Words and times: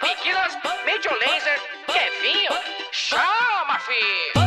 Piquilas, 0.00 0.52
Major 0.84 1.12
Laser, 1.18 1.58
Kevinho, 1.86 2.52
chama, 2.92 3.78
filho! 3.80 4.46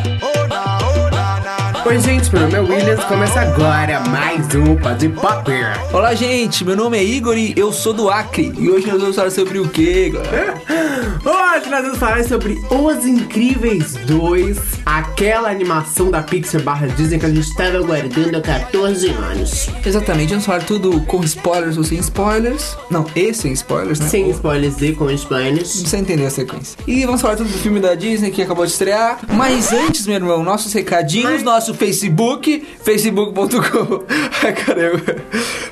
Oi, 1.86 2.00
gente, 2.00 2.32
meu 2.32 2.41
nome 2.44 2.54
é 2.54 2.60
Williams. 2.60 3.04
Começa 3.05 3.41
agora 3.41 4.00
mais 4.02 4.54
um 4.54 4.75
Pode 4.75 5.09
Pop. 5.09 5.52
Olá, 5.91 6.14
gente. 6.14 6.64
Meu 6.64 6.75
nome 6.75 7.00
é 7.00 7.04
Igor 7.04 7.36
e 7.36 7.54
eu 7.57 7.73
sou 7.73 7.93
do 7.93 8.12
Acre. 8.12 8.54
E 8.59 8.70
hoje 8.70 8.86
nós 8.86 9.02
vamos 9.02 9.16
falar 9.16 9.32
sobre 9.32 9.57
o 9.57 9.68
quê, 9.68 10.12
galera? 10.14 10.62
Hoje 11.25 11.70
nós 11.70 11.81
vamos 11.84 11.97
falar 11.97 12.23
sobre 12.23 12.61
Os 12.70 13.05
Incríveis 13.05 13.95
2, 14.10 14.57
aquela 14.86 15.50
animação 15.50 16.10
da 16.10 16.21
Pixar 16.23 16.62
barra 16.62 16.88
Disney 16.88 17.20
que 17.20 17.25
a 17.25 17.30
gente 17.30 17.42
estava 17.48 17.78
aguardando 17.78 18.38
há 18.38 18.42
14 18.42 19.10
anos. 19.10 19.70
Exatamente, 19.86 20.30
vamos 20.30 20.46
falar 20.46 20.64
tudo 20.64 21.00
com 21.02 21.24
spoilers 21.24 21.78
ou 21.78 21.83
sem 21.83 22.00
spoilers. 22.00 22.75
Não, 22.89 23.06
e 23.16 23.33
sem 23.33 23.52
spoilers, 23.54 24.00
né? 24.00 24.07
Sem 24.07 24.25
Ou- 24.25 24.32
spoilers 24.32 24.82
e 24.82 24.93
com 24.93 25.10
spoilers. 25.11 25.69
Você 25.83 25.97
entendeu 25.97 26.28
a 26.28 26.30
sequência. 26.32 26.78
E 26.88 27.06
vamos 27.06 27.21
falar 27.21 27.36
tudo 27.36 27.50
do 27.50 27.57
filme 27.60 27.80
da 27.80 27.93
Disney 27.96 28.32
que 28.32 28.42
acabou 28.42 28.66
de 28.66 28.71
estrear. 28.71 29.19
Mas 29.33 29.71
antes, 29.71 30.06
meu 30.07 30.16
irmão, 30.16 30.44
nossos 30.44 30.74
recadinhos, 30.74 31.44
nosso 31.44 31.74
Facebook, 31.74 32.67
facebook.com. 32.83 34.03
Ai, 34.44 34.53
caramba. 34.53 35.16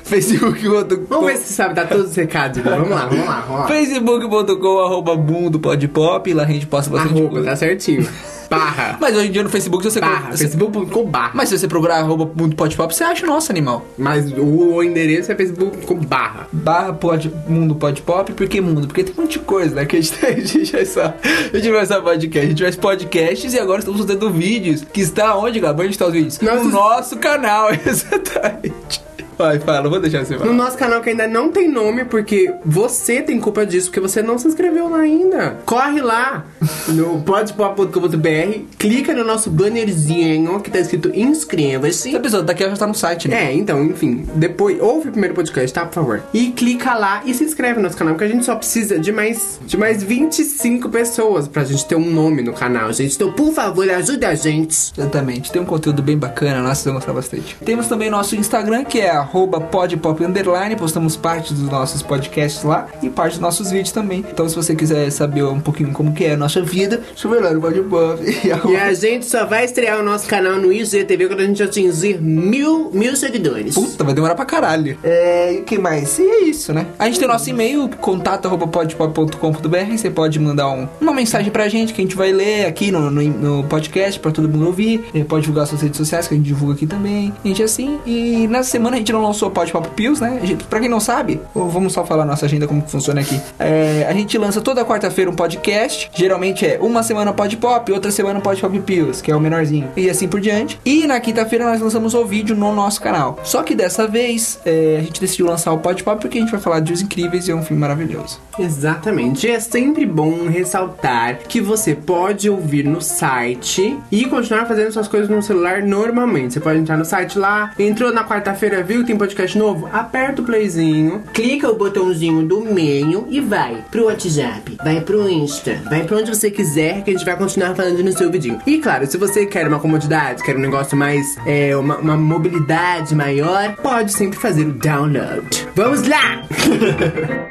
facebook.com. 0.04 1.06
Vamos 1.08 1.26
ver 1.26 1.36
se 1.38 1.44
você 1.48 1.54
sabe 1.54 1.74
dar 1.74 1.88
todos 1.88 2.10
os 2.10 2.16
recados. 2.16 2.58
Igor. 2.58 2.72
Vamos 2.72 2.90
lá, 2.90 3.06
vamos 3.06 3.26
lá, 3.26 3.40
vamos 3.46 3.60
lá. 3.62 3.66
facebook.com, 3.68 4.78
arroba 4.80 5.16
mundo 5.16 5.58
pode 5.58 5.88
pop. 5.88 6.32
Lá 6.32 6.44
a 6.44 6.46
gente 6.46 6.66
posta 6.66 6.90
bastante 6.90 7.12
Arroba, 7.18 7.30
coisa. 7.30 7.46
tá 7.50 7.56
certinho. 7.56 8.08
Barra. 8.50 8.96
Mas 9.00 9.16
hoje 9.16 9.28
em 9.28 9.30
dia 9.32 9.42
no 9.42 9.48
Facebook, 9.50 9.84
você... 9.84 10.00
Barra. 10.00 10.30
você- 10.30 10.44
Facebook.com 10.48 11.04
barra. 11.04 11.32
Mas 11.34 11.48
se 11.50 11.58
você 11.58 11.68
procurar 11.68 11.96
arroba 11.98 12.30
mundo 12.34 12.56
pode 12.56 12.76
pop, 12.76 12.94
você 12.94 13.04
acha 13.04 13.24
o 13.24 13.28
nosso 13.28 13.52
animal. 13.52 13.84
Mas 13.96 14.32
o, 14.32 14.82
endereço 14.82 15.30
é 15.30 15.34
facebook.com 15.34 15.96
barra. 15.96 16.48
barra 16.52 16.92
pode, 16.92 17.30
mundo 17.46 17.74
pode 17.74 18.02
pop, 18.02 18.32
por 18.32 18.48
que 18.48 18.60
mundo? 18.60 18.86
Porque 18.86 19.04
tem 19.04 19.14
um 19.16 19.22
monte 19.22 19.32
de 19.32 19.38
coisa, 19.40 19.74
né? 19.74 19.84
Que 19.84 19.96
a 19.96 20.00
gente, 20.00 20.14
a 20.24 20.30
gente 20.40 20.72
vai 20.72 20.84
só. 20.86 21.14
A 21.52 21.56
gente 21.56 21.70
vai 21.70 21.86
só 21.86 22.00
podcast, 22.00 22.46
a 22.46 22.48
gente 22.50 22.62
faz 22.62 22.76
podcasts 22.76 23.52
e 23.54 23.58
agora 23.58 23.80
estamos 23.80 24.00
fazendo 24.00 24.30
vídeos. 24.30 24.84
Que 24.92 25.00
está 25.00 25.36
onde, 25.36 25.60
Gabo? 25.60 25.82
Onde 25.82 25.90
está 25.92 26.06
os 26.06 26.12
vídeos? 26.12 26.38
Nossos- 26.40 26.64
No 26.64 26.70
nosso 26.70 27.16
canal, 27.18 27.68
exatamente. 27.86 29.07
Vai, 29.38 29.58
fala, 29.60 29.88
vou 29.88 30.00
deixar 30.00 30.24
você 30.24 30.34
No 30.34 30.40
falar. 30.40 30.52
nosso 30.52 30.76
canal 30.76 31.00
que 31.00 31.10
ainda 31.10 31.26
não 31.28 31.50
tem 31.50 31.68
nome, 31.68 32.04
porque 32.04 32.52
você 32.64 33.22
tem 33.22 33.38
culpa 33.40 33.64
disso, 33.64 33.86
porque 33.88 34.00
você 34.00 34.20
não 34.22 34.36
se 34.38 34.48
inscreveu 34.48 34.88
lá 34.88 34.98
ainda. 34.98 35.56
Corre 35.64 36.00
lá 36.02 36.44
no 36.88 37.20
podpop.com.br, 37.22 38.60
clica 38.78 39.14
no 39.14 39.24
nosso 39.24 39.50
bannerzinho 39.50 40.58
que 40.60 40.70
tá 40.70 40.78
escrito 40.80 41.08
Esse 41.10 41.20
inscreva-se. 41.20 42.14
episódio 42.14 42.46
daqui 42.46 42.64
já 42.64 42.72
está 42.72 42.86
no 42.86 42.94
site, 42.94 43.28
né? 43.28 43.44
É, 43.50 43.52
então, 43.54 43.82
enfim, 43.84 44.26
depois, 44.34 44.80
ouve 44.80 45.08
o 45.08 45.12
primeiro 45.12 45.34
podcast, 45.34 45.72
tá, 45.72 45.84
por 45.86 45.94
favor? 45.94 46.22
E 46.34 46.50
clica 46.50 46.94
lá 46.94 47.22
e 47.24 47.32
se 47.32 47.44
inscreve 47.44 47.76
no 47.76 47.82
nosso 47.84 47.96
canal, 47.96 48.14
porque 48.14 48.24
a 48.24 48.28
gente 48.28 48.44
só 48.44 48.56
precisa 48.56 48.98
de 48.98 49.12
mais, 49.12 49.60
de 49.64 49.76
mais 49.76 50.02
25 50.02 50.88
pessoas 50.88 51.46
pra 51.46 51.64
gente 51.64 51.84
ter 51.86 51.94
um 51.94 52.10
nome 52.10 52.42
no 52.42 52.52
canal, 52.52 52.92
gente. 52.92 53.14
Então, 53.14 53.32
por 53.32 53.52
favor, 53.52 53.88
ajuda 53.88 54.28
a 54.28 54.34
gente. 54.34 54.92
Exatamente, 54.96 55.52
tem 55.52 55.62
um 55.62 55.66
conteúdo 55.66 56.02
bem 56.02 56.16
bacana, 56.18 56.60
nós 56.60 56.82
vamos 56.84 56.98
gostar 57.00 57.12
bastante. 57.12 57.56
Temos 57.64 57.86
também 57.86 58.10
nosso 58.10 58.34
Instagram, 58.34 58.84
que 58.84 59.00
é 59.00 59.27
arroba 59.28 59.60
podpop 59.60 60.24
underline, 60.24 60.74
postamos 60.76 61.16
parte 61.16 61.52
dos 61.52 61.70
nossos 61.70 62.02
podcasts 62.02 62.62
lá 62.64 62.86
e 63.02 63.10
parte 63.10 63.32
dos 63.32 63.40
nossos 63.40 63.70
vídeos 63.70 63.92
também. 63.92 64.24
Então 64.32 64.48
se 64.48 64.56
você 64.56 64.74
quiser 64.74 65.10
saber 65.10 65.44
um 65.44 65.60
pouquinho 65.60 65.92
como 65.92 66.12
que 66.12 66.24
é 66.24 66.32
a 66.32 66.36
nossa 66.36 66.62
vida, 66.62 67.00
vai 67.24 67.40
lá 67.40 67.50
no 67.52 67.60
podpop 67.60 68.22
e 68.24 68.38
E 68.48 68.52
arroba... 68.52 68.78
a 68.82 68.94
gente 68.94 69.26
só 69.26 69.44
vai 69.44 69.64
estrear 69.64 70.00
o 70.00 70.02
nosso 70.02 70.26
canal 70.26 70.54
no 70.56 70.72
IGTV 70.72 71.26
quando 71.28 71.40
a 71.40 71.44
gente 71.44 71.62
atingir 71.62 72.18
mil, 72.20 72.90
mil 72.92 73.14
seguidores. 73.16 73.74
Puta, 73.74 74.02
vai 74.04 74.14
demorar 74.14 74.34
pra 74.34 74.44
caralho. 74.46 74.96
É, 75.04 75.52
e 75.54 75.58
o 75.58 75.64
que 75.64 75.76
mais? 75.78 76.18
E 76.18 76.22
é 76.22 76.40
isso, 76.44 76.72
né? 76.72 76.86
A 76.98 77.06
gente 77.06 77.18
tem 77.18 77.28
o 77.28 77.30
nosso 77.32 77.50
e-mail, 77.50 77.88
contato.podpop.com.br. 78.00 79.96
Você 79.96 80.10
pode 80.10 80.38
mandar 80.38 80.68
um- 80.70 80.88
uma 81.00 81.12
mensagem 81.12 81.50
pra 81.50 81.68
gente 81.68 81.92
que 81.92 82.00
a 82.00 82.04
gente 82.04 82.16
vai 82.16 82.32
ler 82.32 82.66
aqui 82.66 82.90
no, 82.90 83.10
no, 83.10 83.22
no 83.22 83.64
podcast 83.64 84.18
pra 84.20 84.30
todo 84.30 84.48
mundo 84.48 84.66
ouvir. 84.66 85.04
Pode 85.28 85.42
divulgar 85.42 85.66
suas 85.66 85.82
redes 85.82 85.96
sociais, 85.98 86.26
que 86.28 86.34
a 86.34 86.36
gente 86.36 86.46
divulga 86.46 86.74
aqui 86.74 86.86
também. 86.86 87.32
A 87.44 87.48
gente 87.48 87.62
é 87.62 87.64
assim. 87.64 87.98
E 88.06 88.46
nessa 88.48 88.70
semana 88.70 88.96
a 88.96 88.98
gente 88.98 89.12
não 89.12 89.17
lançou 89.22 89.48
o 89.48 89.50
Podpop 89.50 89.88
Pills, 89.90 90.22
né? 90.22 90.40
Pra 90.68 90.80
quem 90.80 90.88
não 90.88 91.00
sabe, 91.00 91.40
vamos 91.54 91.92
só 91.92 92.04
falar 92.04 92.24
nossa 92.24 92.46
agenda 92.46 92.66
como 92.66 92.82
funciona 92.86 93.20
aqui. 93.20 93.40
É, 93.58 94.06
a 94.08 94.12
gente 94.12 94.36
lança 94.38 94.60
toda 94.60 94.84
quarta-feira 94.84 95.30
um 95.30 95.34
podcast. 95.34 96.10
Geralmente 96.14 96.66
é 96.66 96.78
uma 96.80 97.02
semana 97.02 97.32
Podpop, 97.32 97.90
outra 97.92 98.10
semana 98.10 98.40
Podpop 98.40 98.78
Pills, 98.80 99.22
que 99.22 99.30
é 99.30 99.36
o 99.36 99.40
menorzinho. 99.40 99.88
E 99.96 100.08
assim 100.08 100.28
por 100.28 100.40
diante. 100.40 100.78
E 100.84 101.06
na 101.06 101.20
quinta-feira 101.20 101.64
nós 101.64 101.80
lançamos 101.80 102.14
o 102.14 102.24
vídeo 102.24 102.56
no 102.56 102.74
nosso 102.74 103.00
canal. 103.00 103.38
Só 103.44 103.62
que 103.62 103.74
dessa 103.74 104.06
vez 104.06 104.60
é, 104.64 104.96
a 104.98 105.02
gente 105.02 105.20
decidiu 105.20 105.46
lançar 105.46 105.72
o 105.72 105.78
Podpop 105.78 106.20
porque 106.20 106.38
a 106.38 106.40
gente 106.40 106.50
vai 106.50 106.60
falar 106.60 106.80
de 106.80 106.92
Os 106.92 107.02
Incríveis 107.02 107.48
e 107.48 107.50
é 107.50 107.54
um 107.54 107.62
filme 107.62 107.80
maravilhoso. 107.80 108.40
Exatamente. 108.58 109.48
É 109.48 109.60
sempre 109.60 110.04
bom 110.06 110.48
ressaltar 110.48 111.38
que 111.48 111.60
você 111.60 111.94
pode 111.94 112.48
ouvir 112.48 112.84
no 112.84 113.00
site 113.00 113.98
e 114.10 114.24
continuar 114.26 114.66
fazendo 114.66 114.92
suas 114.92 115.08
coisas 115.08 115.28
no 115.28 115.42
celular 115.42 115.82
normalmente. 115.82 116.54
Você 116.54 116.60
pode 116.60 116.78
entrar 116.78 116.96
no 116.96 117.04
site 117.04 117.38
lá, 117.38 117.72
entrou 117.78 118.12
na 118.12 118.24
quarta-feira, 118.24 118.82
viu 118.82 119.04
tem 119.08 119.16
podcast 119.16 119.56
novo? 119.56 119.88
Aperta 119.90 120.42
o 120.42 120.44
playzinho, 120.44 121.22
clica 121.32 121.70
o 121.70 121.74
botãozinho 121.74 122.46
do 122.46 122.60
meio 122.60 123.26
e 123.30 123.40
vai 123.40 123.82
pro 123.90 124.04
WhatsApp, 124.04 124.76
vai 124.84 125.00
pro 125.00 125.26
Insta, 125.26 125.80
vai 125.88 126.04
pra 126.04 126.18
onde 126.18 126.28
você 126.28 126.50
quiser 126.50 127.02
que 127.02 127.10
a 127.10 127.14
gente 127.14 127.24
vai 127.24 127.34
continuar 127.34 127.74
falando 127.74 128.04
no 128.04 128.12
seu 128.12 128.30
vidinho. 128.30 128.60
E 128.66 128.76
claro, 128.78 129.06
se 129.06 129.16
você 129.16 129.46
quer 129.46 129.66
uma 129.66 129.80
comodidade, 129.80 130.42
quer 130.42 130.56
um 130.56 130.60
negócio 130.60 130.94
mais, 130.94 131.38
é, 131.46 131.74
uma, 131.74 131.96
uma 131.96 132.16
mobilidade 132.18 133.14
maior, 133.14 133.76
pode 133.76 134.12
sempre 134.12 134.38
fazer 134.38 134.66
o 134.66 134.72
download. 134.72 135.66
Vamos 135.74 136.06
lá! 136.06 136.42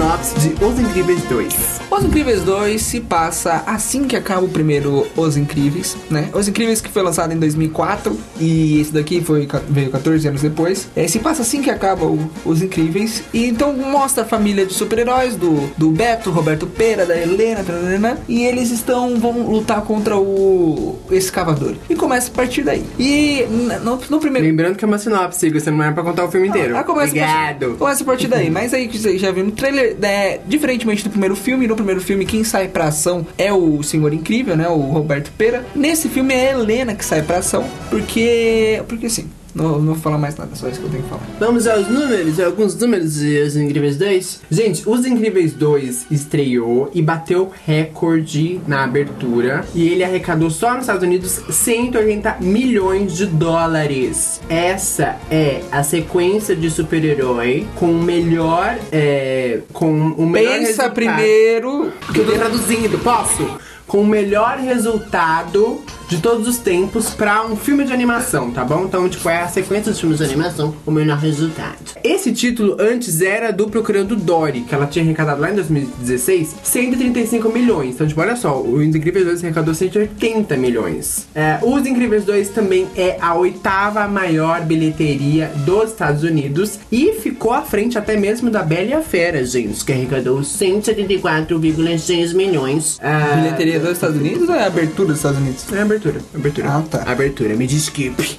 sinopse 0.02 0.34
de 0.40 0.64
Os 0.64 0.78
Incríveis 0.80 1.22
2. 1.28 1.81
Os 1.94 2.04
Incríveis 2.04 2.42
2 2.42 2.80
se 2.80 3.00
passa 3.00 3.62
assim 3.66 4.04
que 4.04 4.16
acaba 4.16 4.44
o 4.44 4.48
primeiro 4.48 5.06
Os 5.16 5.36
Incríveis, 5.36 5.94
né? 6.10 6.28
Os 6.32 6.48
Incríveis 6.48 6.80
que 6.80 6.88
foi 6.88 7.02
lançado 7.02 7.32
em 7.32 7.38
2004 7.38 8.16
e 8.40 8.80
esse 8.80 8.92
daqui 8.92 9.20
foi, 9.20 9.46
veio 9.68 9.90
14 9.90 10.26
anos 10.26 10.40
depois. 10.40 10.88
É, 10.96 11.06
se 11.06 11.18
passa 11.18 11.42
assim 11.42 11.60
que 11.60 11.70
acaba 11.70 12.06
o- 12.06 12.30
Os 12.46 12.62
Incríveis 12.62 13.22
e 13.32 13.46
então 13.46 13.72
mostra 13.74 14.22
a 14.24 14.26
família 14.26 14.64
de 14.64 14.72
super-heróis 14.72 15.36
do, 15.36 15.68
do 15.76 15.90
Beto, 15.90 16.30
Roberto 16.30 16.66
Pera, 16.66 17.04
da 17.04 17.16
Helena, 17.16 17.62
tararana, 17.62 18.18
e 18.28 18.42
eles 18.44 18.70
estão 18.70 19.18
vão 19.20 19.42
lutar 19.50 19.82
contra 19.82 20.16
o 20.16 20.98
escavador. 21.10 21.74
E 21.90 21.94
começa 21.94 22.28
a 22.30 22.34
partir 22.34 22.62
daí. 22.62 22.84
E 22.98 23.44
no, 23.84 24.00
no 24.08 24.18
primeiro 24.18 24.46
Lembrando 24.46 24.76
que 24.76 24.84
é 24.84 24.88
uma 24.88 24.98
sinopse, 24.98 25.50
você 25.50 25.70
não 25.70 25.84
é 25.84 25.90
pra 25.92 26.02
contar 26.02 26.24
o 26.24 26.30
filme 26.30 26.48
inteiro. 26.48 26.76
ah, 26.76 26.82
começa 26.84 27.02
A 27.02 27.08
Obrigado. 27.08 27.58
partir, 27.66 27.78
começa 27.78 28.02
a 28.02 28.06
partir 28.06 28.28
daí. 28.28 28.50
Mas 28.50 28.72
aí 28.72 28.88
que 28.88 28.98
você 28.98 29.18
já 29.18 29.30
viu 29.30 29.44
no 29.44 29.52
trailer, 29.52 29.96
né, 30.00 30.38
diferentemente 30.48 31.04
do 31.04 31.10
primeiro 31.10 31.36
filme, 31.36 31.66
no 31.66 31.76
primeiro 31.82 32.00
filme 32.00 32.24
quem 32.24 32.44
sai 32.44 32.68
pra 32.68 32.86
ação 32.86 33.26
é 33.36 33.52
o 33.52 33.82
Senhor 33.82 34.12
Incrível, 34.12 34.56
né? 34.56 34.68
O 34.68 34.78
Roberto 34.78 35.32
Pera. 35.36 35.64
Nesse 35.74 36.08
filme 36.08 36.32
é 36.32 36.48
a 36.48 36.50
Helena 36.52 36.94
que 36.94 37.04
sai 37.04 37.22
pra 37.22 37.38
ação, 37.38 37.64
porque. 37.90 38.82
Porque 38.88 39.10
sim. 39.10 39.28
Não, 39.54 39.78
não 39.78 39.92
vou 39.92 39.94
falar 39.96 40.18
mais 40.18 40.36
nada, 40.36 40.54
só 40.54 40.68
isso 40.68 40.80
que 40.80 40.86
eu 40.86 40.90
tenho 40.90 41.02
que 41.02 41.08
falar. 41.08 41.22
Vamos 41.38 41.66
aos 41.66 41.86
números, 41.88 42.40
alguns 42.40 42.74
números 42.76 43.14
de 43.16 43.42
Os 43.42 43.56
Incríveis 43.56 43.96
2. 43.96 44.40
Gente, 44.50 44.88
Os 44.88 45.04
Incríveis 45.04 45.52
2 45.52 46.06
estreou 46.10 46.90
e 46.94 47.02
bateu 47.02 47.50
recorde 47.66 48.60
na 48.66 48.84
abertura. 48.84 49.64
E 49.74 49.88
ele 49.88 50.02
arrecadou 50.04 50.50
só 50.50 50.72
nos 50.72 50.82
Estados 50.82 51.02
Unidos 51.02 51.40
180 51.50 52.38
milhões 52.40 53.16
de 53.16 53.26
dólares. 53.26 54.40
Essa 54.48 55.16
é 55.30 55.60
a 55.70 55.82
sequência 55.82 56.56
de 56.56 56.70
super-herói 56.70 57.66
com 57.76 57.90
o 57.90 58.02
melhor. 58.02 58.78
É, 58.90 59.60
com 59.72 59.92
o 59.92 60.26
melhor 60.26 60.52
Pensa 60.52 60.66
resultado. 60.66 60.94
primeiro. 60.94 61.92
Que 62.12 62.20
eu 62.20 62.26
tô 62.26 62.32
traduzindo, 62.32 62.98
posso? 63.02 63.46
Com 63.86 64.00
o 64.02 64.06
melhor 64.06 64.58
resultado 64.58 65.82
de 66.12 66.20
todos 66.20 66.46
os 66.46 66.58
tempos 66.58 67.08
pra 67.10 67.42
um 67.46 67.56
filme 67.56 67.84
de 67.84 67.92
animação, 67.92 68.50
tá 68.50 68.62
bom? 68.62 68.84
Então, 68.84 69.08
tipo, 69.08 69.26
é 69.30 69.40
a 69.40 69.48
sequência 69.48 69.90
dos 69.92 69.98
filmes 69.98 70.18
de 70.18 70.24
animação, 70.24 70.74
o 70.84 70.90
melhor 70.90 71.16
resultado. 71.16 71.78
Esse 72.04 72.32
título 72.32 72.76
antes 72.78 73.22
era 73.22 73.50
do 73.50 73.66
Procurando 73.68 74.14
Dory, 74.14 74.60
que 74.60 74.74
ela 74.74 74.86
tinha 74.86 75.02
arrecadado 75.02 75.40
lá 75.40 75.50
em 75.50 75.54
2016 75.54 76.56
135 76.62 77.48
milhões. 77.48 77.94
Então, 77.94 78.06
tipo, 78.06 78.20
olha 78.20 78.36
só, 78.36 78.60
o 78.60 78.82
Incríveis 78.82 79.24
2 79.24 79.42
arrecadou 79.42 79.72
180 79.72 80.54
milhões. 80.58 81.26
É, 81.34 81.58
Os 81.62 81.86
Incríveis 81.86 82.24
2 82.26 82.50
também 82.50 82.86
é 82.94 83.16
a 83.18 83.34
oitava 83.34 84.06
maior 84.06 84.60
bilheteria 84.60 85.50
dos 85.64 85.92
Estados 85.92 86.22
Unidos 86.22 86.78
e 86.90 87.12
ficou 87.14 87.52
à 87.54 87.62
frente 87.62 87.96
até 87.96 88.18
mesmo 88.18 88.50
da 88.50 88.62
Bela 88.62 88.82
e 88.82 88.92
a 88.92 89.00
Fera, 89.00 89.42
gente, 89.46 89.82
que 89.82 89.92
arrecadou 89.92 90.40
174,6 90.40 92.34
milhões. 92.34 92.98
Ah, 93.02 93.36
Bilheteria 93.36 93.80
dos 93.80 93.92
Estados 93.92 94.16
Unidos 94.16 94.46
ou 94.48 94.54
é 94.54 94.64
a 94.64 94.66
abertura 94.66 95.08
dos 95.08 95.16
Estados 95.16 95.38
Unidos? 95.38 95.64
é 95.72 95.78
a 95.78 95.82
abertura 95.82 96.01
abertura. 96.02 96.20
Abertura. 96.34 96.68
Ah, 96.68 96.82
tá. 96.88 97.02
Abertura, 97.10 97.54
me 97.54 97.66
desculpe. 97.66 98.38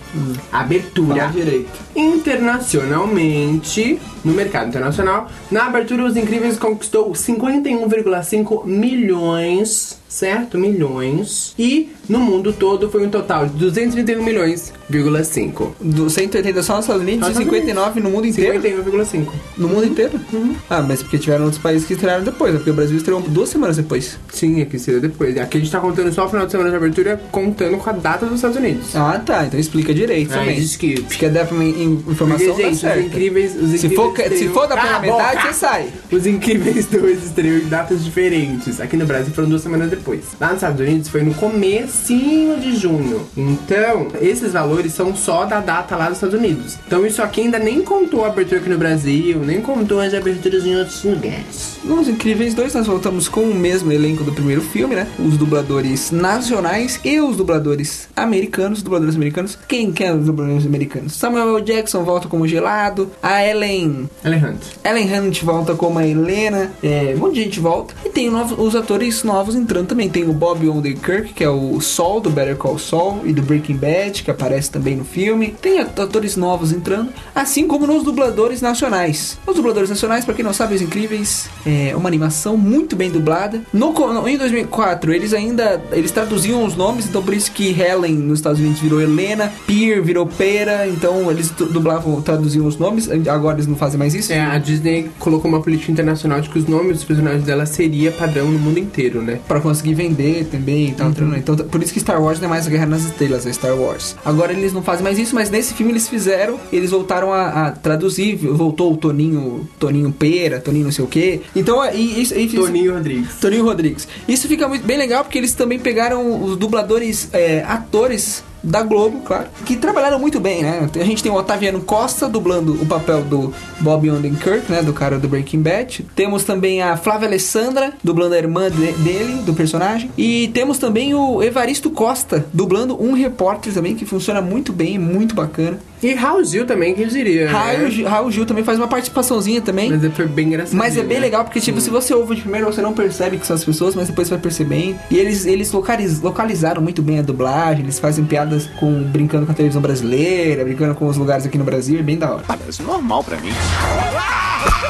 Abertura. 0.51 1.15
Fala 1.15 1.31
direito. 1.31 1.71
Internacionalmente, 1.95 3.99
no 4.23 4.33
mercado 4.33 4.69
internacional, 4.69 5.29
na 5.49 5.67
abertura 5.67 6.05
Os 6.05 6.17
Incríveis 6.17 6.57
conquistou 6.57 7.11
51,5 7.11 8.65
milhões, 8.65 9.97
certo? 10.13 10.57
Milhões. 10.57 11.53
E 11.57 11.89
no 12.07 12.19
mundo 12.19 12.53
todo 12.53 12.89
foi 12.89 13.05
um 13.05 13.09
total 13.09 13.47
de 13.47 13.53
231 13.57 14.23
milhões,5. 14.23 15.71
Do 15.81 16.09
180 16.09 16.61
só 16.61 16.75
nos 16.75 16.85
Estados 16.85 17.01
Unidos 17.01 17.27
e 17.27 17.31
Estados 17.31 17.51
59 17.51 17.99
no 17.99 18.09
mundo 18.11 18.27
inteiro? 18.27 18.61
51,5. 18.61 19.27
No 19.57 19.67
mundo 19.67 19.85
inteiro? 19.85 20.19
Uhum. 20.31 20.55
Ah, 20.69 20.81
mas 20.81 21.01
porque 21.01 21.17
tiveram 21.17 21.45
outros 21.45 21.61
países 21.61 21.87
que 21.87 21.93
estrearam 21.93 22.23
depois, 22.23 22.53
né? 22.53 22.59
Porque 22.59 22.69
o 22.69 22.73
Brasil 22.73 22.95
estreou 22.95 23.21
duas 23.21 23.49
semanas 23.49 23.77
depois. 23.77 24.19
Sim, 24.31 24.61
aqui 24.61 24.77
seria 24.77 24.99
depois. 24.99 25.35
Aqui 25.37 25.57
a 25.57 25.59
gente 25.59 25.71
tá 25.71 25.79
contando 25.79 26.13
só 26.13 26.25
o 26.25 26.29
final 26.29 26.45
de 26.45 26.51
semana 26.51 26.69
de 26.69 26.75
abertura, 26.75 27.19
contando 27.31 27.77
com 27.77 27.89
a 27.89 27.93
data 27.93 28.25
dos 28.25 28.35
Estados 28.35 28.57
Unidos. 28.57 28.95
Ah, 28.95 29.19
tá. 29.25 29.45
Então 29.45 29.59
explica 29.59 29.93
direito 29.93 30.31
Ai, 30.33 30.39
também. 30.39 30.59
Acho 30.59 30.77
que 30.77 31.25
é 31.25 31.29
dar 31.29 31.47
pra 31.47 31.57
mim 31.57 32.03
informação 32.07 32.47
Porque, 32.47 32.63
gente, 32.63 32.77
certa. 32.77 32.99
os 32.99 33.05
incríveis. 33.05 33.55
Os 33.55 33.69
Se 33.79 33.87
incríveis 33.87 33.95
for, 33.95 34.37
se 34.37 34.47
for 34.49 34.67
da 34.67 34.75
primeira 34.77 34.93
Cala 34.93 34.97
a 34.97 35.01
metade, 35.01 35.47
você 35.47 35.53
sai. 35.53 35.87
Os 36.11 36.27
Incríveis 36.27 36.85
2 36.85 37.23
estreou 37.23 37.57
em 37.57 37.67
datas 37.67 38.03
diferentes. 38.03 38.79
Aqui 38.79 38.95
no 38.95 39.05
Brasil 39.05 39.33
foram 39.33 39.49
duas 39.49 39.61
semanas 39.61 39.89
depois. 39.89 40.02
Lá 40.39 40.47
nos 40.47 40.57
Estados 40.57 40.79
Unidos 40.79 41.07
foi 41.09 41.23
no 41.23 41.33
comecinho 41.33 42.59
de 42.59 42.75
junho. 42.75 43.27
Então, 43.35 44.07
esses 44.21 44.53
valores 44.53 44.93
são 44.93 45.15
só 45.15 45.45
da 45.45 45.59
data 45.59 45.95
lá 45.95 46.07
dos 46.07 46.17
Estados 46.17 46.37
Unidos. 46.37 46.77
Então, 46.85 47.05
isso 47.05 47.21
aqui 47.21 47.41
ainda 47.41 47.59
nem 47.59 47.81
contou 47.81 48.25
a 48.25 48.27
abertura 48.27 48.59
aqui 48.59 48.69
no 48.69 48.77
Brasil, 48.77 49.39
nem 49.39 49.61
contou 49.61 49.99
as 49.99 50.13
aberturas 50.13 50.65
em 50.65 50.75
outros 50.75 51.03
lugares. 51.03 51.77
Nos 51.83 52.07
Incríveis 52.07 52.53
2, 52.53 52.73
nós 52.73 52.87
voltamos 52.87 53.27
com 53.27 53.41
o 53.41 53.53
mesmo 53.53 53.91
elenco 53.91 54.23
do 54.23 54.31
primeiro 54.31 54.61
filme, 54.61 54.95
né? 54.95 55.07
Os 55.19 55.37
dubladores 55.37 56.11
nacionais 56.11 56.99
e 57.03 57.19
os 57.19 57.35
dubladores 57.35 58.07
americanos. 58.15 58.81
Dubladores 58.81 59.15
americanos. 59.15 59.57
Quem 59.67 59.91
que 59.91 60.03
é 60.03 60.13
os 60.13 60.25
dubladores 60.25 60.65
americanos? 60.65 61.13
Samuel 61.13 61.57
L. 61.57 61.63
Jackson 61.63 62.03
volta 62.03 62.27
como 62.27 62.47
gelado. 62.47 63.11
A 63.21 63.45
Ellen. 63.45 64.09
Ellen 64.23 64.45
Hunt. 64.45 64.61
Ellen 64.83 65.19
Hunt 65.19 65.43
volta 65.43 65.75
como 65.75 65.99
a 65.99 66.07
Helena. 66.07 66.71
É, 66.81 67.13
um 67.15 67.19
monte 67.19 67.35
de 67.35 67.43
gente 67.43 67.59
volta. 67.59 67.93
E 68.05 68.09
tem 68.09 68.29
novos, 68.29 68.57
os 68.57 68.75
atores 68.75 69.23
novos 69.23 69.55
entrando 69.55 69.87
também. 69.93 70.09
Tem 70.09 70.23
o 70.27 70.33
Bob 70.33 70.67
Odenkirk, 70.67 71.33
que 71.33 71.43
é 71.43 71.49
o 71.49 71.79
Sol 71.79 72.19
do 72.19 72.29
Better 72.29 72.55
Call 72.55 72.77
Saul 72.77 73.21
e 73.25 73.31
do 73.33 73.41
Breaking 73.41 73.75
Bad, 73.77 74.23
que 74.23 74.31
aparece 74.31 74.69
também 74.71 74.95
no 74.95 75.05
filme. 75.05 75.55
Tem 75.61 75.79
atores 75.79 76.35
novos 76.35 76.71
entrando, 76.71 77.09
assim 77.33 77.67
como 77.67 77.85
nos 77.87 78.03
dubladores 78.03 78.61
nacionais. 78.61 79.37
Os 79.45 79.55
dubladores 79.55 79.89
nacionais, 79.89 80.25
pra 80.25 80.33
quem 80.33 80.43
não 80.43 80.53
sabe, 80.53 80.75
os 80.75 80.81
incríveis, 80.81 81.49
é 81.65 81.95
uma 81.95 82.07
animação 82.09 82.57
muito 82.57 82.95
bem 82.95 83.09
dublada. 83.09 83.61
No, 83.71 83.93
em 84.27 84.37
2004, 84.37 85.13
eles 85.13 85.33
ainda 85.33 85.81
eles 85.91 86.11
traduziam 86.11 86.65
os 86.65 86.75
nomes, 86.75 87.05
então 87.07 87.21
por 87.23 87.33
isso 87.33 87.51
que 87.51 87.69
Helen 87.79 88.13
nos 88.15 88.39
Estados 88.39 88.59
Unidos 88.59 88.79
virou 88.79 89.01
Helena, 89.01 89.51
Pier 89.67 90.01
virou 90.01 90.25
Pera, 90.25 90.87
então 90.87 91.29
eles 91.29 91.49
du- 91.51 91.65
dublavam, 91.67 92.21
traduziam 92.21 92.65
os 92.65 92.77
nomes. 92.77 93.09
Agora 93.27 93.55
eles 93.57 93.67
não 93.67 93.75
fazem 93.75 93.97
mais 93.99 94.13
isso. 94.15 94.31
É, 94.33 94.39
a 94.41 94.57
Disney 94.57 95.09
colocou 95.19 95.49
uma 95.49 95.61
política 95.61 95.91
internacional 95.91 96.41
de 96.41 96.49
que 96.49 96.57
os 96.57 96.65
nomes 96.67 96.97
dos 96.97 97.03
personagens 97.03 97.43
dela 97.43 97.65
seria 97.65 98.11
padrão 98.11 98.47
no 98.49 98.57
mundo 98.59 98.79
inteiro, 98.79 99.21
né? 99.21 99.39
Conseguir 99.73 99.93
vender 99.95 100.45
também 100.45 100.89
e 100.89 100.91
tal. 100.93 101.09
Então, 101.37 101.55
t- 101.55 101.63
por 101.63 101.81
isso 101.81 101.91
que 101.93 101.99
Star 101.99 102.21
Wars 102.21 102.39
não 102.39 102.45
é 102.47 102.49
mais 102.49 102.67
a 102.67 102.69
Guerra 102.69 102.85
nas 102.85 103.03
Estrelas, 103.03 103.45
é 103.45 103.51
Star 103.53 103.75
Wars. 103.75 104.15
Agora 104.23 104.53
eles 104.53 104.71
não 104.73 104.81
fazem 104.81 105.03
mais 105.03 105.17
isso, 105.19 105.33
mas 105.35 105.49
nesse 105.49 105.73
filme 105.73 105.91
eles 105.91 106.07
fizeram, 106.07 106.59
eles 106.71 106.91
voltaram 106.91 107.33
a, 107.33 107.67
a 107.67 107.71
traduzir, 107.71 108.35
voltou 108.35 108.93
o 108.93 108.97
Toninho, 108.97 109.67
Toninho 109.79 110.11
Pera, 110.11 110.59
Toninho 110.59 110.85
não 110.85 110.91
sei 110.91 111.03
o 111.05 111.07
que. 111.07 111.41
Então, 111.55 111.83
é- 111.83 111.95
e, 111.95 112.21
isso- 112.21 112.35
e, 112.35 112.45
isso- 112.45 112.55
Toninho 112.57 112.93
Rodrigues. 112.93 113.35
Toninho 113.41 113.63
Rodrigues. 113.63 114.07
Isso 114.27 114.47
fica 114.47 114.67
muito 114.67 114.85
bem 114.85 114.97
legal 114.97 115.23
porque 115.23 115.37
eles 115.37 115.53
também 115.53 115.79
pegaram 115.79 116.43
os 116.43 116.55
dubladores, 116.57 117.29
é, 117.33 117.63
atores 117.67 118.43
da 118.63 118.81
Globo, 118.81 119.19
claro, 119.25 119.47
que 119.65 119.75
trabalharam 119.75 120.17
muito 120.19 120.39
bem, 120.39 120.61
né? 120.63 120.89
A 120.95 121.03
gente 121.03 121.21
tem 121.21 121.31
o 121.31 121.35
Otaviano 121.35 121.81
Costa 121.81 122.29
dublando 122.29 122.73
o 122.81 122.85
papel 122.85 123.21
do 123.23 123.53
Bob 123.81 124.09
Odenkirk, 124.09 124.71
né? 124.71 124.81
Do 124.81 124.93
cara 124.93 125.19
do 125.19 125.27
Breaking 125.27 125.61
Bad. 125.61 126.05
Temos 126.15 126.43
também 126.43 126.81
a 126.81 126.95
Flávia 126.95 127.27
Alessandra 127.27 127.93
dublando 128.03 128.35
a 128.35 128.37
irmã 128.37 128.69
de- 128.71 128.93
dele, 128.93 129.41
do 129.45 129.53
personagem. 129.53 130.09
E 130.17 130.49
temos 130.53 130.77
também 130.77 131.13
o 131.13 131.43
Evaristo 131.43 131.89
Costa 131.89 132.45
dublando 132.53 133.01
um 133.01 133.13
repórter 133.13 133.73
também, 133.73 133.95
que 133.95 134.05
funciona 134.05 134.41
muito 134.41 134.71
bem, 134.71 134.97
muito 134.97 135.35
bacana. 135.35 135.77
E 136.01 136.13
Raul 136.13 136.43
Gil 136.43 136.65
também, 136.65 136.93
quem 136.93 137.07
diria? 137.07 137.49
Raul, 137.49 137.77
né? 137.79 137.89
Gil- 137.89 138.07
Raul 138.07 138.29
Gil 138.31 138.45
também 138.45 138.63
faz 138.63 138.77
uma 138.77 138.87
participaçãozinha 138.89 139.61
também. 139.61 139.89
Mas 139.89 140.13
foi 140.13 140.27
bem 140.27 140.47
engraçado. 140.47 140.75
Mas 140.77 140.97
é 140.97 141.03
bem 141.03 141.17
legal 141.19 141.45
porque, 141.45 141.61
tipo, 141.61 141.79
se 141.79 141.89
você 141.89 142.13
ouve 142.13 142.35
de 142.35 142.41
primeiro, 142.41 142.65
você 142.67 142.81
não 142.81 142.91
percebe 142.93 143.37
que 143.37 143.47
são 143.47 143.55
as 143.55 143.63
pessoas, 143.63 143.95
mas 143.95 144.07
depois 144.09 144.27
você 144.27 144.33
vai 144.33 144.41
percebendo. 144.41 144.97
E 145.09 145.17
eles, 145.17 145.45
eles 145.45 145.71
localiz- 145.71 146.19
localizaram 146.21 146.81
muito 146.81 147.01
bem 147.01 147.19
a 147.19 147.21
dublagem, 147.21 147.83
eles 147.83 147.99
fazem 147.99 148.25
piadas 148.25 148.52
com 148.79 149.03
brincando 149.03 149.45
com 149.45 149.51
a 149.51 149.55
televisão 149.55 149.81
brasileira, 149.81 150.63
brincando 150.63 150.95
com 150.95 151.07
os 151.07 151.17
lugares 151.17 151.45
aqui 151.45 151.57
no 151.57 151.63
Brasil, 151.63 151.99
é 151.99 152.03
bem 152.03 152.17
da 152.17 152.33
hora. 152.33 152.43
Parece 152.47 152.81
normal 152.83 153.23
pra 153.23 153.37
mim. 153.37 153.51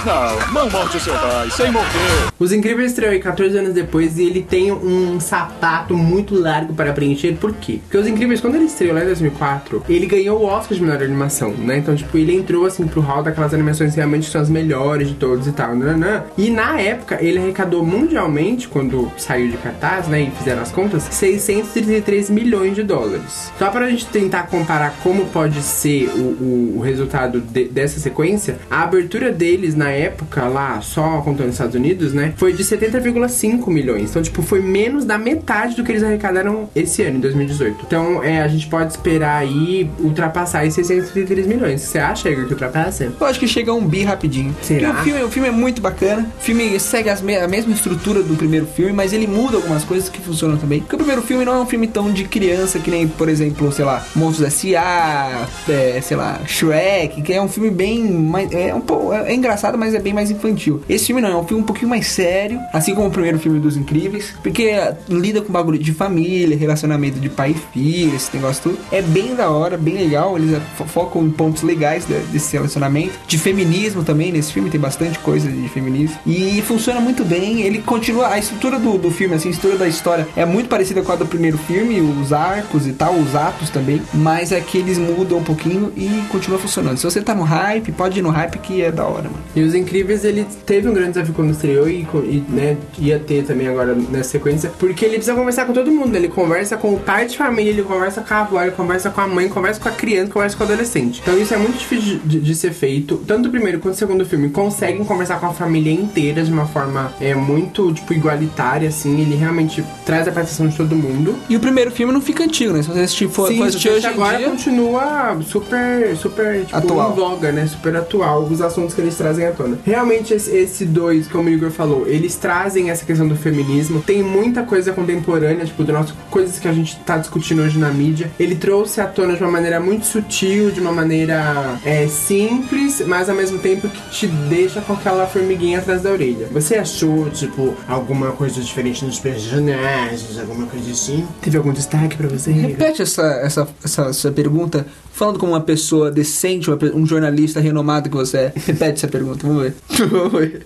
Não, 0.05 0.53
não 0.53 0.69
morte 0.69 0.97
o 0.97 0.99
seu 0.99 1.13
pai, 1.13 1.49
sem 1.51 1.71
morder. 1.71 1.91
Os 2.37 2.51
Incríveis 2.51 2.91
estreou 2.91 3.11
aí 3.13 3.19
14 3.19 3.57
anos 3.57 3.73
depois 3.73 4.17
e 4.17 4.23
ele 4.23 4.41
tem 4.41 4.71
um 4.71 5.19
sapato 5.19 5.95
muito 5.95 6.35
largo 6.37 6.73
para 6.73 6.91
preencher. 6.91 7.33
Por 7.39 7.53
quê? 7.53 7.79
Porque 7.83 7.97
Os 7.97 8.07
Incríveis, 8.07 8.41
quando 8.41 8.55
ele 8.55 8.65
estreou 8.65 8.93
lá 8.95 9.01
em 9.01 9.05
2004, 9.05 9.83
ele 9.87 10.05
ganhou 10.05 10.41
o 10.41 10.45
Oscar 10.45 10.77
de 10.77 10.83
melhor 10.83 11.01
animação, 11.01 11.51
né? 11.51 11.77
Então, 11.77 11.95
tipo, 11.95 12.17
ele 12.17 12.35
entrou 12.35 12.65
assim 12.65 12.85
pro 12.85 12.99
hall 13.01 13.23
daquelas 13.23 13.53
animações 13.53 13.91
que 13.91 13.97
realmente 13.97 14.29
são 14.29 14.41
as 14.41 14.49
melhores 14.49 15.07
de 15.07 15.13
todos 15.13 15.47
e 15.47 15.51
tal, 15.53 15.73
nananã. 15.75 16.23
E 16.37 16.49
na 16.49 16.79
época, 16.81 17.17
ele 17.21 17.39
arrecadou 17.39 17.85
mundialmente, 17.85 18.67
quando 18.67 19.09
saiu 19.17 19.49
de 19.51 19.57
cartaz, 19.57 20.07
né? 20.07 20.23
E 20.23 20.31
fizeram 20.31 20.61
as 20.61 20.71
contas, 20.71 21.03
633 21.03 22.29
milhões 22.29 22.75
de 22.75 22.83
dólares. 22.83 23.51
Só 23.57 23.69
pra 23.69 23.89
gente 23.89 24.05
tentar 24.07 24.47
comparar 24.47 24.95
como 25.01 25.25
pode 25.27 25.61
ser 25.61 26.09
o, 26.15 26.19
o- 26.19 26.73
o 26.77 26.81
resultado 26.81 27.39
de- 27.39 27.65
dessa 27.65 27.99
sequência, 27.99 28.57
a 28.69 28.83
abertura 28.83 29.31
deles 29.31 29.75
na 29.75 29.92
época, 29.93 30.45
lá, 30.47 30.81
só 30.81 31.21
contando 31.21 31.47
os 31.47 31.53
Estados 31.53 31.75
Unidos, 31.75 32.13
né? 32.13 32.33
Foi 32.37 32.53
de 32.53 32.63
70,5 32.63 33.67
milhões. 33.69 34.09
Então, 34.09 34.21
tipo, 34.21 34.41
foi 34.41 34.61
menos 34.61 35.05
da 35.05 35.17
metade 35.17 35.75
do 35.75 35.83
que 35.83 35.91
eles 35.91 36.03
arrecadaram 36.03 36.69
esse 36.75 37.01
ano, 37.03 37.17
em 37.17 37.19
2018. 37.19 37.83
Então, 37.85 38.23
é, 38.23 38.41
a 38.41 38.47
gente 38.47 38.67
pode 38.67 38.91
esperar 38.91 39.37
aí 39.37 39.89
ultrapassar 39.99 40.65
esses 40.65 40.85
633 40.87 41.47
milhões. 41.47 41.81
Você 41.81 41.99
acha, 41.99 42.29
Igor, 42.29 42.45
que 42.45 42.53
ultrapassa? 42.53 43.11
Eu 43.19 43.27
acho 43.27 43.39
que 43.39 43.47
chega 43.47 43.73
um 43.73 43.85
bi 43.85 44.03
rapidinho. 44.03 44.55
Será? 44.61 44.93
Porque 44.93 45.01
o 45.01 45.03
filme, 45.13 45.23
o 45.23 45.29
filme 45.29 45.47
é 45.47 45.51
muito 45.51 45.81
bacana. 45.81 46.29
O 46.39 46.43
filme 46.43 46.79
segue 46.79 47.09
as 47.09 47.21
me- 47.21 47.37
a 47.37 47.47
mesma 47.47 47.73
estrutura 47.73 48.21
do 48.23 48.35
primeiro 48.35 48.65
filme, 48.65 48.93
mas 48.93 49.13
ele 49.13 49.27
muda 49.27 49.57
algumas 49.57 49.83
coisas 49.83 50.09
que 50.09 50.21
funcionam 50.21 50.57
também. 50.57 50.79
Porque 50.79 50.95
o 50.95 50.97
primeiro 50.99 51.21
filme 51.21 51.43
não 51.45 51.55
é 51.55 51.59
um 51.61 51.65
filme 51.65 51.87
tão 51.87 52.11
de 52.11 52.23
criança 52.25 52.79
que 52.79 52.89
nem, 52.91 53.07
por 53.07 53.27
exemplo, 53.29 53.71
sei 53.71 53.85
lá, 53.85 54.05
Monstros 54.15 54.47
S.A., 54.47 55.47
é, 55.69 55.99
sei 56.01 56.17
lá, 56.17 56.39
Shrek, 56.45 57.21
que 57.21 57.33
é 57.33 57.41
um 57.41 57.47
filme 57.47 57.69
bem 57.69 58.03
mais. 58.11 58.51
É, 58.51 58.73
um 58.73 58.81
pouco, 58.81 59.13
é, 59.13 59.31
é 59.31 59.35
engraçado, 59.35 59.77
mas 59.77 59.82
é 59.91 59.99
bem 59.99 60.13
mais 60.13 60.29
infantil. 60.29 60.81
Esse 60.87 61.07
filme 61.07 61.19
não, 61.21 61.29
é 61.31 61.35
um 61.37 61.43
filme 61.47 61.63
um 61.63 61.65
pouquinho 61.65 61.89
mais 61.89 62.05
sério, 62.07 62.59
assim 62.71 62.93
como 62.93 63.07
o 63.07 63.11
primeiro 63.11 63.39
filme 63.39 63.59
dos 63.59 63.75
Incríveis, 63.75 64.33
porque 64.43 64.63
é, 64.65 64.95
lida 65.09 65.41
com 65.41 65.51
bagulho 65.51 65.79
de 65.79 65.91
família, 65.93 66.55
relacionamento 66.55 67.19
de 67.19 67.29
pai 67.29 67.51
e 67.51 67.73
filho, 67.73 68.15
esse 68.15 68.29
negócio 68.35 68.61
tudo. 68.63 68.77
É 68.91 69.01
bem 69.01 69.33
da 69.35 69.49
hora, 69.49 69.77
bem 69.77 69.95
legal. 69.95 70.37
Eles 70.37 70.53
é, 70.53 70.59
fo- 70.77 70.85
focam 70.85 71.23
em 71.23 71.31
pontos 71.31 71.63
legais 71.63 72.05
de- 72.05 72.19
desse 72.31 72.53
relacionamento. 72.53 73.13
De 73.27 73.37
feminismo 73.37 74.03
também, 74.03 74.31
nesse 74.31 74.53
filme 74.53 74.69
tem 74.69 74.79
bastante 74.79 75.17
coisa 75.19 75.49
de 75.49 75.67
feminismo. 75.69 76.17
E 76.27 76.61
funciona 76.67 76.99
muito 76.99 77.23
bem. 77.25 77.61
Ele 77.61 77.79
continua. 77.79 78.27
A 78.27 78.37
estrutura 78.37 78.77
do, 78.77 78.97
do 78.97 79.09
filme, 79.09 79.33
assim, 79.35 79.47
a 79.47 79.51
estrutura 79.51 79.79
da 79.79 79.87
história 79.87 80.27
é 80.35 80.45
muito 80.45 80.69
parecida 80.69 81.01
com 81.01 81.11
a 81.11 81.15
do 81.15 81.25
primeiro 81.25 81.57
filme, 81.57 82.01
os 82.01 82.31
arcos 82.33 82.85
e 82.87 82.91
tal, 82.93 83.15
os 83.15 83.35
atos 83.35 83.69
também. 83.69 84.01
Mas 84.13 84.51
é 84.51 84.59
que 84.61 84.77
eles 84.77 84.97
mudam 84.97 85.37
um 85.39 85.43
pouquinho 85.43 85.91
e 85.95 86.23
continua 86.29 86.59
funcionando. 86.59 86.97
Se 86.97 87.03
você 87.05 87.21
tá 87.21 87.33
no 87.33 87.43
hype, 87.43 87.91
pode 87.91 88.19
ir 88.19 88.21
no 88.21 88.29
hype 88.29 88.57
que 88.59 88.81
é 88.81 88.91
da 88.91 89.05
hora, 89.05 89.23
mano. 89.23 89.43
E 89.55 89.61
Os 89.63 89.72
Incríveis, 89.73 90.23
ele 90.23 90.45
teve 90.65 90.87
um 90.87 90.93
grande 90.93 91.13
desafio 91.13 91.33
quando 91.33 91.51
estreou 91.51 91.87
e, 91.87 92.01
e, 92.01 92.43
né, 92.49 92.77
ia 92.97 93.19
ter 93.19 93.43
também 93.43 93.67
agora 93.67 93.95
nessa 93.95 94.29
sequência, 94.31 94.71
porque 94.79 95.05
ele 95.05 95.15
precisa 95.15 95.35
conversar 95.35 95.65
com 95.65 95.73
todo 95.73 95.91
mundo. 95.91 96.11
né? 96.11 96.19
Ele 96.19 96.27
conversa 96.27 96.77
com 96.77 96.93
o 96.93 96.99
pai 96.99 97.25
de 97.27 97.37
família, 97.37 97.71
ele 97.71 97.83
conversa 97.83 98.21
com 98.21 98.33
a 98.33 98.39
avó, 98.41 98.61
ele 98.61 98.71
conversa 98.71 99.09
com 99.09 99.21
a 99.21 99.27
mãe, 99.27 99.49
conversa 99.49 99.79
com 99.79 99.89
a 99.89 99.91
criança, 99.91 100.31
conversa 100.31 100.57
com 100.57 100.63
o 100.63 100.67
adolescente. 100.67 101.21
Então 101.21 101.37
isso 101.37 101.53
é 101.53 101.57
muito 101.57 101.77
difícil 101.77 102.19
de, 102.23 102.39
de 102.39 102.55
ser 102.55 102.71
feito. 102.71 103.17
Tanto 103.27 103.47
o 103.47 103.51
primeiro 103.51 103.79
quanto 103.79 103.95
o 103.95 103.97
segundo 103.97 104.25
filme 104.25 104.49
conseguem 104.49 105.03
conversar 105.03 105.39
com 105.39 105.47
a 105.47 105.53
família 105.53 105.91
inteira 105.91 106.43
de 106.43 106.51
uma 106.51 106.65
forma 106.67 107.13
é, 107.19 107.33
muito, 107.35 107.91
tipo, 107.93 108.13
igualitária, 108.13 108.89
assim. 108.89 109.21
Ele 109.21 109.35
realmente 109.35 109.83
traz 110.05 110.27
a 110.27 110.31
participação 110.31 110.67
de 110.67 110.77
todo 110.77 110.95
mundo. 110.95 111.35
E 111.49 111.55
o 111.55 111.59
primeiro 111.59 111.91
filme 111.91 112.13
não 112.13 112.21
fica 112.21 112.43
antigo, 112.43 112.73
né? 112.73 112.81
Se 112.81 112.89
você 112.89 112.99
assistir, 113.01 113.29
for, 113.29 113.47
Sim, 113.47 113.57
for 113.57 113.67
assistir 113.67 113.89
hoje 113.89 114.05
agora 114.05 114.37
dia. 114.37 114.49
continua 114.49 115.37
super, 115.47 116.15
super, 116.17 116.65
tipo, 116.65 116.75
Atual. 116.75 117.11
em 117.11 117.15
voga, 117.15 117.51
né? 117.51 117.67
Super 117.67 117.95
atual 117.95 118.43
os 118.43 118.61
assuntos 118.61 118.93
que 118.93 119.01
eles 119.01 119.15
trazem 119.15 119.45
à 119.45 119.51
tona. 119.51 119.62
Bacana. 119.63 119.79
Realmente, 119.85 120.33
esse, 120.33 120.85
dois, 120.85 121.27
como 121.27 121.49
o 121.49 121.51
Igor 121.51 121.71
falou, 121.71 122.07
eles 122.07 122.35
trazem 122.35 122.89
essa 122.89 123.05
questão 123.05 123.27
do 123.27 123.35
feminismo. 123.35 124.01
Tem 124.01 124.21
muita 124.21 124.63
coisa 124.63 124.91
contemporânea, 124.91 125.65
tipo, 125.65 125.83
do 125.83 125.93
nosso, 125.93 126.15
coisas 126.29 126.59
que 126.59 126.67
a 126.67 126.73
gente 126.73 126.97
tá 126.99 127.17
discutindo 127.17 127.61
hoje 127.61 127.79
na 127.79 127.89
mídia. 127.89 128.31
Ele 128.39 128.55
trouxe 128.55 129.01
à 129.01 129.07
tona 129.07 129.35
de 129.35 129.41
uma 129.41 129.51
maneira 129.51 129.79
muito 129.79 130.05
sutil, 130.05 130.71
de 130.71 130.79
uma 130.79 130.91
maneira 130.91 131.79
é, 131.85 132.07
simples, 132.07 133.01
mas 133.05 133.29
ao 133.29 133.35
mesmo 133.35 133.59
tempo 133.59 133.87
que 133.87 134.09
te 134.09 134.27
deixa 134.27 134.81
com 134.81 134.93
aquela 134.93 135.25
formiguinha 135.25 135.79
atrás 135.79 136.01
da 136.01 136.11
orelha. 136.11 136.47
Você 136.51 136.75
achou, 136.75 137.29
tipo, 137.29 137.75
alguma 137.87 138.31
coisa 138.31 138.61
diferente 138.61 139.05
nos 139.05 139.19
personagens, 139.19 140.39
alguma 140.39 140.67
coisa 140.67 140.91
assim? 140.91 141.25
Teve 141.41 141.57
algum 141.57 141.71
destaque 141.71 142.17
pra 142.17 142.27
você? 142.27 142.51
Repete 142.51 143.01
essa, 143.01 143.23
essa, 143.43 143.67
essa, 143.83 144.01
essa 144.03 144.31
pergunta, 144.31 144.85
falando 145.11 145.39
como 145.39 145.53
uma 145.53 145.61
pessoa 145.61 146.11
decente, 146.11 146.69
um 146.93 147.05
jornalista 147.05 147.59
renomado 147.59 148.09
que 148.09 148.15
você 148.15 148.37
é. 148.37 148.53
Repete 148.55 148.93
essa 148.93 149.07
pergunta, 149.07 149.45
vamos 149.53 149.63
ver. 149.63 149.73
Vamos 150.09 150.31
ver. 150.33 150.65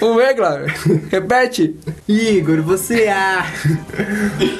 Vamos 0.00 0.16
ver, 0.16 0.34
Glauber. 0.34 0.74
Repete. 1.12 1.76
Igor, 2.08 2.60
você 2.62 3.06
a... 3.08 3.46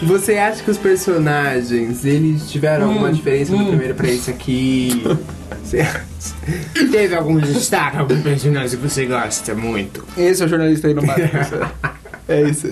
você 0.02 0.38
acha 0.38 0.62
que 0.62 0.70
os 0.70 0.78
personagens 0.78 2.04
eles 2.04 2.48
tiveram 2.48 2.88
alguma 2.88 3.08
Hum, 3.08 3.12
diferença 3.12 3.56
do 3.56 3.66
primeiro 3.66 3.94
pra 3.94 4.08
esse 4.08 4.30
aqui? 4.30 5.02
Você 5.64 5.80
acha? 5.80 6.04
Teve 6.92 7.14
algum 7.16 7.38
destaque, 7.38 7.96
algum 7.96 8.20
personagem 8.22 8.78
que 8.78 8.88
você 8.88 9.04
gosta 9.06 9.52
muito? 9.54 10.06
Esse 10.16 10.42
é 10.42 10.46
o 10.46 10.48
jornalista 10.48 10.86
renomado. 10.86 11.20
É 12.28 12.42
isso. 12.42 12.68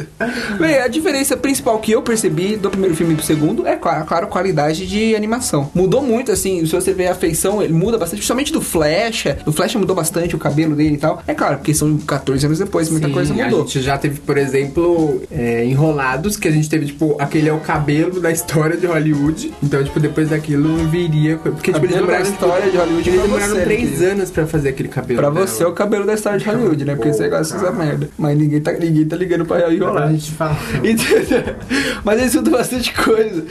Bem, 0.59 0.79
a 0.79 0.89
diferença 0.89 1.37
principal 1.37 1.79
que 1.79 1.93
eu 1.93 2.03
percebi 2.03 2.57
do 2.57 2.71
primeiro 2.71 2.95
filme 2.95 3.15
pro 3.15 3.25
segundo 3.25 3.67
é, 3.67 3.77
claro, 3.77 4.05
claro, 4.07 4.27
a 4.27 4.29
qualidade 4.29 4.87
de 4.87 5.15
animação. 5.15 5.71
Mudou 5.75 6.03
muito, 6.03 6.31
assim, 6.33 6.65
se 6.65 6.73
você 6.73 6.93
ver 6.93 7.09
a 7.09 7.15
feição, 7.15 7.63
ele 7.63 7.73
muda 7.73 7.99
bastante, 7.99 8.19
principalmente 8.19 8.53
do 8.53 8.61
Flash. 8.61 9.25
O 9.47 9.53
Flash 9.53 9.75
mudou 9.75 9.95
bastante 9.97 10.35
o 10.37 10.39
cabelo 10.39 10.75
dele 10.75 10.95
e 10.95 10.99
tal. 10.99 11.23
É 11.27 11.35
claro, 11.35 11.57
porque 11.59 11.75
são 11.75 11.97
14 11.99 12.47
anos 12.47 12.59
depois, 12.59 12.89
muita 12.91 13.09
Sim, 13.09 13.13
coisa 13.13 13.33
A 13.33 13.37
mudou. 13.37 13.61
gente 13.67 13.81
já 13.83 13.99
teve, 13.99 14.21
por 14.21 14.39
exemplo, 14.39 15.23
é, 15.31 15.65
Enrolados, 15.65 16.37
que 16.37 16.49
a 16.49 16.51
gente 16.51 16.69
teve, 16.69 16.87
tipo, 16.87 17.17
aquele 17.19 17.49
é 17.49 17.53
o 17.53 17.61
cabelo 17.61 18.21
da 18.21 18.31
história 18.31 18.77
de 18.77 18.87
Hollywood. 18.87 19.53
Então, 19.63 19.83
tipo, 19.83 19.99
depois 20.01 20.29
daquilo 20.31 20.77
viria. 20.89 21.37
Porque, 21.39 21.73
tipo, 21.73 21.85
eles 21.85 21.97
demoraram. 21.97 22.23
história 22.25 22.71
de 22.71 22.77
Hollywood 22.77 23.09
Eles 23.11 23.23
demoraram 23.23 23.55
você, 23.55 23.63
três 23.63 23.91
querido. 23.91 24.05
anos 24.05 24.31
pra 24.31 24.47
fazer 24.47 24.69
aquele 24.71 24.89
cabelo. 24.89 25.21
Pra 25.21 25.31
dela. 25.31 25.47
você 25.47 25.63
é 25.63 25.67
o 25.67 25.73
cabelo 25.73 26.07
da 26.07 26.15
história 26.15 26.39
de 26.39 26.45
Hollywood, 26.47 26.85
né? 26.85 26.95
Porque 26.95 27.13
você 27.13 27.29
gosta 27.29 27.59
dessa 27.59 27.73
merda. 27.73 28.09
Mas 28.19 28.39
ninguém 28.39 28.61
tá, 28.61 28.73
ninguém 28.73 29.05
tá 29.07 29.17
ligando 29.17 29.45
pra 29.59 29.63
Pra 29.67 29.75
enrolar. 29.75 30.11
gente. 30.13 30.33
Entendeu? 30.77 31.55
Mas 32.05 32.19
eles 32.19 32.33
escutam 32.35 32.53
bastante 32.53 32.93
coisa. 32.95 33.45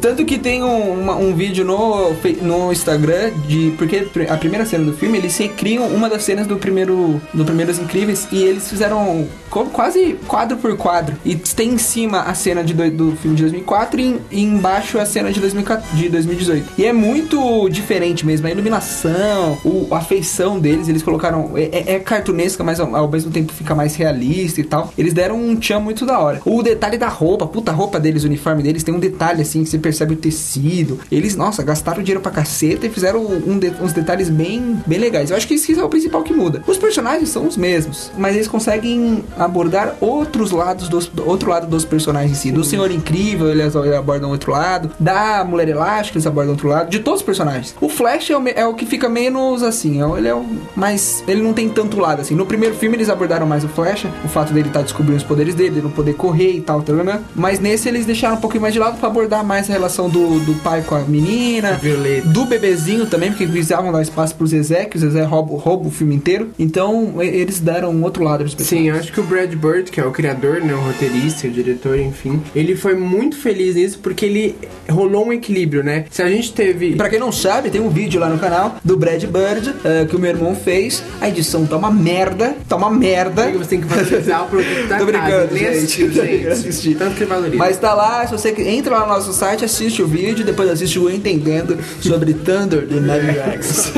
Tanto 0.00 0.24
que 0.24 0.38
tem 0.38 0.62
um, 0.62 1.00
uma- 1.00 1.16
um 1.16 1.34
vídeo 1.34 1.64
no, 1.64 2.12
no 2.42 2.72
Instagram 2.72 3.30
de. 3.46 3.72
Porque 3.76 4.08
a 4.28 4.36
primeira 4.36 4.64
cena 4.66 4.84
do 4.84 4.92
filme, 4.92 5.18
eles 5.18 5.36
recriam 5.36 5.86
uma 5.88 6.08
das 6.08 6.22
cenas 6.22 6.46
do 6.46 6.56
primeiro. 6.56 7.20
Do 7.34 7.44
Primeiros 7.44 7.78
Incríveis. 7.78 8.26
E 8.32 8.42
eles 8.42 8.68
fizeram 8.68 9.26
quase 9.72 10.16
quadro 10.26 10.56
por 10.56 10.76
quadro. 10.76 11.14
E 11.24 11.34
tem 11.36 11.70
em 11.74 11.78
cima 11.78 12.22
a 12.22 12.34
cena 12.34 12.62
de 12.64 12.72
do, 12.74 12.90
do 12.90 13.16
filme 13.16 13.36
de 13.36 13.42
2004 13.42 14.00
e, 14.00 14.20
e 14.30 14.42
embaixo 14.42 14.98
a 14.98 15.04
cena 15.06 15.30
de, 15.32 15.40
2014 15.40 15.94
de 15.96 16.08
2018. 16.08 16.66
E 16.78 16.84
é 16.86 16.92
muito 16.92 17.68
diferente 17.68 18.24
mesmo. 18.26 18.46
A 18.46 18.50
iluminação, 18.50 19.58
o, 19.64 19.88
a 19.94 20.00
feição 20.00 20.58
deles, 20.58 20.88
eles 20.88 21.02
colocaram. 21.02 21.52
É, 21.56 21.62
é- 21.62 21.92
é 21.94 21.98
cartunesca, 21.98 22.62
mas 22.64 22.80
ao, 22.80 22.94
ao 22.96 23.08
mesmo 23.08 23.30
tempo 23.30 23.52
fica 23.52 23.74
mais 23.74 23.94
realista 23.96 24.60
e 24.60 24.64
tal. 24.64 24.92
Eles 24.96 25.12
deram 25.12 25.31
um 25.32 25.56
tchan 25.56 25.80
muito 25.80 26.04
da 26.06 26.18
hora. 26.18 26.40
O 26.44 26.62
detalhe 26.62 26.96
da 26.98 27.08
roupa, 27.08 27.46
puta 27.46 27.70
a 27.70 27.74
roupa 27.74 27.98
deles, 28.00 28.24
o 28.24 28.26
uniforme 28.26 28.62
deles, 28.62 28.82
tem 28.82 28.94
um 28.94 28.98
detalhe 29.00 29.42
assim 29.42 29.62
que 29.64 29.70
você 29.70 29.78
percebe 29.78 30.14
o 30.14 30.16
tecido. 30.16 30.98
Eles, 31.10 31.36
nossa, 31.36 31.62
gastaram 31.62 32.02
dinheiro 32.02 32.20
pra 32.20 32.30
caceta 32.32 32.86
e 32.86 32.90
fizeram 32.90 33.20
um 33.24 33.58
de- 33.58 33.72
uns 33.80 33.92
detalhes 33.92 34.28
bem, 34.28 34.78
bem 34.86 34.98
legais. 34.98 35.30
Eu 35.30 35.36
acho 35.36 35.46
que 35.48 35.54
isso 35.54 35.72
é 35.78 35.84
o 35.84 35.88
principal 35.88 36.22
que 36.22 36.32
muda. 36.32 36.62
Os 36.66 36.76
personagens 36.78 37.28
são 37.28 37.46
os 37.46 37.56
mesmos, 37.56 38.10
mas 38.16 38.34
eles 38.34 38.48
conseguem 38.48 39.24
abordar 39.38 39.94
outros 40.00 40.50
lados 40.50 40.88
dos 40.88 41.06
do 41.06 41.28
outro 41.28 41.50
lado 41.50 41.66
dos 41.66 41.84
personagens 41.84 42.32
em 42.32 42.34
si. 42.34 42.52
Do 42.52 42.64
Senhor 42.64 42.90
Incrível, 42.90 43.50
eles 43.50 43.74
abordam 43.76 44.30
outro 44.30 44.52
lado. 44.52 44.90
Da 44.98 45.44
Mulher 45.44 45.68
Elástica, 45.68 46.16
eles 46.16 46.26
abordam 46.26 46.52
outro 46.52 46.68
lado. 46.68 46.88
De 46.90 47.00
todos 47.00 47.20
os 47.20 47.26
personagens. 47.26 47.74
O 47.80 47.88
Flash 47.88 48.30
é 48.30 48.36
o, 48.36 48.42
é 48.48 48.66
o 48.66 48.74
que 48.74 48.86
fica 48.86 49.08
menos 49.08 49.62
assim. 49.62 50.00
é 50.00 50.06
o- 50.06 50.16
Ele 50.16 50.28
é 50.28 50.34
o 50.34 50.44
mais. 50.76 51.22
Ele 51.26 51.42
não 51.42 51.52
tem 51.52 51.68
tanto 51.68 51.98
lado 51.98 52.20
assim. 52.20 52.34
No 52.34 52.46
primeiro 52.46 52.74
filme 52.74 52.96
eles 52.96 53.08
abordaram 53.08 53.46
mais 53.46 53.64
o 53.64 53.68
Flash, 53.68 54.06
o 54.24 54.28
fato 54.28 54.52
dele 54.52 54.68
estar 54.68 54.82
descobrindo 54.82 55.21
os 55.22 55.28
poderes 55.28 55.54
dele, 55.54 55.76
de 55.76 55.82
não 55.82 55.90
poder 55.90 56.14
correr 56.14 56.52
e 56.52 56.60
tal, 56.60 56.82
tá 56.82 56.92
vendo? 56.92 57.24
Mas 57.34 57.58
nesse 57.60 57.88
eles 57.88 58.04
deixaram 58.04 58.36
um 58.36 58.40
pouquinho 58.40 58.62
mais 58.62 58.74
de 58.74 58.80
lado 58.80 58.98
pra 58.98 59.08
abordar 59.08 59.44
mais 59.44 59.68
a 59.68 59.72
relação 59.72 60.08
do, 60.08 60.40
do 60.40 60.54
pai 60.62 60.82
com 60.82 60.94
a 60.94 61.00
menina. 61.00 61.74
Violeta. 61.74 62.28
Do 62.28 62.44
bebezinho 62.44 63.06
também, 63.06 63.30
porque 63.30 63.46
precisavam 63.46 63.92
dar 63.92 64.02
espaço 64.02 64.34
pro 64.34 64.46
Zezé, 64.46 64.84
que 64.84 64.96
o 64.96 65.00
Zezé 65.00 65.22
rouba, 65.22 65.56
rouba 65.56 65.88
o 65.88 65.90
filme 65.90 66.14
inteiro. 66.14 66.50
Então, 66.58 67.14
eles 67.20 67.60
deram 67.60 67.90
um 67.90 68.02
outro 68.02 68.22
lado 68.22 68.44
pros 68.44 68.66
Sim, 68.66 68.88
eu 68.88 68.96
acho 68.96 69.12
que 69.12 69.20
o 69.20 69.22
Brad 69.22 69.52
Bird, 69.54 69.90
que 69.90 70.00
é 70.00 70.04
o 70.04 70.10
criador, 70.10 70.60
né, 70.60 70.74
o 70.74 70.80
roteirista, 70.80 71.46
o 71.46 71.50
diretor, 71.50 71.98
enfim, 71.98 72.42
ele 72.54 72.74
foi 72.74 72.94
muito 72.94 73.36
feliz 73.36 73.74
nisso 73.74 73.98
porque 74.02 74.26
ele 74.26 74.56
rolou 74.90 75.26
um 75.26 75.32
equilíbrio, 75.32 75.82
né? 75.82 76.04
Se 76.10 76.22
a 76.22 76.28
gente 76.28 76.52
teve. 76.52 76.96
Pra 76.96 77.08
quem 77.08 77.18
não 77.18 77.32
sabe, 77.32 77.70
tem 77.70 77.80
um 77.80 77.88
vídeo 77.88 78.20
lá 78.20 78.28
no 78.28 78.38
canal 78.38 78.76
do 78.84 78.96
Brad 78.96 79.22
Bird 79.24 79.74
eh, 79.84 80.06
que 80.08 80.16
o 80.16 80.18
meu 80.18 80.30
irmão 80.30 80.54
fez. 80.54 81.02
A 81.20 81.28
edição 81.28 81.66
tá 81.66 81.76
uma 81.76 81.90
merda, 81.90 82.56
tá 82.68 82.76
uma 82.76 82.90
merda. 82.90 83.50
Você 83.52 83.70
tem 83.70 83.80
que 83.80 83.86
valorizar 83.86 84.42
o 84.42 84.48
produto 84.48 84.88
da 84.88 84.98
Nem 85.52 85.64
gente. 85.64 85.76
assistiu, 85.76 86.12
gente. 86.12 86.48
Assisti. 86.48 86.94
Tanto 86.94 87.16
que 87.16 87.24
valoriza. 87.24 87.56
Mas 87.56 87.78
tá 87.78 87.94
lá, 87.94 88.26
se 88.26 88.32
você 88.32 88.54
entra 88.58 88.98
lá 88.98 89.06
no 89.06 89.12
nosso 89.14 89.32
site, 89.32 89.64
assiste 89.64 90.02
o 90.02 90.06
vídeo, 90.06 90.44
depois 90.44 90.68
assiste 90.68 90.98
o 90.98 91.10
Entendendo 91.10 91.78
sobre 92.00 92.34
Thunder 92.34 92.86
de 92.86 93.00
Navy 93.00 93.38
X. 93.38 93.92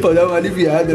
pra 0.00 0.12
dar 0.12 0.26
uma 0.26 0.36
aliviada. 0.36 0.94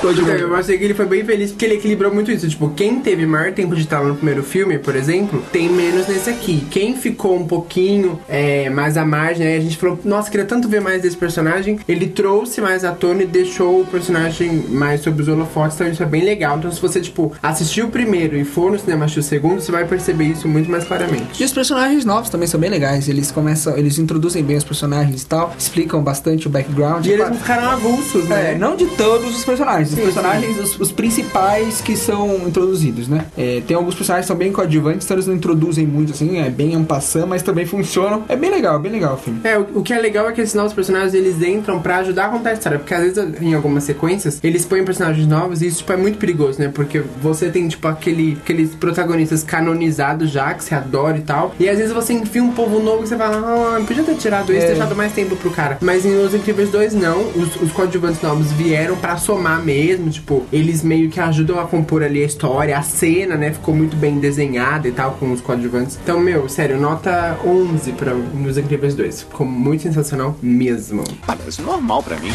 Tô 0.00 0.12
de 0.12 0.20
Então, 0.20 0.34
eu 0.34 0.54
achei 0.54 0.78
que 0.78 0.84
ele 0.84 0.94
foi 0.94 1.06
bem 1.06 1.24
feliz 1.24 1.50
porque 1.50 1.64
ele 1.64 1.74
equilibrou 1.74 2.12
muito 2.12 2.30
isso. 2.30 2.48
Tipo, 2.48 2.70
quem 2.70 3.00
teve 3.00 3.26
maior 3.26 3.52
tempo 3.52 3.74
de 3.74 3.86
tela 3.86 4.08
no 4.08 4.16
primeiro 4.16 4.42
filme, 4.42 4.78
por 4.78 4.94
exemplo, 4.96 5.42
tem 5.52 5.68
menos 5.68 6.06
nesse 6.06 6.30
aqui. 6.30 6.66
Quem 6.70 6.96
ficou 6.96 7.36
um 7.36 7.46
pouquinho 7.46 8.20
é, 8.28 8.68
mais 8.70 8.96
à 8.96 9.04
margem, 9.04 9.46
aí 9.46 9.56
a 9.56 9.60
gente 9.60 9.76
falou, 9.76 9.98
nossa, 10.04 10.30
queria 10.30 10.46
tanto 10.46 10.68
ver 10.68 10.80
mais 10.80 11.02
desse 11.02 11.16
personagem. 11.16 11.78
Ele 11.88 12.06
trouxe 12.06 12.60
mais 12.60 12.84
à 12.84 12.92
tona 12.92 13.22
e 13.22 13.26
deixou 13.26 13.80
o 13.80 13.86
personagem 13.86 14.64
mais 14.68 15.00
sobre 15.00 15.22
os 15.22 15.28
holofotes, 15.28 15.76
então 15.76 15.88
isso 15.90 16.02
é 16.02 16.06
bem 16.06 16.24
legal. 16.24 16.58
Então, 16.58 16.70
se 16.70 16.80
você, 16.80 17.00
tipo, 17.00 17.32
assistiu 17.44 17.86
o 17.86 17.90
primeiro 17.90 18.36
e 18.36 18.44
for 18.44 18.72
no 18.72 18.78
cinema 18.78 19.04
assistir 19.04 19.20
o 19.20 19.22
segundo, 19.22 19.60
você 19.60 19.70
vai 19.70 19.84
perceber 19.84 20.24
isso 20.24 20.48
muito 20.48 20.70
mais 20.70 20.84
claramente. 20.84 21.40
E 21.40 21.44
os 21.44 21.52
personagens 21.52 22.04
novos 22.04 22.30
também 22.30 22.48
são 22.48 22.58
bem 22.58 22.70
legais. 22.70 23.08
Eles 23.08 23.30
começam, 23.30 23.76
eles 23.76 23.98
introduzem 23.98 24.42
bem 24.42 24.56
os 24.56 24.64
personagens 24.64 25.22
e 25.22 25.26
tal, 25.26 25.54
explicam 25.58 26.02
bastante 26.02 26.46
o 26.46 26.50
background. 26.50 27.04
E 27.04 27.10
eles 27.10 27.18
Claro, 27.18 27.34
não 27.34 27.40
ficaram 27.40 27.70
avulsos, 27.70 28.24
né? 28.28 28.52
É, 28.52 28.58
não 28.58 28.76
de 28.76 28.86
todos 28.86 29.36
os 29.36 29.44
personagens. 29.44 29.90
Os 29.90 29.96
Sim, 29.96 30.02
personagens, 30.02 30.58
os, 30.58 30.80
os 30.80 30.92
principais 30.92 31.80
que 31.80 31.96
são 31.96 32.36
introduzidos, 32.46 33.08
né? 33.08 33.26
É, 33.36 33.62
tem 33.66 33.76
alguns 33.76 33.94
personagens 33.94 34.24
que 34.24 34.28
são 34.28 34.36
bem 34.36 34.50
coadjuvantes, 34.50 35.04
então 35.04 35.16
eles 35.16 35.26
não 35.26 35.34
introduzem 35.34 35.86
muito 35.86 36.12
assim, 36.12 36.38
é 36.38 36.48
bem 36.48 36.74
ampassando, 36.74 37.26
mas 37.26 37.42
também 37.42 37.66
funcionam. 37.66 38.24
É 38.28 38.36
bem 38.36 38.50
legal, 38.50 38.78
bem 38.78 38.92
legal 38.92 39.14
o 39.14 39.18
filme. 39.18 39.40
É, 39.44 39.58
o, 39.58 39.66
o 39.74 39.82
que 39.82 39.92
é 39.92 39.98
legal 39.98 40.28
é 40.28 40.32
que 40.32 40.40
esses 40.40 40.54
novos 40.54 40.72
personagens 40.72 41.12
eles 41.12 41.42
entram 41.42 41.80
pra 41.80 41.98
ajudar 41.98 42.26
a 42.26 42.28
contar 42.30 42.50
a 42.50 42.52
história. 42.54 42.78
Porque 42.78 42.94
às 42.94 43.00
vezes 43.02 43.40
em 43.40 43.52
algumas 43.54 43.84
sequências 43.84 44.40
eles 44.42 44.64
põem 44.64 44.82
personagens 44.84 45.26
novos 45.26 45.60
e 45.60 45.66
isso 45.66 45.78
tipo, 45.78 45.92
é 45.92 45.96
muito 45.96 46.18
perigoso, 46.18 46.58
né? 46.58 46.70
Porque 46.72 47.02
você 47.20 47.33
tem 47.50 47.68
tipo 47.68 47.86
aquele, 47.88 48.38
aqueles 48.42 48.74
protagonistas 48.74 49.42
canonizados 49.42 50.30
já, 50.30 50.52
que 50.54 50.64
você 50.64 50.74
adora 50.74 51.16
e 51.18 51.22
tal. 51.22 51.54
E 51.58 51.68
às 51.68 51.78
vezes 51.78 51.92
você 51.92 52.12
enfia 52.12 52.42
um 52.42 52.52
povo 52.52 52.80
novo 52.80 53.04
e 53.04 53.06
você 53.06 53.16
fala, 53.16 53.36
ah, 53.76 53.80
podia 53.86 54.02
ter 54.04 54.14
tirado 54.16 54.52
isso, 54.52 54.64
É. 54.64 54.68
ter 54.72 54.78
dado 54.78 54.94
mais 54.96 55.12
tempo 55.12 55.36
pro 55.36 55.50
cara. 55.50 55.78
Mas 55.80 56.04
em 56.04 56.16
Os 56.24 56.34
Incríveis 56.34 56.70
2, 56.70 56.94
não. 56.94 57.20
Os, 57.34 57.56
os 57.60 57.72
coadjuvantes 57.72 58.20
novos 58.22 58.50
vieram 58.52 58.96
pra 58.96 59.16
somar 59.16 59.62
mesmo. 59.62 60.10
Tipo, 60.10 60.44
eles 60.52 60.82
meio 60.82 61.08
que 61.10 61.20
ajudam 61.20 61.58
a 61.58 61.66
compor 61.66 62.02
ali 62.02 62.22
a 62.22 62.26
história, 62.26 62.76
a 62.78 62.82
cena, 62.82 63.36
né? 63.36 63.52
Ficou 63.52 63.74
muito 63.74 63.96
bem 63.96 64.18
desenhada 64.18 64.86
e 64.88 64.92
tal 64.92 65.12
com 65.12 65.32
os 65.32 65.40
coadjuvantes. 65.40 65.98
Então, 66.02 66.20
meu, 66.20 66.48
sério, 66.48 66.78
nota 66.80 67.36
11 67.44 67.92
pra 67.92 68.12
Os 68.14 68.58
Incríveis 68.58 68.94
2. 68.94 69.22
Ficou 69.22 69.46
muito 69.46 69.82
sensacional 69.82 70.36
mesmo. 70.42 71.04
Parece 71.26 71.62
normal 71.62 72.02
pra 72.02 72.16
mim. 72.16 72.32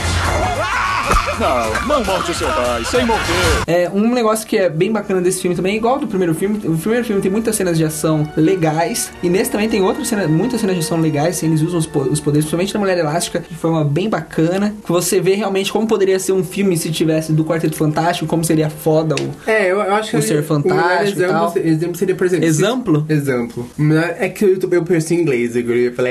Não, 1.39 1.87
não 1.87 2.03
morte 2.03 2.31
o 2.31 2.33
seu 2.33 2.47
pai, 2.47 2.83
sem 2.85 3.05
morder. 3.05 3.25
É, 3.65 3.89
um 3.89 4.13
negócio 4.13 4.45
que 4.47 4.57
é 4.57 4.69
bem 4.69 4.91
bacana 4.91 5.21
desse 5.21 5.41
filme 5.41 5.55
também, 5.55 5.75
igual 5.77 5.95
ao 5.95 5.99
do 5.99 6.07
primeiro 6.07 6.33
filme, 6.35 6.57
o 6.65 6.77
primeiro 6.77 7.05
filme 7.05 7.21
tem 7.21 7.31
muitas 7.31 7.55
cenas 7.55 7.77
de 7.77 7.83
ação 7.85 8.29
legais, 8.35 9.11
e 9.23 9.29
nesse 9.29 9.49
também 9.51 9.69
tem 9.69 9.81
outras 9.81 10.07
cenas, 10.07 10.29
muitas 10.29 10.59
cenas 10.59 10.75
de 10.75 10.81
ação 10.81 10.99
legais, 10.99 11.37
assim, 11.37 11.47
eles 11.47 11.61
usam 11.61 11.79
os, 11.79 11.85
os 11.85 12.19
poderes, 12.19 12.45
principalmente 12.45 12.73
da 12.73 12.79
Mulher 12.79 12.97
Elástica, 12.97 13.39
de 13.47 13.55
forma 13.55 13.83
bem 13.85 14.09
bacana, 14.09 14.73
que 14.83 14.91
você 14.91 15.21
vê 15.21 15.35
realmente 15.35 15.71
como 15.71 15.87
poderia 15.87 16.19
ser 16.19 16.33
um 16.33 16.43
filme 16.43 16.75
se 16.77 16.91
tivesse 16.91 17.31
do 17.31 17.45
Quarteto 17.45 17.75
Fantástico, 17.75 18.27
como 18.27 18.43
seria 18.43 18.69
foda 18.69 19.15
o... 19.15 19.49
É, 19.49 19.71
eu, 19.71 19.77
eu 19.79 19.93
acho 19.93 20.11
que 20.11 20.17
O 20.17 20.21
ser 20.21 20.39
o 20.39 20.43
fantástico 20.43 21.03
e 21.19 21.23
exemplo, 21.23 21.33
tal. 21.33 21.51
se- 21.51 21.59
exemplo 21.59 21.95
seria, 21.97 22.15
por 22.15 22.25
exemplo. 22.27 22.43
se- 22.45 22.49
Exemplo? 22.49 23.05
Exemplo. 23.07 23.69
O 23.77 23.81
melhor- 23.81 24.13
É 24.19 24.27
que 24.29 24.43
eu, 24.43 24.59
eu 24.71 24.83
penso 24.83 25.13
em 25.13 25.21
inglês, 25.21 25.55
eu 25.55 25.61
ia 25.75 25.93
falar 25.93 26.09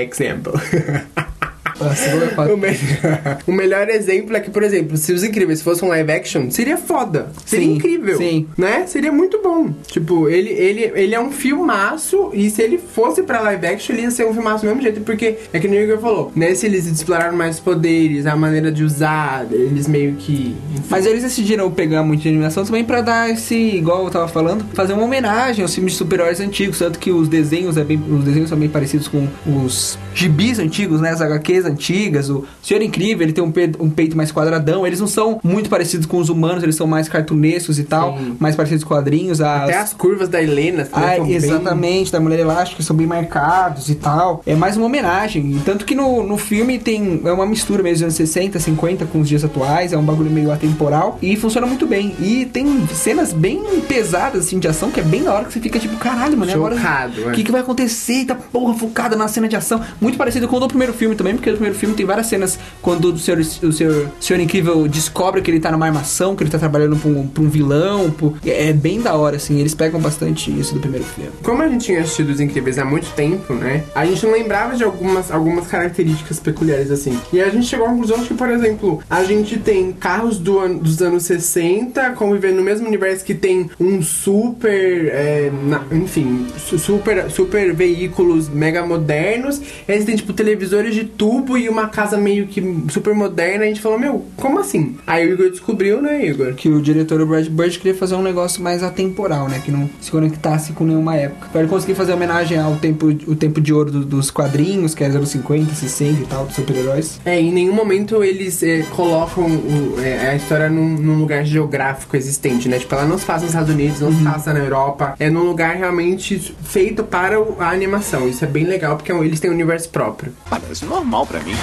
O, 2.52 2.56
me- 2.56 2.78
o 3.46 3.52
melhor 3.52 3.88
exemplo 3.88 4.36
é 4.36 4.40
que, 4.40 4.50
por 4.50 4.62
exemplo, 4.62 4.96
se 4.96 5.12
Os 5.12 5.22
Incríveis 5.24 5.62
fosse 5.62 5.84
um 5.84 5.88
live 5.88 6.10
action, 6.12 6.50
seria 6.50 6.76
foda. 6.76 7.30
Seria 7.44 7.66
Sim, 7.66 7.74
incrível. 7.74 8.16
sim. 8.16 8.46
Né? 8.56 8.84
Seria 8.86 9.12
muito 9.12 9.40
bom. 9.42 9.70
Tipo, 9.86 10.28
ele, 10.28 10.50
ele, 10.50 10.92
ele 10.94 11.14
é 11.14 11.20
um 11.20 11.30
filmaço 11.30 12.30
e 12.32 12.50
se 12.50 12.62
ele 12.62 12.78
fosse 12.78 13.22
pra 13.22 13.40
live 13.40 13.66
action, 13.66 13.94
ele 13.94 14.02
ia 14.02 14.10
ser 14.10 14.26
um 14.26 14.32
filmaço 14.32 14.64
do 14.64 14.68
mesmo 14.68 14.82
jeito, 14.82 15.00
porque 15.02 15.36
é 15.52 15.58
que 15.58 15.68
nem 15.68 15.80
o 15.80 15.82
Igor 15.84 15.98
falou. 15.98 16.32
Nesse 16.34 16.66
eles 16.66 16.86
exploraram 16.86 17.36
mais 17.36 17.56
os 17.56 17.60
poderes, 17.60 18.26
a 18.26 18.36
maneira 18.36 18.70
de 18.72 18.82
usar, 18.84 19.46
eles 19.50 19.86
meio 19.86 20.14
que. 20.14 20.54
enfim. 20.72 20.82
Mas 20.90 21.06
eles 21.06 21.22
decidiram 21.22 21.70
pegar 21.70 22.02
muito 22.02 22.22
de 22.22 22.28
animação 22.28 22.64
também 22.64 22.84
pra 22.84 23.00
dar 23.00 23.30
esse, 23.30 23.54
igual 23.54 24.04
eu 24.04 24.10
tava 24.10 24.28
falando, 24.28 24.64
fazer 24.74 24.92
uma 24.94 25.04
homenagem 25.04 25.62
aos 25.62 25.74
filmes 25.74 25.92
de 25.92 25.98
super-heróis 25.98 26.40
antigos, 26.40 26.78
tanto 26.78 26.98
que 26.98 27.10
os 27.10 27.28
desenhos 27.28 27.76
é 27.76 27.84
bem, 27.84 28.00
os 28.10 28.24
desenhos 28.24 28.48
são 28.48 28.58
bem 28.58 28.68
parecidos 28.68 29.08
com 29.08 29.26
os 29.46 29.98
gibis 30.14 30.58
antigos, 30.58 31.00
né, 31.00 31.10
as 31.10 31.20
HQs 31.20 31.66
antigas, 31.68 32.28
o 32.30 32.44
Senhor 32.62 32.82
Incrível, 32.82 33.22
ele 33.24 33.32
tem 33.32 33.42
um, 33.44 33.50
pe- 33.50 33.72
um 33.78 33.90
peito 33.90 34.16
mais 34.16 34.32
quadradão, 34.32 34.86
eles 34.86 35.00
não 35.00 35.06
são 35.06 35.38
muito 35.42 35.68
parecidos 35.70 36.06
com 36.06 36.18
os 36.18 36.28
humanos, 36.28 36.62
eles 36.62 36.74
são 36.76 36.86
mais 36.86 37.08
cartunescos 37.08 37.78
e 37.78 37.84
tal, 37.84 38.16
Sim. 38.18 38.36
mais 38.38 38.56
parecidos 38.56 38.84
com 38.84 38.88
quadrinhos, 38.94 39.40
as, 39.40 39.62
Até 39.62 39.76
as 39.76 39.92
curvas 39.94 40.28
da 40.28 40.42
Helena. 40.42 40.88
ah, 40.92 41.14
são 41.16 41.26
bem- 41.26 41.34
exatamente, 41.34 42.10
da 42.12 42.20
Mulher 42.20 42.40
Elástica, 42.40 42.82
são 42.82 42.96
bem 42.96 43.06
marcados 43.06 43.88
e 43.88 43.94
tal. 43.94 44.42
É 44.46 44.54
mais 44.54 44.76
uma 44.76 44.86
homenagem. 44.86 45.52
E 45.52 45.60
Tanto 45.60 45.84
que 45.84 45.94
no, 45.94 46.22
no 46.22 46.36
filme 46.38 46.78
tem 46.78 47.20
é 47.24 47.32
uma 47.32 47.46
mistura 47.46 47.82
mesmo 47.82 47.94
dos 47.98 48.02
anos 48.02 48.14
60, 48.14 48.58
50 48.58 49.06
com 49.06 49.20
os 49.20 49.28
dias 49.28 49.44
atuais, 49.44 49.92
é 49.92 49.98
um 49.98 50.02
bagulho 50.04 50.30
meio 50.30 50.50
atemporal 50.52 51.18
e 51.20 51.36
funciona 51.36 51.66
muito 51.66 51.86
bem. 51.86 52.14
E 52.20 52.46
tem 52.46 52.86
cenas 52.88 53.32
bem 53.32 53.62
pesadas 53.88 54.46
assim 54.46 54.58
de 54.58 54.68
ação 54.68 54.90
que 54.90 55.00
é 55.00 55.02
bem 55.02 55.22
da 55.22 55.34
hora 55.34 55.44
que 55.44 55.52
você 55.52 55.60
fica 55.60 55.78
tipo, 55.78 55.96
caralho, 55.96 56.36
mano, 56.36 56.50
e 56.50 56.54
agora 56.54 56.76
Chocado, 56.76 57.22
o 57.26 57.30
é. 57.30 57.32
que, 57.32 57.42
que 57.44 57.52
vai 57.52 57.60
acontecer? 57.60 58.24
Tá 58.26 58.34
porra 58.34 58.74
focada 58.74 59.16
na 59.16 59.28
cena 59.28 59.48
de 59.48 59.56
ação. 59.56 59.80
Muito 60.00 60.16
parecido 60.16 60.46
com 60.48 60.56
o 60.56 60.60
do 60.60 60.68
primeiro 60.68 60.92
filme 60.92 61.14
também, 61.16 61.34
porque 61.34 61.50
primeiro 61.58 61.78
filme 61.78 61.94
tem 61.94 62.06
várias 62.06 62.26
cenas 62.26 62.58
quando 62.82 63.12
o 63.12 63.18
senhor, 63.18 63.38
o 63.40 63.72
senhor, 63.72 64.08
o 64.20 64.22
senhor 64.24 64.40
Incrível 64.40 64.86
descobre 64.88 65.42
que 65.42 65.50
ele 65.50 65.60
tá 65.60 65.70
numa 65.70 65.86
armação, 65.86 66.34
que 66.36 66.42
ele 66.42 66.50
tá 66.50 66.58
trabalhando 66.58 66.96
pra 66.96 67.10
um, 67.10 67.26
pra 67.26 67.42
um 67.42 67.48
vilão. 67.48 68.10
pro- 68.10 68.34
É 68.44 68.72
bem 68.72 69.00
da 69.00 69.14
hora, 69.14 69.36
assim. 69.36 69.58
Eles 69.58 69.74
pegam 69.74 70.00
bastante 70.00 70.50
isso 70.58 70.74
do 70.74 70.80
primeiro 70.80 71.04
filme. 71.04 71.30
Como 71.42 71.62
a 71.62 71.68
gente 71.68 71.84
tinha 71.86 72.00
assistido 72.00 72.30
Os 72.30 72.40
Incríveis 72.40 72.78
há 72.78 72.84
muito 72.84 73.10
tempo, 73.14 73.52
né? 73.54 73.84
A 73.94 74.04
gente 74.06 74.24
não 74.24 74.32
lembrava 74.32 74.76
de 74.76 74.84
algumas, 74.84 75.30
algumas 75.30 75.66
características 75.66 76.38
peculiares, 76.40 76.90
assim. 76.90 77.18
E 77.32 77.40
a 77.40 77.48
gente 77.48 77.66
chegou 77.66 77.86
à 77.86 77.90
conclusão 77.90 78.18
que, 78.24 78.34
por 78.34 78.48
exemplo, 78.50 79.02
a 79.08 79.24
gente 79.24 79.58
tem 79.58 79.92
carros 79.92 80.38
do 80.38 80.58
an- 80.60 80.76
dos 80.76 81.00
anos 81.02 81.24
60 81.24 82.10
convivendo 82.12 82.56
no 82.56 82.62
mesmo 82.62 82.86
universo 82.86 83.24
que 83.24 83.34
tem 83.34 83.70
um 83.80 84.02
super. 84.02 85.08
é, 85.08 85.50
na- 85.64 85.84
enfim, 85.92 86.46
su- 86.58 86.78
super, 86.78 87.30
super 87.30 87.72
veículos 87.74 88.48
mega 88.48 88.84
modernos. 88.86 89.60
Eles 89.88 90.04
têm, 90.04 90.16
tipo, 90.16 90.32
televisores 90.32 90.94
de 90.94 91.04
tubo 91.04 91.47
e 91.56 91.68
uma 91.68 91.88
casa 91.88 92.16
meio 92.18 92.46
que 92.46 92.60
super 92.90 93.14
moderna. 93.14 93.64
A 93.64 93.68
gente 93.68 93.80
falou, 93.80 93.98
meu, 93.98 94.26
como 94.36 94.58
assim? 94.58 94.96
Aí 95.06 95.26
o 95.28 95.32
Igor 95.34 95.50
descobriu, 95.50 96.02
né, 96.02 96.26
Igor? 96.26 96.54
que 96.54 96.68
o 96.68 96.82
diretor 96.82 97.20
o 97.20 97.26
Brad 97.26 97.46
Bird 97.48 97.78
queria 97.78 97.94
fazer 97.96 98.14
um 98.16 98.22
negócio 98.22 98.62
mais 98.62 98.82
atemporal, 98.82 99.48
né? 99.48 99.60
Que 99.64 99.70
não 99.70 99.88
se 100.00 100.10
conectasse 100.10 100.72
com 100.72 100.84
nenhuma 100.84 101.14
época. 101.16 101.48
Pra 101.52 101.60
ele 101.60 101.70
conseguir 101.70 101.94
fazer 101.94 102.12
homenagem 102.12 102.58
ao 102.58 102.76
tempo, 102.76 103.06
o 103.06 103.36
tempo 103.36 103.60
de 103.60 103.72
ouro 103.72 103.90
do- 103.90 104.04
dos 104.04 104.30
quadrinhos, 104.30 104.94
que 104.94 105.04
é 105.04 105.08
os 105.08 105.14
anos 105.16 105.28
50, 105.30 105.74
60 105.74 106.22
e 106.22 106.26
tal, 106.26 106.44
dos 106.46 106.54
super-heróis. 106.56 107.20
É, 107.24 107.40
em 107.40 107.52
nenhum 107.52 107.72
momento 107.74 108.22
eles 108.24 108.62
é, 108.62 108.82
colocam 108.94 109.44
o- 109.46 109.96
é, 110.00 110.30
a 110.30 110.34
história 110.34 110.68
num, 110.68 110.88
num 110.96 111.18
lugar 111.18 111.44
geográfico 111.44 112.16
existente, 112.16 112.68
né? 112.68 112.78
Tipo, 112.78 112.94
ela 112.94 113.04
não 113.04 113.18
se 113.18 113.24
passa 113.24 113.40
nos 113.42 113.50
Estados 113.50 113.72
Unidos, 113.72 114.00
não 114.00 114.12
se 114.12 114.22
passa 114.24 114.52
na 114.52 114.58
Europa. 114.60 115.14
É 115.18 115.30
num 115.30 115.42
lugar 115.44 115.76
realmente 115.76 116.54
feito 116.64 117.04
para 117.04 117.36
a 117.58 117.70
animação. 117.70 118.28
Isso 118.28 118.44
é 118.44 118.48
bem 118.48 118.64
legal, 118.64 118.96
porque 118.96 119.12
eles 119.12 119.38
têm 119.40 119.50
um 119.50 119.54
universo 119.54 119.88
próprio. 119.90 120.32
Parece 120.48 120.84
normal 120.84 121.26
pra 121.26 121.37
mim. 121.40 121.54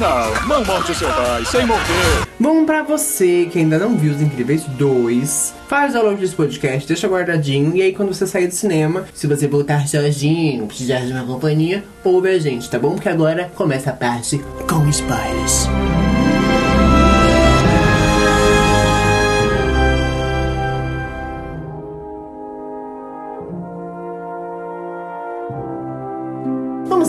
Não, 0.00 0.48
não 0.48 0.64
morte 0.64 0.92
o 0.92 0.94
seu 0.94 1.08
pai, 1.08 1.44
sem 1.44 1.66
morder. 1.66 2.26
Bom, 2.38 2.64
pra 2.64 2.82
você 2.82 3.46
que 3.52 3.58
ainda 3.58 3.78
não 3.78 3.98
viu 3.98 4.14
Os 4.14 4.22
Incríveis 4.22 4.64
2, 4.64 5.54
faz 5.68 5.92
download 5.92 6.18
desse 6.18 6.34
podcast, 6.34 6.88
deixa 6.88 7.06
guardadinho. 7.06 7.76
E 7.76 7.82
aí, 7.82 7.92
quando 7.92 8.14
você 8.14 8.26
sair 8.26 8.46
do 8.46 8.54
cinema, 8.54 9.04
se 9.12 9.26
você 9.26 9.46
voltar 9.46 9.86
sozinho, 9.86 10.66
precisar 10.66 11.00
de 11.00 11.12
uma 11.12 11.24
companhia, 11.24 11.84
ouve 12.02 12.30
a 12.30 12.38
gente, 12.38 12.70
tá 12.70 12.78
bom? 12.78 12.94
Porque 12.94 13.10
agora 13.10 13.50
começa 13.54 13.90
a 13.90 13.92
parte 13.92 14.42
com 14.66 14.88
spoilers. 14.88 15.68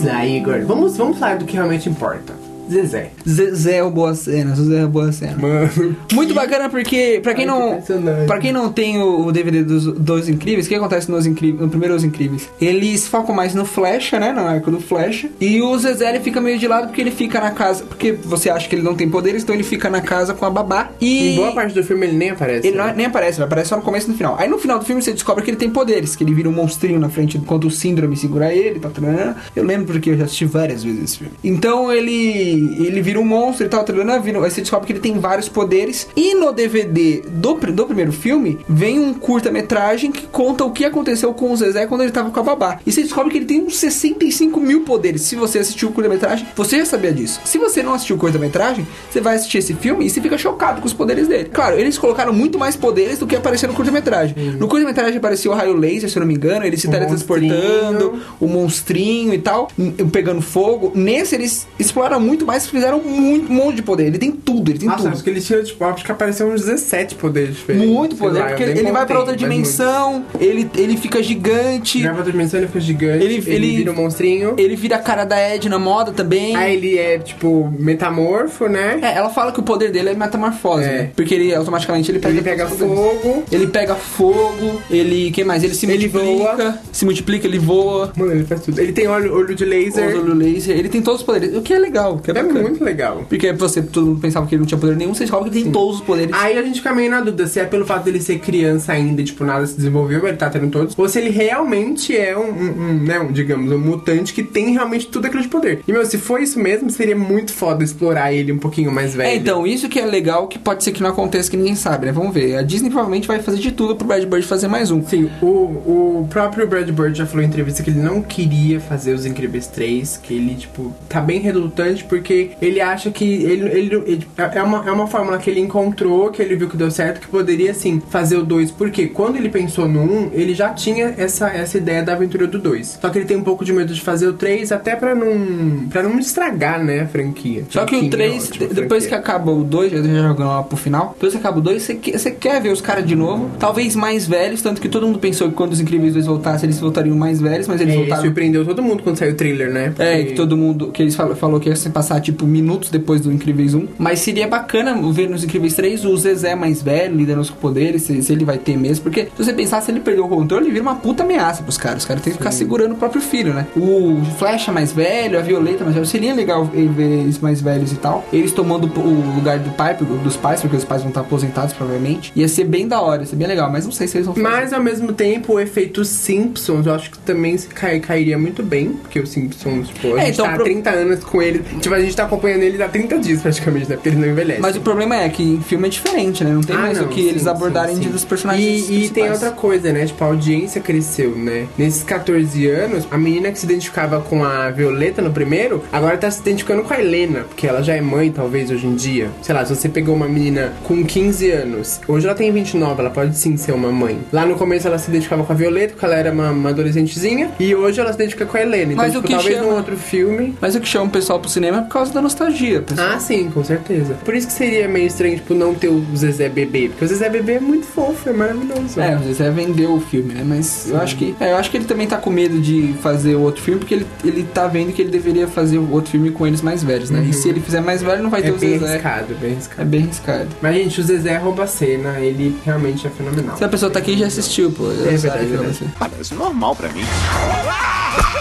Lá, 0.02 0.26
Igor. 0.26 0.60
Vamos, 0.64 0.96
vamos 0.96 1.18
falar 1.18 1.38
do 1.38 1.44
que 1.44 1.54
realmente 1.54 1.88
importa. 1.88 2.41
Zezé. 2.72 3.10
Zezé 3.28 3.76
é 3.76 3.82
o 3.82 3.90
boa 3.90 4.14
cena, 4.14 4.54
Zezé 4.54 4.80
é 4.80 4.84
o 4.84 4.88
boa 4.88 5.12
cena. 5.12 5.36
Mano. 5.36 5.96
Muito 6.12 6.34
bacana 6.34 6.68
porque, 6.68 7.20
pra 7.22 7.34
quem 7.34 7.46
não. 7.46 7.80
Pra 8.26 8.38
quem 8.38 8.52
não 8.52 8.72
tem 8.72 8.98
o, 8.98 9.26
o 9.26 9.32
DVD 9.32 9.62
dos, 9.62 9.84
dos 9.84 10.28
Incríveis, 10.28 10.66
o 10.66 10.68
que 10.68 10.74
acontece 10.74 11.10
nos 11.10 11.26
Incríveis, 11.26 11.60
no 11.60 11.68
primeiro 11.68 11.94
Os 11.94 12.04
Incríveis? 12.04 12.48
Eles 12.60 13.06
focam 13.06 13.34
mais 13.34 13.54
no 13.54 13.64
Flecha, 13.64 14.18
né? 14.18 14.32
No 14.32 14.40
arco 14.46 14.70
do 14.70 14.80
Flecha. 14.80 15.28
E 15.40 15.60
o 15.60 15.76
Zezé 15.78 16.08
ele 16.10 16.20
fica 16.20 16.40
meio 16.40 16.58
de 16.58 16.66
lado 16.66 16.86
porque 16.86 17.00
ele 17.00 17.10
fica 17.10 17.40
na 17.40 17.50
casa. 17.50 17.84
Porque 17.84 18.12
você 18.12 18.48
acha 18.50 18.68
que 18.68 18.74
ele 18.74 18.82
não 18.82 18.94
tem 18.94 19.08
poderes, 19.08 19.42
então 19.42 19.54
ele 19.54 19.64
fica 19.64 19.90
na 19.90 20.00
casa 20.00 20.34
com 20.34 20.44
a 20.44 20.50
babá. 20.50 20.90
E. 21.00 21.32
Em 21.32 21.36
boa 21.36 21.52
parte 21.52 21.74
do 21.74 21.82
filme 21.84 22.06
ele 22.06 22.16
nem 22.16 22.30
aparece. 22.30 22.66
Ele 22.66 22.76
né? 22.76 22.86
não- 22.88 22.94
nem 22.94 23.06
aparece, 23.06 23.38
ele 23.38 23.44
aparece 23.44 23.68
só 23.70 23.76
no 23.76 23.82
começo 23.82 24.06
e 24.06 24.10
no 24.10 24.16
final. 24.16 24.36
Aí 24.38 24.48
no 24.48 24.58
final 24.58 24.78
do 24.78 24.84
filme 24.84 25.02
você 25.02 25.12
descobre 25.12 25.44
que 25.44 25.50
ele 25.50 25.56
tem 25.58 25.70
poderes, 25.70 26.16
que 26.16 26.24
ele 26.24 26.34
vira 26.34 26.48
um 26.48 26.52
monstrinho 26.52 26.98
na 26.98 27.08
frente 27.08 27.36
enquanto 27.36 27.66
o 27.66 27.70
síndrome 27.70 28.16
segura 28.16 28.52
ele, 28.52 28.78
tá 28.80 28.88
tarará. 28.88 29.36
Eu 29.54 29.64
lembro 29.64 29.86
porque 29.86 30.10
eu 30.10 30.16
já 30.16 30.24
assisti 30.24 30.44
várias 30.44 30.82
vezes 30.84 31.02
esse 31.02 31.18
filme. 31.18 31.32
Então 31.42 31.92
ele 31.92 32.61
ele 32.78 33.00
vira 33.02 33.18
um 33.20 33.24
monstro 33.24 33.66
e 33.66 33.68
tal, 33.68 33.84
tarará, 33.84 34.18
vira, 34.18 34.42
aí 34.44 34.50
você 34.50 34.60
descobre 34.60 34.86
que 34.86 34.92
ele 34.92 35.00
tem 35.00 35.18
vários 35.18 35.48
poderes. 35.48 36.06
E 36.16 36.34
no 36.34 36.52
DVD 36.52 37.22
do, 37.28 37.54
do 37.54 37.86
primeiro 37.86 38.12
filme 38.12 38.58
vem 38.68 38.98
um 39.00 39.12
curta-metragem 39.14 40.10
que 40.12 40.26
conta 40.26 40.64
o 40.64 40.70
que 40.70 40.84
aconteceu 40.84 41.32
com 41.34 41.52
o 41.52 41.56
Zezé 41.56 41.86
quando 41.86 42.02
ele 42.02 42.10
tava 42.12 42.30
com 42.30 42.40
a 42.40 42.42
babá. 42.42 42.78
E 42.86 42.92
você 42.92 43.02
descobre 43.02 43.30
que 43.30 43.38
ele 43.38 43.46
tem 43.46 43.62
uns 43.62 43.76
65 43.76 44.60
mil 44.60 44.82
poderes. 44.82 45.22
Se 45.22 45.36
você 45.36 45.58
assistiu 45.58 45.88
o 45.88 45.92
curta-metragem, 45.92 46.46
você 46.56 46.78
já 46.78 46.86
sabia 46.86 47.12
disso. 47.12 47.40
Se 47.44 47.58
você 47.58 47.82
não 47.82 47.94
assistiu 47.94 48.16
o 48.16 48.18
curta-metragem, 48.18 48.86
você 49.10 49.20
vai 49.20 49.36
assistir 49.36 49.58
esse 49.58 49.74
filme 49.74 50.06
e 50.06 50.10
você 50.10 50.20
fica 50.20 50.36
chocado 50.38 50.80
com 50.80 50.86
os 50.86 50.92
poderes 50.92 51.28
dele. 51.28 51.48
Claro, 51.52 51.78
eles 51.78 51.98
colocaram 51.98 52.32
muito 52.32 52.58
mais 52.58 52.76
poderes 52.76 53.18
do 53.18 53.26
que 53.26 53.36
apareceu 53.36 53.68
no 53.68 53.74
curta-metragem. 53.74 54.34
No 54.58 54.68
curta-metragem 54.68 55.18
apareceu 55.18 55.52
o 55.52 55.54
raio 55.54 55.74
laser, 55.76 56.08
se 56.10 56.16
eu 56.16 56.20
não 56.20 56.26
me 56.26 56.34
engano, 56.34 56.64
ele 56.64 56.76
se 56.76 56.86
O 56.86 56.90
teletransportando, 56.90 58.10
monstrinho. 58.12 58.22
o 58.40 58.46
monstrinho 58.46 59.34
e 59.34 59.38
tal, 59.38 59.68
n- 59.78 59.92
pegando 60.10 60.40
fogo. 60.42 60.92
Nesse 60.94 61.34
eles 61.34 61.66
exploraram 61.78 62.20
muito 62.20 62.41
mais, 62.44 62.66
fizeram 62.66 63.00
muito, 63.02 63.50
um 63.50 63.54
monte 63.56 63.76
de 63.76 63.82
poder. 63.82 64.06
Ele 64.06 64.18
tem 64.18 64.32
tudo, 64.32 64.70
ele 64.70 64.78
tem 64.78 64.88
Nossa, 64.88 65.02
tudo. 65.04 65.12
acho 65.12 65.22
que 65.24 65.30
ele 65.30 65.40
tinha, 65.40 65.62
tipo, 65.62 65.84
acho 65.84 66.04
que 66.04 66.12
apareceu 66.12 66.46
uns 66.48 66.60
17 66.62 67.14
poderes 67.16 67.56
diferentes. 67.56 67.88
Muito 67.88 68.16
poder, 68.16 68.40
lá, 68.40 68.46
porque 68.48 68.62
ele, 68.62 68.78
ele 68.80 68.92
vai 68.92 69.06
pra 69.06 69.18
outra 69.18 69.36
dimensão, 69.36 70.24
ele, 70.40 70.68
ele 70.76 70.96
fica 70.96 71.22
gigante, 71.22 71.98
muito. 71.98 71.98
Ele 71.98 72.02
vai 72.04 72.12
pra 72.12 72.18
outra 72.20 72.32
dimensão, 72.32 72.58
ele 72.60 72.66
fica 72.66 72.80
gigante. 72.80 73.24
Ele- 73.24 73.34
Ele, 73.34 73.50
ele- 73.54 73.76
vira 73.76 73.92
um 73.92 73.94
monstrinho. 73.96 74.54
ele 74.58 74.76
vira 74.76 74.96
a 74.96 74.98
cara 74.98 75.24
da 75.24 75.54
Ed 75.54 75.68
na 75.68 75.78
moda 75.78 76.12
também. 76.12 76.54
Aí 76.56 76.74
ele 76.74 76.98
é, 76.98 77.18
tipo, 77.18 77.72
metamorfo, 77.78 78.66
né? 78.68 78.98
É, 79.02 79.16
ela 79.16 79.30
fala 79.30 79.52
que 79.52 79.60
o 79.60 79.62
poder 79.62 79.90
dele 79.90 80.10
é 80.10 80.14
metamorfose, 80.14 80.84
É. 80.84 80.86
né? 80.86 81.10
Porque 81.14 81.34
ele 81.34 81.54
automaticamente 81.54 82.10
ele 82.10 82.18
pega, 82.18 82.32
Ele 82.34 82.42
pega 82.42 82.66
fogo. 82.66 83.42
Ele 83.50 83.66
pega 83.66 83.94
fogo, 83.94 84.80
ele. 84.90 85.30
Quem 85.30 85.44
mais? 85.44 85.62
Ele 85.62 85.74
se 85.74 85.86
Ele 85.86 86.08
multiplica. 86.08 86.56
voa. 86.56 86.78
Se 86.92 87.04
multiplica, 87.04 87.46
ele 87.46 87.58
voa. 87.58 88.12
Mano, 88.16 88.32
ele 88.32 88.44
faz 88.44 88.62
tudo. 88.62 88.78
Ele 88.80 88.92
tem 88.92 89.06
olho, 89.08 89.34
olho 89.34 89.54
de 89.54 89.64
laser. 89.64 90.08
Usa 90.08 90.18
o 90.18 90.34
laser. 90.34 90.76
Ele 90.76 90.88
tem 90.88 91.02
todos 91.02 91.20
os 91.20 91.26
poderes. 91.26 91.56
O 91.56 91.62
que 91.62 91.72
é 91.74 91.78
legal, 91.78 92.18
que 92.18 92.30
é, 92.38 92.40
É 92.40 92.44
muito 92.44 92.84
legal. 92.84 93.24
Porque 93.28 93.52
você, 93.52 93.82
todo 93.82 94.06
mundo 94.06 94.20
pensava 94.20 94.46
que 94.46 94.54
ele 94.54 94.60
não 94.60 94.66
tinha 94.66 94.78
poder 94.78 94.96
nenhum, 94.96 95.14
você 95.14 95.24
descobre 95.24 95.50
que 95.50 95.56
ele 95.56 95.64
tem 95.64 95.72
todos 95.72 95.96
os 95.96 96.02
poderes. 96.02 96.34
Aí 96.34 96.58
a 96.58 96.62
gente 96.62 96.76
fica 96.76 96.94
meio 96.94 97.10
na 97.10 97.20
dúvida 97.20 97.46
se 97.46 97.60
é 97.60 97.64
pelo 97.64 97.84
fato 97.84 98.04
dele 98.04 98.20
ser 98.20 98.38
criança 98.38 98.92
ainda, 98.92 99.20
e, 99.20 99.24
tipo, 99.24 99.44
nada 99.44 99.66
se 99.66 99.76
desenvolveu, 99.76 100.26
ele 100.26 100.36
tá 100.36 100.50
tendo 100.50 100.70
todos, 100.70 100.94
ou 100.96 101.08
se 101.08 101.18
ele 101.18 101.30
realmente 101.30 102.16
é 102.16 102.36
um, 102.36 102.50
um, 102.50 102.82
um, 102.82 102.94
né, 103.02 103.20
um, 103.20 103.32
digamos, 103.32 103.70
um 103.70 103.78
mutante 103.78 104.32
que 104.32 104.42
tem 104.42 104.72
realmente 104.72 105.06
tudo 105.06 105.26
aquilo 105.26 105.42
de 105.42 105.48
poder. 105.48 105.82
E, 105.86 105.92
meu, 105.92 106.04
se 106.04 106.18
for 106.18 106.40
isso 106.40 106.58
mesmo, 106.58 106.90
seria 106.90 107.16
muito 107.16 107.52
foda 107.52 107.84
explorar 107.84 108.32
ele 108.32 108.52
um 108.52 108.58
pouquinho 108.58 108.90
mais 108.92 109.14
velho. 109.14 109.28
É, 109.28 109.36
então, 109.36 109.66
isso 109.66 109.88
que 109.88 109.98
é 109.98 110.06
legal, 110.06 110.46
que 110.48 110.58
pode 110.58 110.84
ser 110.84 110.92
que 110.92 111.02
não 111.02 111.10
aconteça, 111.10 111.50
que 111.50 111.56
ninguém 111.56 111.74
sabe, 111.74 112.06
né? 112.06 112.12
Vamos 112.12 112.32
ver. 112.32 112.56
A 112.56 112.62
Disney 112.62 112.90
provavelmente 112.90 113.28
vai 113.28 113.40
fazer 113.40 113.58
de 113.58 113.72
tudo 113.72 113.96
pro 113.96 114.06
Brad 114.06 114.24
Bird 114.24 114.46
fazer 114.46 114.68
mais 114.68 114.90
um. 114.90 115.04
Sim, 115.06 115.30
o, 115.40 115.46
o 115.46 116.28
próprio 116.30 116.66
Brad 116.66 116.88
Bird 116.90 117.16
já 117.16 117.26
falou 117.26 117.42
em 117.42 117.48
entrevista 117.48 117.82
que 117.82 117.90
ele 117.90 118.00
não 118.00 118.22
queria 118.22 118.80
fazer 118.80 119.12
os 119.12 119.26
Incríveis 119.26 119.66
3, 119.66 120.18
que 120.22 120.34
ele, 120.34 120.54
tipo, 120.54 120.92
tá 121.08 121.20
bem 121.20 121.40
redundante, 121.40 122.04
porque 122.04 122.21
porque 122.22 122.50
ele 122.62 122.80
acha 122.80 123.10
que 123.10 123.24
ele, 123.24 123.68
ele, 123.68 123.94
ele- 124.06 124.26
é, 124.54 124.62
uma, 124.62 124.88
é 124.88 124.92
uma 124.92 125.06
fórmula 125.08 125.38
que 125.38 125.50
ele 125.50 125.58
encontrou, 125.60 126.30
que 126.30 126.40
ele 126.40 126.54
viu 126.54 126.68
que 126.68 126.76
deu 126.76 126.90
certo, 126.90 127.20
que 127.20 127.26
poderia 127.26 127.72
assim 127.72 128.00
fazer 128.10 128.36
o 128.36 128.44
2. 128.44 128.70
Porque 128.70 129.08
quando 129.08 129.36
ele 129.36 129.48
pensou 129.48 129.88
no 129.88 130.00
1, 130.00 130.04
um, 130.04 130.30
ele 130.32 130.54
já 130.54 130.70
tinha 130.70 131.14
essa, 131.18 131.48
essa 131.48 131.76
ideia 131.78 132.02
da 132.02 132.12
aventura 132.12 132.46
do 132.46 132.58
2. 132.58 132.98
Só 133.00 133.10
que 133.10 133.18
ele 133.18 133.26
tem 133.26 133.36
um 133.36 133.42
pouco 133.42 133.64
de 133.64 133.72
medo 133.72 133.92
de 133.92 134.00
fazer 134.00 134.28
o 134.28 134.32
3, 134.34 134.70
até 134.70 134.94
pra 134.94 135.14
não, 135.14 135.88
pra 135.90 136.02
não 136.02 136.18
estragar, 136.18 136.82
né, 136.82 137.00
a 137.00 137.06
franquia. 137.08 137.64
Só 137.68 137.84
que 137.84 137.96
o 137.96 137.98
Franquinha, 137.98 138.10
3, 138.10 138.46
ótimo, 138.50 138.68
depois 138.74 139.06
que 139.06 139.14
acaba 139.14 139.50
o 139.50 139.64
2, 139.64 139.90
já 139.90 139.98
jogando 140.02 140.48
lá 140.48 140.62
pro 140.62 140.76
final, 140.76 141.10
depois 141.14 141.32
que 141.32 141.38
acaba 141.38 141.58
o 141.58 141.60
2, 141.60 141.82
você 141.82 141.94
que- 141.96 142.16
você 142.16 142.30
quer 142.30 142.62
ver 142.62 142.70
os 142.72 142.80
caras 142.80 143.04
de 143.04 143.16
novo, 143.16 143.50
talvez 143.58 143.96
mais 143.96 144.26
velhos, 144.26 144.62
tanto 144.62 144.80
que 144.80 144.88
todo 144.88 145.06
mundo 145.06 145.18
pensou 145.18 145.48
que 145.48 145.54
quando 145.54 145.72
os 145.72 145.80
Incríveis 145.80 146.14
2 146.14 146.26
voltassem, 146.26 146.68
eles 146.68 146.78
voltariam 146.78 147.16
mais 147.16 147.40
velhos, 147.40 147.66
mas 147.66 147.80
eles 147.80 147.94
É, 147.94 147.96
voltaram... 147.98 148.22
surpreendeu 148.22 148.64
todo 148.64 148.80
mundo 148.82 149.02
quando 149.02 149.16
saiu 149.16 149.32
o 149.32 149.36
trailer, 149.36 149.70
né? 149.72 149.92
É, 149.98 150.16
Porque- 150.16 150.24
que 150.30 150.34
todo 150.34 150.56
mundo, 150.56 150.90
que 150.92 151.02
eles 151.02 151.16
falou, 151.16 151.34
falou 151.34 151.58
que 151.58 151.68
ia 151.68 151.76
se 151.76 151.90
passar 151.90 152.11
tipo 152.20 152.46
minutos 152.46 152.90
depois 152.90 153.20
do 153.20 153.32
Incríveis 153.32 153.74
1. 153.74 153.88
Mas 153.98 154.20
seria 154.20 154.46
bacana 154.46 154.94
ver 155.12 155.28
nos 155.28 155.44
Incríveis 155.44 155.74
3 155.74 156.04
o 156.04 156.16
Zezé 156.16 156.54
mais 156.54 156.82
velho, 156.82 157.16
lidando 157.16 157.36
com 157.36 157.42
os 157.42 157.50
poderes, 157.50 158.02
se, 158.02 158.22
se 158.22 158.32
ele 158.32 158.44
vai 158.44 158.58
ter 158.58 158.76
mesmo. 158.76 159.02
Porque 159.04 159.24
se 159.36 159.44
você 159.44 159.52
pensar, 159.52 159.80
se 159.82 159.90
ele 159.90 160.00
perder 160.00 160.20
o 160.20 160.28
controle, 160.28 160.64
ele 160.64 160.72
vira 160.72 160.82
uma 160.82 160.94
puta 160.96 161.22
ameaça 161.22 161.62
pros 161.62 161.76
caras. 161.76 161.98
Os 162.02 162.04
caras 162.06 162.22
têm 162.22 162.32
que 162.32 162.38
ficar 162.38 162.50
segurando 162.52 162.92
o 162.92 162.96
próprio 162.96 163.20
filho, 163.20 163.52
né? 163.54 163.66
O 163.76 164.20
Flecha 164.38 164.72
mais 164.72 164.92
velho, 164.92 165.38
a 165.38 165.42
Violeta 165.42 165.84
mais 165.84 165.94
velho. 165.94 166.06
Seria 166.06 166.34
legal 166.34 166.64
ver 166.64 167.02
eles 167.20 167.38
mais 167.38 167.60
velhos 167.60 167.92
e 167.92 167.96
tal. 167.96 168.24
Eles 168.32 168.52
tomando 168.52 168.86
o 169.00 169.34
lugar 169.34 169.58
do 169.58 169.70
pai, 169.70 169.96
dos 169.96 170.36
pais, 170.36 170.60
porque 170.60 170.76
os 170.76 170.84
pais 170.84 171.02
vão 171.02 171.08
estar 171.10 171.20
aposentados 171.22 171.72
provavelmente. 171.74 172.32
Ia 172.34 172.48
ser 172.48 172.64
bem 172.64 172.86
da 172.88 173.00
hora, 173.00 173.22
ia 173.22 173.26
ser 173.26 173.36
bem 173.36 173.46
legal. 173.46 173.70
Mas 173.70 173.84
não 173.84 173.92
sei 173.92 174.06
se 174.06 174.16
eles 174.16 174.26
vão 174.26 174.34
fazer. 174.34 174.46
Mas 174.48 174.72
ao 174.72 174.82
mesmo 174.82 175.12
tempo, 175.12 175.54
o 175.54 175.60
efeito 175.60 176.04
Simpsons, 176.04 176.86
eu 176.86 176.94
acho 176.94 177.10
que 177.10 177.18
também 177.18 177.56
cai- 177.74 178.00
cairia 178.00 178.38
muito 178.38 178.62
bem, 178.62 178.90
porque 178.90 179.20
o 179.20 179.26
Simpsons, 179.26 179.88
tipo, 179.88 180.16
É, 180.16 180.28
então, 180.28 180.44
tá 180.46 180.52
há 180.52 180.54
pro- 180.54 180.64
30 180.64 180.90
anos 180.90 181.20
com 181.24 181.42
ele. 181.42 181.62
A 181.68 181.74
gente 181.74 181.88
tá 182.14 182.24
acompanhando 182.24 182.62
ele 182.62 182.82
há 182.82 182.88
30 182.88 183.18
dias 183.18 183.40
praticamente, 183.42 183.88
né? 183.88 183.96
Porque 183.96 184.08
ele 184.08 184.16
não 184.18 184.28
envelhece. 184.28 184.60
Mas 184.60 184.76
o 184.76 184.80
problema 184.80 185.16
é 185.16 185.28
que 185.28 185.42
em 185.42 185.60
filme 185.60 185.86
é 185.86 185.90
diferente, 185.90 186.42
né? 186.44 186.50
Não 186.50 186.60
tem 186.62 186.74
Ah, 186.76 186.80
mais 186.80 186.98
não, 186.98 187.06
o 187.06 187.08
que 187.08 187.22
sim, 187.22 187.28
eles 187.28 187.42
sim, 187.42 187.48
abordarem 187.48 187.94
sim. 187.96 188.00
de 188.02 188.08
dos 188.08 188.24
personagens 188.24 188.88
E, 188.88 189.04
e 189.04 189.08
tem 189.10 189.30
outra 189.30 189.50
coisa, 189.50 189.92
né? 189.92 190.04
Tipo, 190.06 190.24
a 190.24 190.26
audiência 190.28 190.80
cresceu, 190.80 191.30
né? 191.36 191.66
Nesses 191.78 192.02
14 192.02 192.66
anos, 192.68 193.06
a 193.10 193.16
menina 193.18 193.50
que 193.52 193.58
se 193.58 193.64
identificava 193.66 194.20
com 194.20 194.44
a 194.44 194.70
Violeta 194.70 195.22
no 195.22 195.30
primeiro, 195.30 195.82
agora 195.92 196.16
tá 196.16 196.30
se 196.30 196.40
identificando 196.40 196.82
com 196.82 196.92
a 196.92 197.00
Helena, 197.00 197.40
porque 197.48 197.66
ela 197.66 197.82
já 197.82 197.94
é 197.94 198.00
mãe, 198.00 198.30
talvez, 198.30 198.70
hoje 198.70 198.86
em 198.86 198.94
dia. 198.94 199.28
Sei 199.42 199.54
lá, 199.54 199.64
se 199.64 199.74
você 199.74 199.88
pegou 199.88 200.14
uma 200.14 200.26
menina 200.28 200.72
com 200.84 201.04
15 201.04 201.50
anos, 201.50 202.00
hoje 202.08 202.26
ela 202.26 202.34
tem 202.34 202.50
29, 202.52 203.00
ela 203.00 203.10
pode 203.10 203.36
sim 203.36 203.56
ser 203.56 203.72
uma 203.72 203.90
mãe. 203.92 204.18
Lá 204.32 204.44
no 204.46 204.54
começo 204.56 204.86
ela 204.86 204.98
se 204.98 205.08
identificava 205.10 205.44
com 205.44 205.52
a 205.52 205.56
Violeta, 205.56 205.92
porque 205.94 206.04
ela 206.04 206.16
era 206.16 206.32
uma, 206.32 206.50
uma 206.50 206.70
adolescentezinha, 206.70 207.50
e 207.58 207.74
hoje 207.74 208.00
ela 208.00 208.10
se 208.10 208.16
identifica 208.16 208.46
com 208.46 208.56
a 208.56 208.60
Helena. 208.62 208.92
Então, 208.92 208.96
Mas 209.04 209.12
o 209.12 209.16
tipo, 209.16 209.26
que 209.28 209.34
talvez 209.34 209.56
chama- 209.56 209.70
num 209.70 209.76
outro 209.76 209.96
filme. 209.96 210.54
Mas 210.60 210.74
o 210.74 210.80
que 210.80 210.88
chama 210.88 211.06
o 211.06 211.10
pessoal 211.10 211.38
pro 211.40 211.48
cinema 211.50 211.78
é 211.88 211.91
causa 211.92 212.12
da 212.12 212.22
nostalgia, 212.22 212.82
pessoal. 212.82 213.08
Ah, 213.12 213.18
sim, 213.20 213.50
com 213.50 213.62
certeza. 213.64 214.14
Por 214.24 214.34
isso 214.34 214.46
que 214.46 214.52
seria 214.52 214.88
meio 214.88 215.06
estranho, 215.06 215.36
tipo, 215.36 215.54
não 215.54 215.74
ter 215.74 215.88
o 215.88 216.04
Zezé 216.16 216.48
Bebê. 216.48 216.88
Porque 216.88 217.04
o 217.04 217.08
Zezé 217.08 217.28
Bebê 217.28 217.54
é 217.54 217.60
muito 217.60 217.86
fofo, 217.86 218.28
é 218.28 218.32
maravilhoso. 218.32 219.00
É, 219.00 219.14
às 219.14 219.20
vezes 219.22 219.40
é 219.40 219.50
vender 219.50 219.86
o 219.86 220.00
filme, 220.00 220.34
né? 220.34 220.42
Mas 220.44 220.88
eu 220.88 220.98
acho 221.00 221.16
que. 221.16 221.34
é, 221.40 221.52
eu 221.52 221.56
acho 221.56 221.70
que 221.70 221.76
ele 221.76 221.84
também 221.84 222.06
tá 222.06 222.16
com 222.16 222.30
medo 222.30 222.60
de 222.60 222.94
fazer 223.02 223.34
o 223.34 223.40
outro 223.42 223.62
filme, 223.62 223.80
porque 223.80 223.94
ele, 223.94 224.06
ele 224.24 224.42
tá 224.44 224.66
vendo 224.66 224.92
que 224.92 225.02
ele 225.02 225.10
deveria 225.10 225.46
fazer 225.48 225.78
o 225.78 225.90
outro 225.90 226.10
filme 226.10 226.30
com 226.30 226.46
eles 226.46 226.62
mais 226.62 226.82
velhos, 226.82 227.10
né? 227.10 227.24
E 227.28 227.32
se 227.32 227.48
ele 227.48 227.60
fizer 227.60 227.80
mais 227.80 228.02
velho, 228.02 228.22
não 228.22 228.30
vai 228.30 228.42
ter 228.42 228.48
É 228.48 228.52
o 228.52 228.56
bem 228.58 228.78
Zezé. 228.78 228.86
arriscado, 228.92 229.34
bem 229.40 229.52
arriscado. 229.52 229.82
É 229.82 229.84
bem 229.84 230.02
arriscado. 230.04 230.48
Mas, 230.60 230.74
gente, 230.76 231.00
o 231.00 231.04
Zezé 231.04 231.36
rouba 231.36 231.64
a 231.64 231.66
cena, 231.66 232.18
ele 232.20 232.56
realmente 232.64 233.06
é 233.06 233.10
fenomenal. 233.10 233.56
Se 233.56 233.64
a 233.64 233.68
pessoa 233.68 233.90
tá 233.90 233.98
aqui 233.98 234.16
já 234.16 234.26
assistiu, 234.26 234.70
pô. 234.70 234.84
já 234.94 235.02
É 235.10 235.16
verdade, 235.16 235.26
é 235.26 235.30
vai 235.38 235.46
verdade. 235.46 235.76
ser. 235.76 235.88
Parece 235.98 236.34
normal 236.34 236.74
pra 236.76 236.88
mim. 236.90 237.02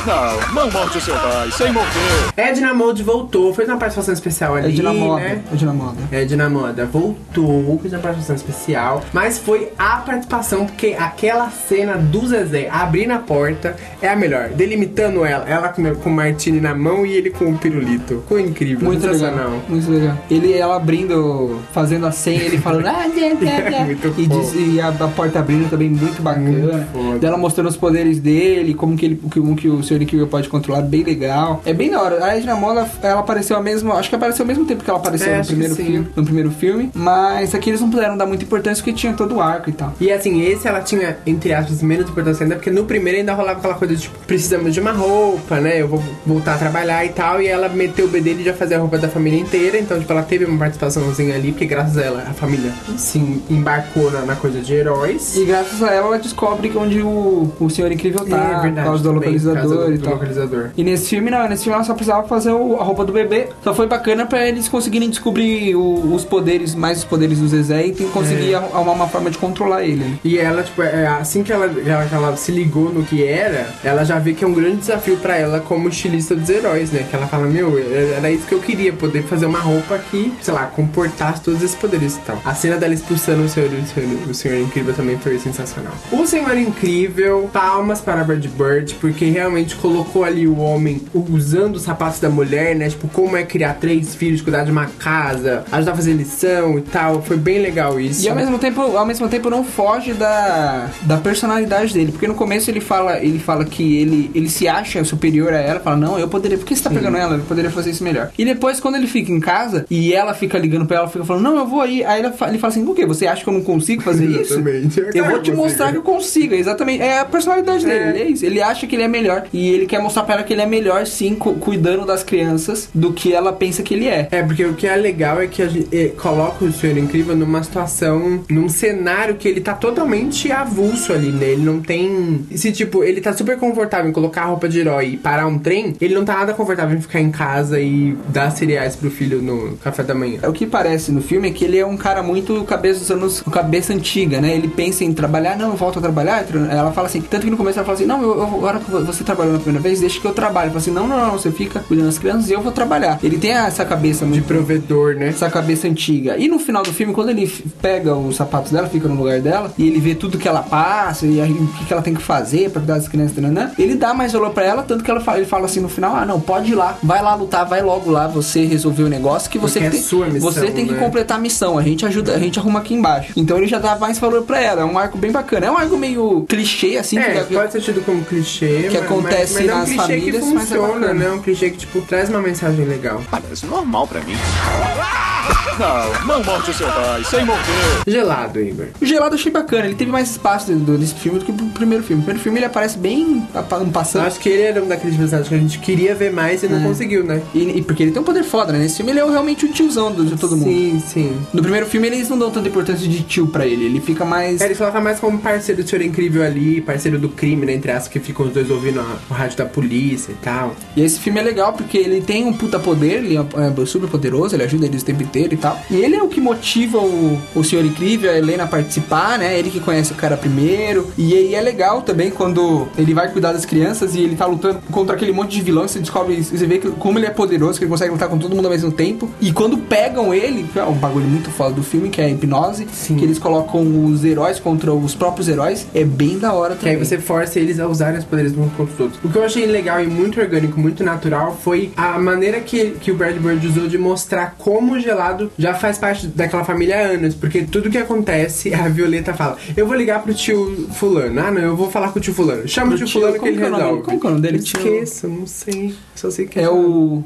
Não, 0.05 0.53
não 0.63 0.71
morte 0.71 0.97
o 0.97 1.01
seu 1.01 1.13
pai, 1.15 1.51
sem 1.51 1.71
morder. 1.71 1.91
Edna 2.35 2.73
Mode 2.73 3.03
voltou, 3.03 3.53
fez 3.53 3.67
uma 3.69 3.77
participação 3.77 4.13
especial 4.13 4.55
ali, 4.55 4.67
É 4.69 4.71
de 4.71 4.81
na 4.81 4.93
moda. 4.93 5.21
né? 5.21 5.41
É 5.51 5.55
de 5.55 5.65
na 5.65 5.73
moda. 5.73 5.97
Edna 6.11 6.49
Moda 6.49 6.85
voltou, 6.85 7.77
fez 7.79 7.93
uma 7.93 7.99
participação 7.99 8.35
especial, 8.35 9.03
mas 9.13 9.37
foi 9.37 9.69
a 9.77 9.97
participação, 9.97 10.65
porque 10.65 10.95
aquela 10.97 11.49
cena 11.49 11.97
do 11.97 12.25
Zezé 12.27 12.67
abrindo 12.69 13.11
a 13.11 13.19
porta 13.19 13.75
é 14.01 14.09
a 14.09 14.15
melhor. 14.15 14.49
Delimitando 14.49 15.23
ela, 15.25 15.47
ela 15.47 15.69
com, 15.69 15.83
com 15.95 16.09
o 16.09 16.13
Martini 16.13 16.59
na 16.59 16.73
mão 16.73 17.05
e 17.05 17.13
ele 17.13 17.29
com 17.29 17.45
o 17.51 17.57
pirulito. 17.57 18.21
Ficou 18.21 18.39
incrível, 18.39 18.85
Muito 18.87 19.01
sensacional. 19.01 19.37
legal. 19.49 19.61
Muito 19.69 19.91
legal. 19.91 20.17
Ele, 20.29 20.53
ela 20.53 20.75
abrindo, 20.75 21.59
fazendo 21.73 22.05
a 22.07 22.11
senha, 22.11 22.41
ele 22.41 22.57
falando. 22.57 22.87
Ah, 22.87 23.07
né, 23.07 23.37
né, 23.39 23.69
né. 23.69 23.83
Muito 23.85 24.13
e, 24.17 24.25
diz- 24.27 24.53
e 24.55 24.81
a, 24.81 24.87
a 24.89 25.07
porta 25.07 25.39
abrindo 25.39 25.69
também 25.69 25.89
muito 25.89 26.21
bacana. 26.21 26.49
Muito 26.49 26.91
foda. 26.91 27.19
Dela 27.19 27.37
mostrando 27.37 27.67
os 27.67 27.77
poderes 27.77 28.19
dele, 28.19 28.73
como 28.73 28.95
que, 28.97 29.05
ele, 29.05 29.21
como 29.31 29.55
que 29.55 29.69
o 29.69 29.81
Sr. 29.91 30.01
Incrível 30.01 30.27
pode 30.27 30.47
controlar, 30.47 30.81
bem 30.81 31.03
legal. 31.03 31.61
É 31.65 31.73
bem 31.73 31.91
da 31.91 32.01
hora. 32.01 32.23
A 32.23 32.37
Edna 32.37 32.55
Moda, 32.55 32.89
ela 33.01 33.19
apareceu 33.19 33.57
ao 33.57 33.63
mesmo. 33.63 33.91
Acho 33.93 34.09
que 34.09 34.15
apareceu 34.15 34.43
ao 34.43 34.47
mesmo 34.47 34.65
tempo 34.65 34.83
que 34.83 34.89
ela 34.89 34.99
apareceu 34.99 35.33
É, 35.33 35.39
no 35.39 35.45
primeiro 35.45 35.75
filme. 35.75 36.07
No 36.15 36.23
primeiro 36.23 36.51
filme. 36.51 36.91
Mas 36.93 37.53
aqui 37.53 37.69
eles 37.69 37.81
não 37.81 37.89
puderam 37.89 38.15
dar 38.15 38.25
muita 38.25 38.43
importância 38.43 38.81
porque 38.83 38.97
tinha 38.97 39.13
todo 39.13 39.35
o 39.35 39.41
arco 39.41 39.69
e 39.69 39.73
tal. 39.73 39.93
E 39.99 40.11
assim, 40.11 40.41
esse 40.41 40.67
ela 40.67 40.81
tinha, 40.81 41.17
entre 41.25 41.53
aspas, 41.53 41.81
menos 41.81 42.09
importância 42.09 42.43
ainda, 42.43 42.55
porque 42.55 42.71
no 42.71 42.85
primeiro 42.85 43.19
ainda 43.19 43.33
rolava 43.33 43.59
aquela 43.59 43.73
coisa 43.73 43.95
de, 43.95 44.01
tipo, 44.03 44.17
precisamos 44.25 44.73
de 44.73 44.79
uma 44.79 44.91
roupa, 44.91 45.59
né? 45.59 45.81
Eu 45.81 45.87
vou 45.87 46.03
voltar 46.25 46.55
a 46.55 46.57
trabalhar 46.57 47.05
e 47.05 47.09
tal. 47.09 47.41
E 47.41 47.47
ela 47.47 47.67
meteu 47.67 48.05
o 48.05 48.07
B 48.07 48.21
dele 48.21 48.41
e 48.41 48.45
já 48.45 48.53
fazia 48.53 48.77
a 48.77 48.79
roupa 48.79 48.97
da 48.97 49.09
família 49.09 49.39
inteira. 49.39 49.77
Então, 49.77 49.99
tipo, 49.99 50.11
ela 50.11 50.23
teve 50.23 50.45
uma 50.45 50.57
participaçãozinha 50.57 51.35
ali, 51.35 51.51
porque 51.51 51.65
graças 51.65 51.97
a 51.97 52.01
ela, 52.01 52.23
a 52.29 52.33
família 52.33 52.71
se 52.97 53.19
embarcou 53.49 54.09
na, 54.11 54.21
na 54.21 54.35
coisa 54.35 54.61
de 54.61 54.73
heróis. 54.73 55.35
E 55.35 55.45
graças 55.45 55.81
a 55.83 55.87
ela, 55.93 56.07
ela 56.07 56.19
descobre 56.19 56.71
onde 56.75 57.01
o, 57.01 57.51
o 57.59 57.69
Senhor 57.69 57.91
Incrível 57.91 58.25
tá, 58.25 58.61
por 58.61 58.73
causa 58.75 59.03
do 59.03 59.21
causa 59.53 59.80
localizador 59.81 59.87
do- 59.89 59.93
e 59.93 59.97
do 59.97 60.03
tal. 60.03 60.13
localizador. 60.13 60.69
E 60.77 60.83
nesse 60.83 61.07
filme 61.09 61.29
não, 61.31 61.47
nesse 61.47 61.63
filme 61.63 61.75
ela 61.75 61.83
só 61.83 61.93
precisava 61.93 62.27
fazer 62.27 62.51
o- 62.51 62.77
a 62.79 62.83
roupa 62.83 63.03
do 63.05 63.11
bebê. 63.13 63.47
Só 63.63 63.73
foi 63.73 63.87
bacana 63.87 64.25
pra 64.25 64.47
eles 64.47 64.67
conseguirem 64.67 65.09
descobrir 65.09 65.75
o- 65.75 66.13
os 66.13 66.23
poderes, 66.23 66.73
mais 66.75 66.99
os 66.99 67.03
poderes 67.05 67.39
do 67.39 67.47
Zezé 67.47 67.87
e 67.87 67.91
tem- 67.93 68.07
conseguir 68.09 68.55
arru- 68.55 68.75
arrumar 68.75 68.91
uma 68.93 69.07
forma 69.07 69.29
de 69.29 69.37
controlar 69.37 69.83
ele. 69.83 69.91
né? 70.01 70.17
E 70.23 70.37
ela, 70.37 70.63
tipo, 70.63 70.81
é, 70.81 71.07
assim 71.07 71.43
que 71.43 71.51
ela, 71.51 71.65
ela, 71.85 72.05
que 72.05 72.15
ela 72.15 72.35
se 72.37 72.51
ligou 72.51 72.91
no 72.93 73.03
que 73.03 73.23
era, 73.23 73.67
ela 73.83 74.03
já 74.03 74.17
vê 74.19 74.33
que 74.33 74.43
é 74.43 74.47
um 74.47 74.53
grande 74.53 74.77
desafio 74.77 75.17
pra 75.17 75.35
ela 75.37 75.59
como 75.59 75.89
estilista 75.89 76.35
dos 76.35 76.49
heróis, 76.49 76.91
né? 76.91 77.05
Que 77.09 77.15
ela 77.15 77.27
fala, 77.27 77.45
meu, 77.47 77.77
era 78.17 78.29
isso 78.31 78.45
que 78.47 78.53
eu 78.53 78.59
queria, 78.59 78.93
poder 78.93 79.23
fazer 79.23 79.45
uma 79.45 79.59
roupa 79.59 79.97
que, 80.09 80.31
sei 80.41 80.53
lá, 80.53 80.65
comportasse 80.65 81.41
todos 81.41 81.61
esses 81.61 81.75
poderes 81.75 82.15
e 82.15 82.19
tal. 82.21 82.41
A 82.45 82.53
cena 82.53 82.77
dela 82.77 82.93
expulsando 82.93 83.43
o 83.43 83.49
senhor, 83.49 83.69
o 83.69 83.85
senhor, 83.85 84.09
o 84.29 84.33
senhor 84.33 84.57
Incrível 84.59 84.93
também 84.93 85.17
foi 85.17 85.37
sensacional. 85.39 85.93
O 86.11 86.25
Senhor 86.25 86.55
Incrível, 86.57 87.49
palmas 87.53 88.01
para 88.01 88.23
Bird 88.23 88.47
Bird, 88.49 88.95
porque 88.99 89.25
realmente 89.25 89.70
colocou 89.75 90.23
ali 90.23 90.47
o 90.47 90.57
homem 90.57 91.01
usando 91.13 91.75
os 91.75 91.83
sapatos 91.83 92.19
da 92.19 92.29
mulher, 92.29 92.75
né? 92.75 92.89
Tipo, 92.89 93.07
como 93.07 93.35
é 93.37 93.43
criar 93.43 93.75
três 93.75 94.15
filhos, 94.15 94.41
cuidar 94.41 94.63
de 94.63 94.71
uma 94.71 94.85
casa, 94.99 95.63
ajudar 95.71 95.91
a 95.91 95.95
fazer 95.95 96.13
lição 96.13 96.77
e 96.77 96.81
tal. 96.81 97.21
Foi 97.21 97.37
bem 97.37 97.59
legal 97.59 97.99
isso. 97.99 98.23
E 98.25 98.29
ao 98.29 98.35
mesmo 98.35 98.57
tempo, 98.59 98.81
ao 98.81 99.05
mesmo 99.05 99.27
tempo 99.27 99.49
não 99.49 99.63
foge 99.63 100.13
da, 100.13 100.89
da 101.03 101.17
personalidade 101.17 101.93
dele, 101.93 102.11
porque 102.11 102.27
no 102.27 102.35
começo 102.35 102.69
ele 102.69 102.81
fala, 102.81 103.17
ele 103.19 103.39
fala 103.39 103.65
que 103.65 103.97
ele, 103.97 104.31
ele 104.33 104.49
se 104.49 104.67
acha 104.67 105.03
superior 105.03 105.53
a 105.53 105.57
ela, 105.57 105.79
fala: 105.79 105.97
"Não, 105.97 106.19
eu 106.19 106.27
poderia, 106.27 106.57
por 106.57 106.65
que 106.65 106.75
você 106.75 106.83
tá 106.83 106.89
pegando 106.89 107.17
ela? 107.17 107.35
Eu 107.35 107.43
poderia 107.43 107.71
fazer 107.71 107.91
isso 107.91 108.03
melhor". 108.03 108.31
E 108.37 108.45
depois 108.45 108.79
quando 108.79 108.95
ele 108.95 109.07
fica 109.07 109.31
em 109.31 109.39
casa 109.39 109.85
e 109.89 110.13
ela 110.13 110.33
fica 110.33 110.57
ligando 110.57 110.85
pra 110.85 110.97
ela, 110.97 111.07
fica 111.07 111.25
falando: 111.25 111.43
"Não, 111.43 111.57
eu 111.57 111.65
vou 111.67 111.81
aí". 111.81 112.03
Aí 112.03 112.21
ele 112.21 112.31
fala 112.57 112.67
assim: 112.67 112.85
"Por 112.85 112.95
quê? 112.95 113.05
Você 113.05 113.27
acha 113.27 113.43
que 113.43 113.49
eu 113.49 113.53
não 113.53 113.63
consigo 113.63 114.01
fazer 114.01 114.25
isso?" 114.25 114.53
Exatamente. 114.53 114.99
Eu 114.99 115.11
Claro 115.11 115.29
vou 115.29 115.37
que 115.39 115.43
te 115.45 115.51
eu 115.51 115.57
mostrar 115.57 115.91
que 115.91 115.97
eu 115.97 116.01
consigo, 116.03 116.53
exatamente. 116.53 117.01
É 117.01 117.19
a 117.19 117.25
personalidade 117.25 117.85
dele, 117.85 117.99
É. 117.99 118.09
ele 118.09 118.19
é 118.19 118.27
isso. 118.31 118.45
Ele 118.45 118.61
acha 118.61 118.85
que 118.87 118.95
ele 118.95 119.03
é 119.03 119.07
melhor 119.07 119.43
e 119.53 119.60
ele 119.69 119.85
quer 119.85 119.99
mostrar 120.01 120.23
pra 120.23 120.35
ela 120.35 120.43
que 120.43 120.53
ele 120.53 120.61
é 120.61 120.65
melhor 120.65 121.05
sim, 121.05 121.35
cu- 121.35 121.55
cuidando 121.55 122.05
das 122.05 122.23
crianças 122.23 122.89
do 122.93 123.13
que 123.13 123.33
ela 123.33 123.51
pensa 123.53 123.83
que 123.83 123.93
ele 123.93 124.07
é. 124.07 124.27
É, 124.31 124.43
porque 124.43 124.65
o 124.65 124.73
que 124.73 124.87
é 124.87 124.95
legal 124.95 125.41
é 125.41 125.47
que 125.47 125.61
a 125.61 125.67
gente 125.67 125.87
eh, 125.95 126.09
coloca 126.17 126.63
o 126.65 126.71
Senhor 126.71 126.97
Incrível 126.97 127.35
numa 127.35 127.61
situação, 127.63 128.43
num 128.49 128.69
cenário 128.69 129.35
que 129.35 129.47
ele 129.47 129.61
tá 129.61 129.73
totalmente 129.73 130.51
avulso 130.51 131.13
ali, 131.13 131.31
né? 131.31 131.49
Ele 131.49 131.63
não 131.63 131.79
tem. 131.81 132.45
Se, 132.55 132.71
tipo, 132.71 133.03
ele 133.03 133.21
tá 133.21 133.33
super 133.33 133.57
confortável 133.57 134.09
em 134.09 134.13
colocar 134.13 134.43
a 134.43 134.45
roupa 134.45 134.67
de 134.69 134.79
herói 134.79 135.09
e 135.13 135.17
parar 135.17 135.47
um 135.47 135.57
trem, 135.59 135.95
ele 135.99 136.13
não 136.15 136.23
tá 136.25 136.35
nada 136.37 136.53
confortável 136.53 136.97
em 136.97 137.01
ficar 137.01 137.19
em 137.19 137.31
casa 137.31 137.79
e 137.79 138.15
dar 138.29 138.49
cereais 138.51 138.95
pro 138.95 139.09
filho 139.11 139.41
no 139.41 139.77
café 139.77 140.03
da 140.03 140.13
manhã. 140.13 140.39
É, 140.43 140.47
O 140.49 140.53
que 140.53 140.65
parece 140.65 141.11
no 141.11 141.21
filme 141.21 141.49
é 141.49 141.51
que 141.51 141.65
ele 141.65 141.77
é 141.77 141.85
um 141.85 141.97
cara 141.97 142.21
muito 142.23 142.63
cabeça 142.65 142.99
dos 142.99 143.11
anos, 143.11 143.41
cabeça 143.51 143.93
antiga, 143.93 144.39
né? 144.41 144.55
Ele 144.55 144.67
pensa 144.67 145.03
em 145.03 145.13
trabalhar, 145.13 145.57
não, 145.57 145.69
eu 145.69 145.75
volto 145.75 145.99
a 145.99 146.01
trabalhar. 146.01 146.45
Ela 146.69 146.91
fala 146.91 147.07
assim, 147.07 147.21
tanto 147.21 147.43
que 147.45 147.49
no 147.51 147.57
começo 147.57 147.77
ela 147.79 147.85
fala 147.85 147.97
assim, 147.97 148.05
não, 148.05 148.21
eu, 148.21 148.35
eu- 148.37 148.43
agora 148.43 148.79
que 148.79 148.89
você 148.91 149.23
trabalhou 149.23 149.50
na 149.53 149.59
primeira 149.59 149.81
vez, 149.81 149.99
deixa 149.99 150.19
que 150.19 150.25
eu 150.25 150.33
trabalho. 150.33 150.69
Fala 150.69 150.79
assim, 150.79 150.91
não, 150.91 151.07
não, 151.07 151.17
não, 151.17 151.31
você 151.33 151.51
fica 151.51 151.79
cuidando 151.79 152.05
das 152.07 152.17
crianças 152.19 152.49
e 152.49 152.53
eu 152.53 152.61
vou 152.61 152.71
trabalhar. 152.71 153.19
Ele 153.23 153.37
tem 153.37 153.51
essa 153.51 153.83
cabeça 153.85 154.25
De 154.25 154.31
muito 154.31 154.45
provedor, 154.45 155.15
né? 155.15 155.27
essa 155.29 155.49
cabeça 155.49 155.87
antiga. 155.87 156.37
E 156.37 156.47
no 156.47 156.59
final 156.59 156.83
do 156.83 156.93
filme, 156.93 157.13
quando 157.13 157.29
ele 157.29 157.47
pega 157.81 158.15
os 158.15 158.35
sapatos 158.35 158.71
dela, 158.71 158.87
fica 158.87 159.07
no 159.07 159.15
lugar 159.15 159.39
dela, 159.41 159.71
e 159.77 159.87
ele 159.87 159.99
vê 159.99 160.15
tudo 160.15 160.37
que 160.37 160.47
ela 160.47 160.61
passa 160.61 161.25
e 161.25 161.39
aí, 161.41 161.51
o 161.51 161.67
que, 161.67 161.85
que 161.85 161.93
ela 161.93 162.01
tem 162.01 162.13
que 162.13 162.21
fazer 162.21 162.69
pra 162.69 162.81
cuidar 162.81 162.95
das 162.95 163.07
crianças, 163.07 163.37
né? 163.37 163.71
ele 163.77 163.95
dá 163.95 164.13
mais 164.13 164.31
valor 164.33 164.51
pra 164.51 164.63
ela, 164.65 164.83
tanto 164.83 165.03
que 165.03 165.09
ela 165.11 165.19
fala, 165.19 165.37
ele 165.37 165.45
fala 165.47 165.65
assim 165.65 165.79
no 165.79 165.89
final: 165.89 166.15
ah, 166.15 166.25
não, 166.25 166.39
pode 166.39 166.71
ir 166.71 166.75
lá, 166.75 166.97
vai 167.03 167.21
lá 167.21 167.35
lutar, 167.35 167.65
vai 167.65 167.81
logo 167.81 168.09
lá, 168.11 168.27
você 168.27 168.65
resolveu 168.65 169.05
o 169.05 169.09
negócio 169.09 169.49
que 169.49 169.57
você 169.57 169.79
Porque 169.79 169.89
que 169.91 169.95
é 169.95 169.99
tem, 169.99 170.01
sua 170.07 170.27
missão, 170.27 170.51
você 170.51 170.71
tem 170.71 170.85
que 170.85 170.93
né? 170.93 170.99
completar 170.99 171.37
a 171.37 171.41
missão. 171.41 171.77
A 171.77 171.81
gente 171.83 172.05
ajuda, 172.05 172.33
a 172.33 172.39
gente 172.39 172.59
arruma 172.59 172.79
aqui 172.79 172.93
embaixo. 172.93 173.33
Então 173.35 173.57
ele 173.57 173.67
já 173.67 173.79
dá 173.79 173.95
mais 173.97 174.17
valor 174.19 174.43
pra 174.43 174.59
ela. 174.61 174.81
É 174.81 174.85
um 174.85 174.97
arco 174.97 175.17
bem 175.17 175.31
bacana. 175.31 175.65
É 175.67 175.71
um 175.71 175.77
arco 175.77 175.97
meio 175.97 176.45
clichê, 176.47 176.97
assim, 176.97 177.17
É, 177.17 177.43
que, 177.43 177.53
pode 177.53 177.71
ser 177.71 177.81
tido 177.81 178.03
como 178.05 178.23
clichê, 178.23 178.87
que 178.89 178.97
mas- 178.97 179.03
acontece 179.03 179.40
acontece 179.43 179.53
Mas 179.53 179.69
é 179.69 179.75
um 179.75 179.97
famílias, 179.97 180.43
que 180.43 180.53
mas 180.53 180.63
é 180.71 180.75
funciona, 180.75 180.93
bacana. 180.99 181.13
né? 181.13 181.25
É 181.25 181.31
um 181.31 181.41
clichê 181.41 181.69
que, 181.71 181.77
tipo, 181.77 182.01
traz 182.01 182.29
uma 182.29 182.41
mensagem 182.41 182.85
legal. 182.85 183.21
Parece 183.29 183.65
normal 183.65 184.07
pra 184.07 184.21
mim. 184.21 184.35
Não, 185.81 186.27
não 186.27 186.43
morde 186.43 186.69
o 186.69 186.73
seu 186.73 186.87
pai, 186.87 187.23
sem 187.23 187.43
morder. 187.45 187.65
Gelado, 188.07 188.59
Igor. 188.61 188.85
O 189.01 189.05
Gelado 189.05 189.35
eu 189.35 189.39
achei 189.39 189.51
bacana, 189.51 189.85
ele 189.85 189.95
teve 189.95 190.11
mais 190.11 190.29
espaço 190.31 190.67
dentro 190.71 190.97
desse 190.97 191.15
filme 191.15 191.39
do 191.39 191.45
que 191.45 191.51
o 191.51 191.55
primeiro 191.69 192.03
filme. 192.03 192.21
O 192.21 192.25
primeiro 192.25 192.43
filme 192.43 192.59
ele 192.59 192.65
aparece 192.65 192.97
bem 192.97 193.43
um 193.81 193.89
passando. 193.91 194.25
acho 194.27 194.39
que 194.39 194.49
ele 194.49 194.61
era 194.61 194.83
um 194.83 194.87
daqueles 194.87 195.15
personagens 195.17 195.49
que 195.49 195.55
a 195.55 195.57
gente 195.57 195.79
queria 195.79 196.13
ver 196.13 196.31
mais 196.31 196.61
e 196.63 196.67
não 196.67 196.79
É. 196.79 196.83
conseguiu, 196.83 197.23
né? 197.23 197.41
E, 197.53 197.77
e 197.77 197.81
porque 197.81 198.03
ele 198.03 198.11
tem 198.11 198.21
um 198.21 198.25
poder 198.25 198.43
foda, 198.43 198.71
né? 198.71 198.79
Nesse 198.79 198.97
filme 198.97 199.11
ele 199.11 199.19
é 199.19 199.25
realmente 199.25 199.65
o 199.65 199.71
tiozão 199.71 200.11
de 200.13 200.35
todo 200.37 200.55
mundo. 200.55 200.69
Sim, 200.69 201.01
sim. 201.05 201.37
No 201.53 201.61
primeiro 201.61 201.85
filme 201.87 202.07
eles 202.07 202.29
não 202.29 202.37
dão 202.37 202.51
tanta 202.51 202.67
importância 202.69 203.07
de 203.07 203.23
tio 203.23 203.47
pra 203.47 203.65
ele, 203.65 203.85
ele 203.85 203.99
fica 204.01 204.23
mais. 204.23 204.61
É, 204.61 204.65
ele 204.65 204.75
coloca 204.75 204.99
mais 205.01 205.19
como 205.19 205.39
parceiro 205.39 205.83
do 205.83 205.89
Senhor 205.89 206.03
Incrível 206.03 206.43
ali, 206.43 206.79
parceiro 206.81 207.17
do 207.17 207.29
crime, 207.29 207.65
né? 207.65 207.73
Entre 207.73 207.91
as 207.91 208.07
que 208.07 208.19
ficam 208.19 208.45
os 208.45 208.53
dois 208.53 208.69
ouvindo 208.69 208.99
a- 208.99 209.17
o 209.29 209.33
rádio 209.33 209.57
da 209.57 209.65
polícia 209.65 210.31
e 210.31 210.35
tal. 210.35 210.75
E 210.95 211.01
esse 211.01 211.19
filme 211.19 211.39
é 211.39 211.43
legal 211.43 211.73
porque 211.73 211.97
ele 211.97 212.21
tem 212.21 212.45
um 212.45 212.53
puta 212.53 212.77
poder, 212.79 213.23
ele 213.23 213.37
é, 213.37 213.39
é 213.41 213.85
super 213.85 214.07
poderoso, 214.09 214.55
ele 214.55 214.63
ajuda 214.63 214.85
eles 214.85 215.01
o 215.01 215.05
tempo 215.05 215.23
inteiro 215.23 215.53
e 215.53 215.57
tal. 215.57 215.70
E 215.89 215.95
ele 215.95 216.15
é 216.15 216.23
o 216.23 216.27
que 216.27 216.39
motiva 216.41 216.97
o, 216.97 217.39
o 217.55 217.63
Senhor 217.63 217.83
Incrível, 217.85 218.31
a 218.31 218.37
Helena 218.37 218.63
a 218.63 218.67
participar, 218.67 219.37
né? 219.37 219.57
Ele 219.57 219.69
que 219.69 219.79
conhece 219.79 220.11
o 220.11 220.15
cara 220.15 220.37
primeiro. 220.37 221.07
E 221.17 221.33
aí 221.33 221.55
é 221.55 221.61
legal 221.61 222.01
também 222.01 222.29
quando 222.31 222.87
ele 222.97 223.13
vai 223.13 223.31
cuidar 223.31 223.51
das 223.53 223.65
crianças 223.65 224.15
e 224.15 224.21
ele 224.21 224.35
tá 224.35 224.45
lutando 224.45 224.79
contra 224.91 225.15
aquele 225.15 225.31
monte 225.31 225.51
de 225.51 225.61
vilão. 225.61 225.87
Você 225.87 225.99
descobre, 225.99 226.41
você 226.43 226.65
vê 226.65 226.77
que, 226.77 226.89
como 226.91 227.17
ele 227.19 227.25
é 227.25 227.29
poderoso, 227.29 227.77
que 227.77 227.85
ele 227.85 227.91
consegue 227.91 228.11
lutar 228.11 228.29
com 228.29 228.37
todo 228.37 228.55
mundo 228.55 228.65
ao 228.65 228.71
mesmo 228.71 228.91
tempo. 228.91 229.29
E 229.39 229.51
quando 229.51 229.77
pegam 229.77 230.33
ele, 230.33 230.63
que 230.71 230.79
é 230.79 230.83
um 230.83 230.93
bagulho 230.93 231.25
muito 231.27 231.49
foda 231.51 231.73
do 231.75 231.83
filme, 231.83 232.09
que 232.09 232.21
é 232.21 232.25
a 232.25 232.29
hipnose, 232.29 232.87
Sim. 232.91 233.15
que 233.17 233.23
eles 233.23 233.39
colocam 233.39 234.05
os 234.05 234.23
heróis 234.23 234.59
contra 234.59 234.93
os 234.93 235.15
próprios 235.15 235.47
heróis, 235.47 235.85
é 235.93 236.03
bem 236.03 236.37
da 236.39 236.53
hora 236.53 236.75
Que 236.75 236.87
aí 236.87 236.95
também. 236.95 237.07
você 237.07 237.17
força 237.17 237.59
eles 237.59 237.79
a 237.79 237.87
usarem 237.87 238.19
os 238.19 238.25
poderes 238.25 238.51
uns 238.57 238.71
contra 238.73 238.93
os 238.93 238.99
outros. 238.99 239.19
O 239.23 239.29
que 239.29 239.37
eu 239.37 239.43
achei 239.43 239.65
legal 239.65 240.01
e 240.01 240.07
muito 240.07 240.39
orgânico, 240.39 240.79
muito 240.79 241.03
natural, 241.03 241.57
foi 241.61 241.91
a 241.95 242.17
maneira 242.19 242.59
que, 242.59 242.91
que 243.01 243.11
o 243.11 243.15
Brad 243.15 243.35
Bird 243.37 243.65
usou 243.67 243.87
de 243.87 243.97
mostrar 243.97 244.55
como 244.57 244.93
o 244.93 244.99
gelado 244.99 245.50
já 245.57 245.73
faz 245.73 245.97
parte 245.97 246.27
daquela 246.27 246.63
família 246.63 246.97
há 246.97 247.01
anos. 247.11 247.35
Porque 247.35 247.63
tudo 247.63 247.89
que 247.89 247.97
acontece, 247.97 248.73
a 248.73 248.87
Violeta 248.89 249.33
fala: 249.33 249.57
Eu 249.75 249.85
vou 249.87 249.95
ligar 249.95 250.21
pro 250.21 250.33
tio 250.33 250.87
Fulano. 250.93 251.39
Ah, 251.41 251.51
não, 251.51 251.61
eu 251.61 251.75
vou 251.75 251.89
falar 251.91 252.11
com 252.11 252.19
o 252.19 252.21
tio 252.21 252.33
Fulano. 252.33 252.67
Chama 252.67 252.87
Pro 252.87 252.95
o 252.95 252.97
tio, 252.99 253.07
tio- 253.07 253.19
Fulano 253.21 253.39
que 253.39 253.47
ele 253.49 253.61
é 253.61 253.69
resolve. 253.69 254.01
como 254.03 254.19
que 254.19 254.25
é 254.25 254.29
o 254.29 254.31
nome 254.33 254.41
dele? 254.41 254.57
Eu 254.57 254.61
Esqueço, 254.63 255.27
não 255.27 255.47
sei. 255.47 255.95
Só 256.15 256.29
sei 256.31 256.45
que 256.47 256.59
É 256.59 256.69
o. 256.69 257.23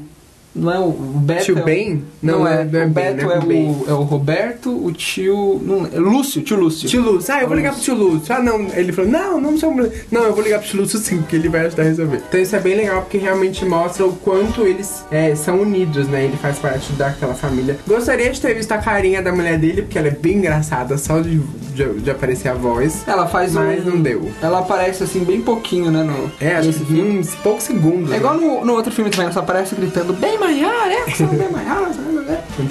Não 0.56 0.72
é 0.72 0.78
o 0.78 0.90
Beto. 0.90 1.44
Tio 1.44 1.58
é 1.58 1.60
o- 1.60 1.64
Ben? 1.64 2.04
Não, 2.22 2.38
Não, 2.40 2.48
é. 2.48 2.64
não 2.64 2.80
é 2.80 2.84
o 2.84 2.88
Ben, 2.88 2.88
Beto 2.88 3.24
não 3.24 3.32
é 3.32 3.36
é, 3.36 3.40
Ben. 3.40 3.68
o, 3.70 3.84
é 3.88 3.92
o 3.92 4.02
Roberto, 4.02 4.84
o 4.86 4.90
tio. 4.92 5.60
Não, 5.62 5.86
é 5.86 5.98
Lúcio, 5.98 6.42
tio 6.42 6.58
Lúcio. 6.58 6.88
Tio 6.88 7.02
Lúcio, 7.02 7.34
ah, 7.34 7.42
eu 7.42 7.46
vou 7.48 7.56
ligar 7.56 7.72
pro 7.72 7.80
tio 7.82 7.94
Lúcio. 7.94 8.34
Ah, 8.34 8.42
não. 8.42 8.66
Ele 8.74 8.92
falou, 8.92 9.10
não, 9.10 9.40
não 9.40 9.56
sou 9.58 9.70
mulher. 9.72 10.06
Não, 10.10 10.24
eu 10.24 10.32
vou 10.34 10.42
ligar 10.42 10.58
pro 10.60 10.68
tio 10.68 10.80
Lúcio 10.80 10.98
sim, 10.98 11.22
que 11.28 11.36
ele 11.36 11.48
vai 11.48 11.66
ajudar 11.66 11.82
a 11.82 11.86
resolver. 11.86 12.22
Então 12.28 12.40
isso 12.40 12.56
é 12.56 12.60
bem 12.60 12.74
legal, 12.76 13.02
porque 13.02 13.18
realmente 13.18 13.64
mostra 13.64 14.06
o 14.06 14.12
quanto 14.16 14.62
eles 14.66 15.04
é, 15.10 15.34
são 15.34 15.60
unidos, 15.60 16.08
né? 16.08 16.24
Ele 16.24 16.36
faz 16.36 16.58
parte 16.58 16.92
daquela 16.94 17.34
família. 17.34 17.78
Gostaria 17.86 18.30
de 18.30 18.40
ter 18.40 18.54
visto 18.54 18.72
a 18.72 18.78
carinha 18.78 19.20
da 19.22 19.32
mulher 19.32 19.58
dele, 19.58 19.82
porque 19.82 19.98
ela 19.98 20.08
é 20.08 20.12
bem 20.12 20.38
engraçada, 20.38 20.96
só 20.96 21.20
de, 21.20 21.38
de, 21.74 21.84
de 22.00 22.10
aparecer 22.10 22.48
a 22.48 22.54
voz. 22.54 23.02
Ela 23.06 23.26
faz 23.26 23.52
Mas 23.52 23.86
um. 23.86 23.90
não 23.90 24.00
deu. 24.02 24.30
Ela 24.42 24.60
aparece 24.60 25.04
assim, 25.04 25.22
bem 25.24 25.40
pouquinho, 25.42 25.90
né? 25.90 26.02
No, 26.02 26.30
É, 26.40 26.56
acho 26.56 26.72
que 26.72 26.94
uns 26.94 27.34
poucos 27.36 27.64
segundos. 27.64 28.12
É 28.12 28.16
igual 28.16 28.34
no, 28.38 28.64
no 28.64 28.72
outro 28.74 28.92
filme 28.92 29.10
também, 29.10 29.24
ela 29.26 29.32
só 29.34 29.40
aparece 29.40 29.74
gritando 29.74 30.12
bem 30.12 30.38
maior, 30.46 30.90
é? 30.90 31.50
Maior? 31.52 31.90